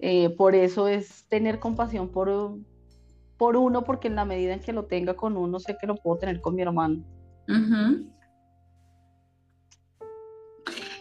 Eh, 0.00 0.30
por 0.30 0.54
eso 0.54 0.88
es 0.88 1.26
tener 1.28 1.58
compasión 1.58 2.08
por, 2.08 2.56
por 3.36 3.56
uno, 3.56 3.84
porque 3.84 4.08
en 4.08 4.16
la 4.16 4.24
medida 4.24 4.54
en 4.54 4.60
que 4.60 4.72
lo 4.72 4.86
tenga 4.86 5.14
con 5.14 5.36
uno, 5.36 5.58
sé 5.60 5.76
que 5.80 5.86
lo 5.86 5.96
puedo 5.96 6.18
tener 6.18 6.40
con 6.40 6.54
mi 6.54 6.62
hermano. 6.62 7.04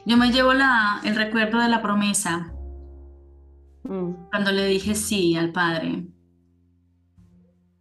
Yo 0.06 0.18
me 0.18 0.32
llevo 0.32 0.54
la, 0.54 1.02
el 1.04 1.16
recuerdo 1.16 1.60
de 1.60 1.70
la 1.70 1.82
promesa 1.82 2.54
Mm. 3.90 4.30
Cuando 4.30 4.52
le 4.52 4.66
dije 4.66 4.94
sí 4.94 5.36
al 5.36 5.52
Padre, 5.52 6.06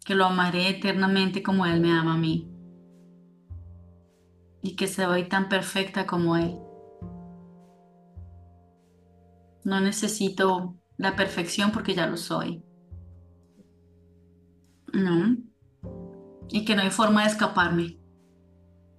que 0.04 0.14
lo 0.14 0.24
amaré 0.24 0.70
eternamente 0.70 1.42
como 1.42 1.66
Él 1.66 1.80
me 1.80 1.92
ama 1.92 2.14
a 2.14 2.16
mí 2.16 2.50
y 4.62 4.74
que 4.74 4.86
soy 4.86 5.28
tan 5.28 5.50
perfecta 5.50 6.06
como 6.06 6.36
Él. 6.36 6.58
No 9.64 9.80
necesito 9.80 10.77
la 10.98 11.16
perfección 11.16 11.70
porque 11.72 11.94
ya 11.94 12.06
lo 12.06 12.16
soy. 12.16 12.62
No. 14.92 15.36
Y 16.50 16.64
que 16.64 16.74
no 16.74 16.82
hay 16.82 16.90
forma 16.90 17.22
de 17.22 17.30
escaparme. 17.30 17.98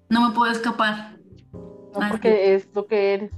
No 0.10 0.28
me 0.28 0.34
puedo 0.34 0.52
escapar. 0.52 1.20
No, 1.54 2.10
porque 2.10 2.56
es 2.56 2.68
lo 2.74 2.88
que 2.88 3.14
eres. 3.14 3.32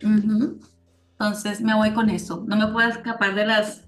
Entonces 0.00 1.60
me 1.60 1.74
voy 1.74 1.92
con 1.92 2.10
eso. 2.10 2.44
No 2.46 2.56
me 2.56 2.68
puedo 2.68 2.88
escapar 2.88 3.34
de 3.34 3.46
las 3.46 3.86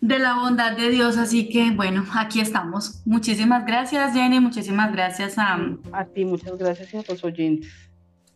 de 0.00 0.18
la 0.20 0.36
bondad 0.36 0.76
de 0.76 0.90
Dios, 0.90 1.18
así 1.18 1.48
que 1.48 1.72
bueno, 1.72 2.04
aquí 2.14 2.40
estamos. 2.40 3.02
Muchísimas 3.04 3.66
gracias, 3.66 4.12
Jenny, 4.12 4.38
muchísimas 4.38 4.92
gracias 4.92 5.38
a 5.38 5.58
a 5.92 6.04
ti, 6.04 6.24
muchas 6.24 6.56
gracias 6.56 6.94
a 6.94 7.12
los 7.12 7.24
oyentes. 7.24 7.87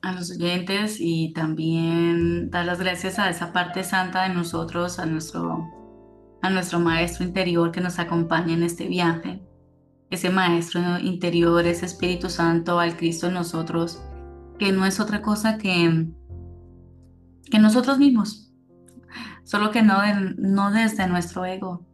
A 0.03 0.13
los 0.13 0.33
oyentes 0.33 0.97
y 0.99 1.33
también 1.33 2.51
dar 2.51 2.67
las 2.67 2.81
gracias 2.81 3.19
a 3.19 3.31
esa 3.31 3.53
parte 3.53 3.85
santa 3.85 4.25
de 4.25 4.35
nosotros, 4.35 4.99
a 4.99 5.07
nuestro 5.07 5.69
a 6.43 6.51
nuestro 6.51 6.81
maestro 6.81 7.25
interior 7.25 7.71
que 7.71 7.81
nos 7.81 8.01
acompaña 8.01 8.55
en 8.55 8.65
este 8.65 8.89
viaje. 8.89 9.41
Ese 10.11 10.29
maestro 10.29 10.99
interior, 10.99 11.65
ese 11.65 11.87
Espíritu 11.87 12.29
Santo 12.29 12.81
al 12.81 12.97
Cristo 12.97 13.29
en 13.29 13.35
nosotros, 13.35 14.03
que 14.59 14.73
no 14.73 14.85
es 14.85 14.99
otra 14.99 15.23
cosa 15.23 15.57
que 15.57 16.09
que 17.49 17.59
nosotros 17.59 17.99
mismos, 17.99 18.51
solo 19.45 19.71
que 19.71 19.83
no, 19.83 19.99
no 20.37 20.73
desde 20.73 21.07
nuestro 21.07 21.45
ego. 21.45 21.87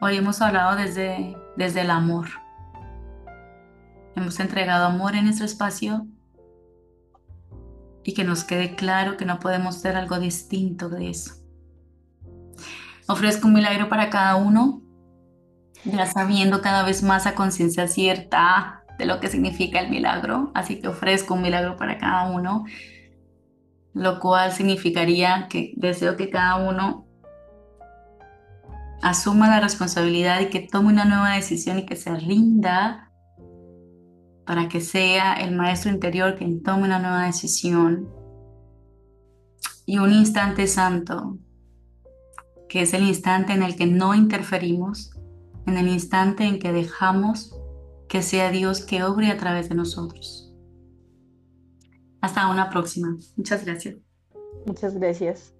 Hoy 0.00 0.16
hemos 0.16 0.42
hablado 0.42 0.76
desde, 0.76 1.36
desde 1.56 1.82
el 1.82 1.90
amor. 1.90 2.26
Hemos 4.14 4.38
entregado 4.40 4.86
amor 4.86 5.14
en 5.14 5.24
nuestro 5.24 5.46
espacio 5.46 6.06
y 8.08 8.14
que 8.14 8.24
nos 8.24 8.42
quede 8.42 8.74
claro 8.74 9.18
que 9.18 9.26
no 9.26 9.38
podemos 9.38 9.74
ser 9.74 9.94
algo 9.94 10.18
distinto 10.18 10.88
de 10.88 11.10
eso. 11.10 11.34
Ofrezco 13.06 13.48
un 13.48 13.52
milagro 13.52 13.90
para 13.90 14.08
cada 14.08 14.36
uno, 14.36 14.80
ya 15.84 16.06
sabiendo 16.06 16.62
cada 16.62 16.84
vez 16.84 17.02
más 17.02 17.26
a 17.26 17.34
conciencia 17.34 17.86
cierta 17.86 18.82
de 18.98 19.04
lo 19.04 19.20
que 19.20 19.28
significa 19.28 19.80
el 19.80 19.90
milagro. 19.90 20.52
Así 20.54 20.80
que 20.80 20.88
ofrezco 20.88 21.34
un 21.34 21.42
milagro 21.42 21.76
para 21.76 21.98
cada 21.98 22.30
uno 22.30 22.64
lo 23.92 24.20
cual 24.20 24.52
significaría 24.52 25.48
que 25.50 25.74
deseo 25.76 26.16
que 26.16 26.30
cada 26.30 26.56
uno 26.56 27.04
asuma 29.02 29.50
la 29.50 29.60
responsabilidad 29.60 30.40
y 30.40 30.46
que 30.46 30.60
tome 30.60 30.88
una 30.88 31.04
nueva 31.04 31.34
decisión 31.34 31.78
y 31.80 31.84
que 31.84 31.96
se 31.96 32.14
rinda 32.14 33.07
para 34.48 34.66
que 34.66 34.80
sea 34.80 35.34
el 35.34 35.54
maestro 35.54 35.90
interior 35.90 36.34
quien 36.34 36.62
tome 36.62 36.84
una 36.84 36.98
nueva 36.98 37.26
decisión. 37.26 38.08
Y 39.84 39.98
un 39.98 40.10
instante 40.10 40.66
santo, 40.66 41.36
que 42.66 42.80
es 42.80 42.94
el 42.94 43.02
instante 43.02 43.52
en 43.52 43.62
el 43.62 43.76
que 43.76 43.84
no 43.84 44.14
interferimos, 44.14 45.10
en 45.66 45.76
el 45.76 45.86
instante 45.88 46.44
en 46.44 46.58
que 46.58 46.72
dejamos 46.72 47.54
que 48.08 48.22
sea 48.22 48.50
Dios 48.50 48.80
que 48.80 49.02
obre 49.02 49.30
a 49.30 49.36
través 49.36 49.68
de 49.68 49.74
nosotros. 49.74 50.50
Hasta 52.22 52.50
una 52.50 52.70
próxima. 52.70 53.18
Muchas 53.36 53.66
gracias. 53.66 53.96
Muchas 54.64 54.94
gracias. 54.94 55.57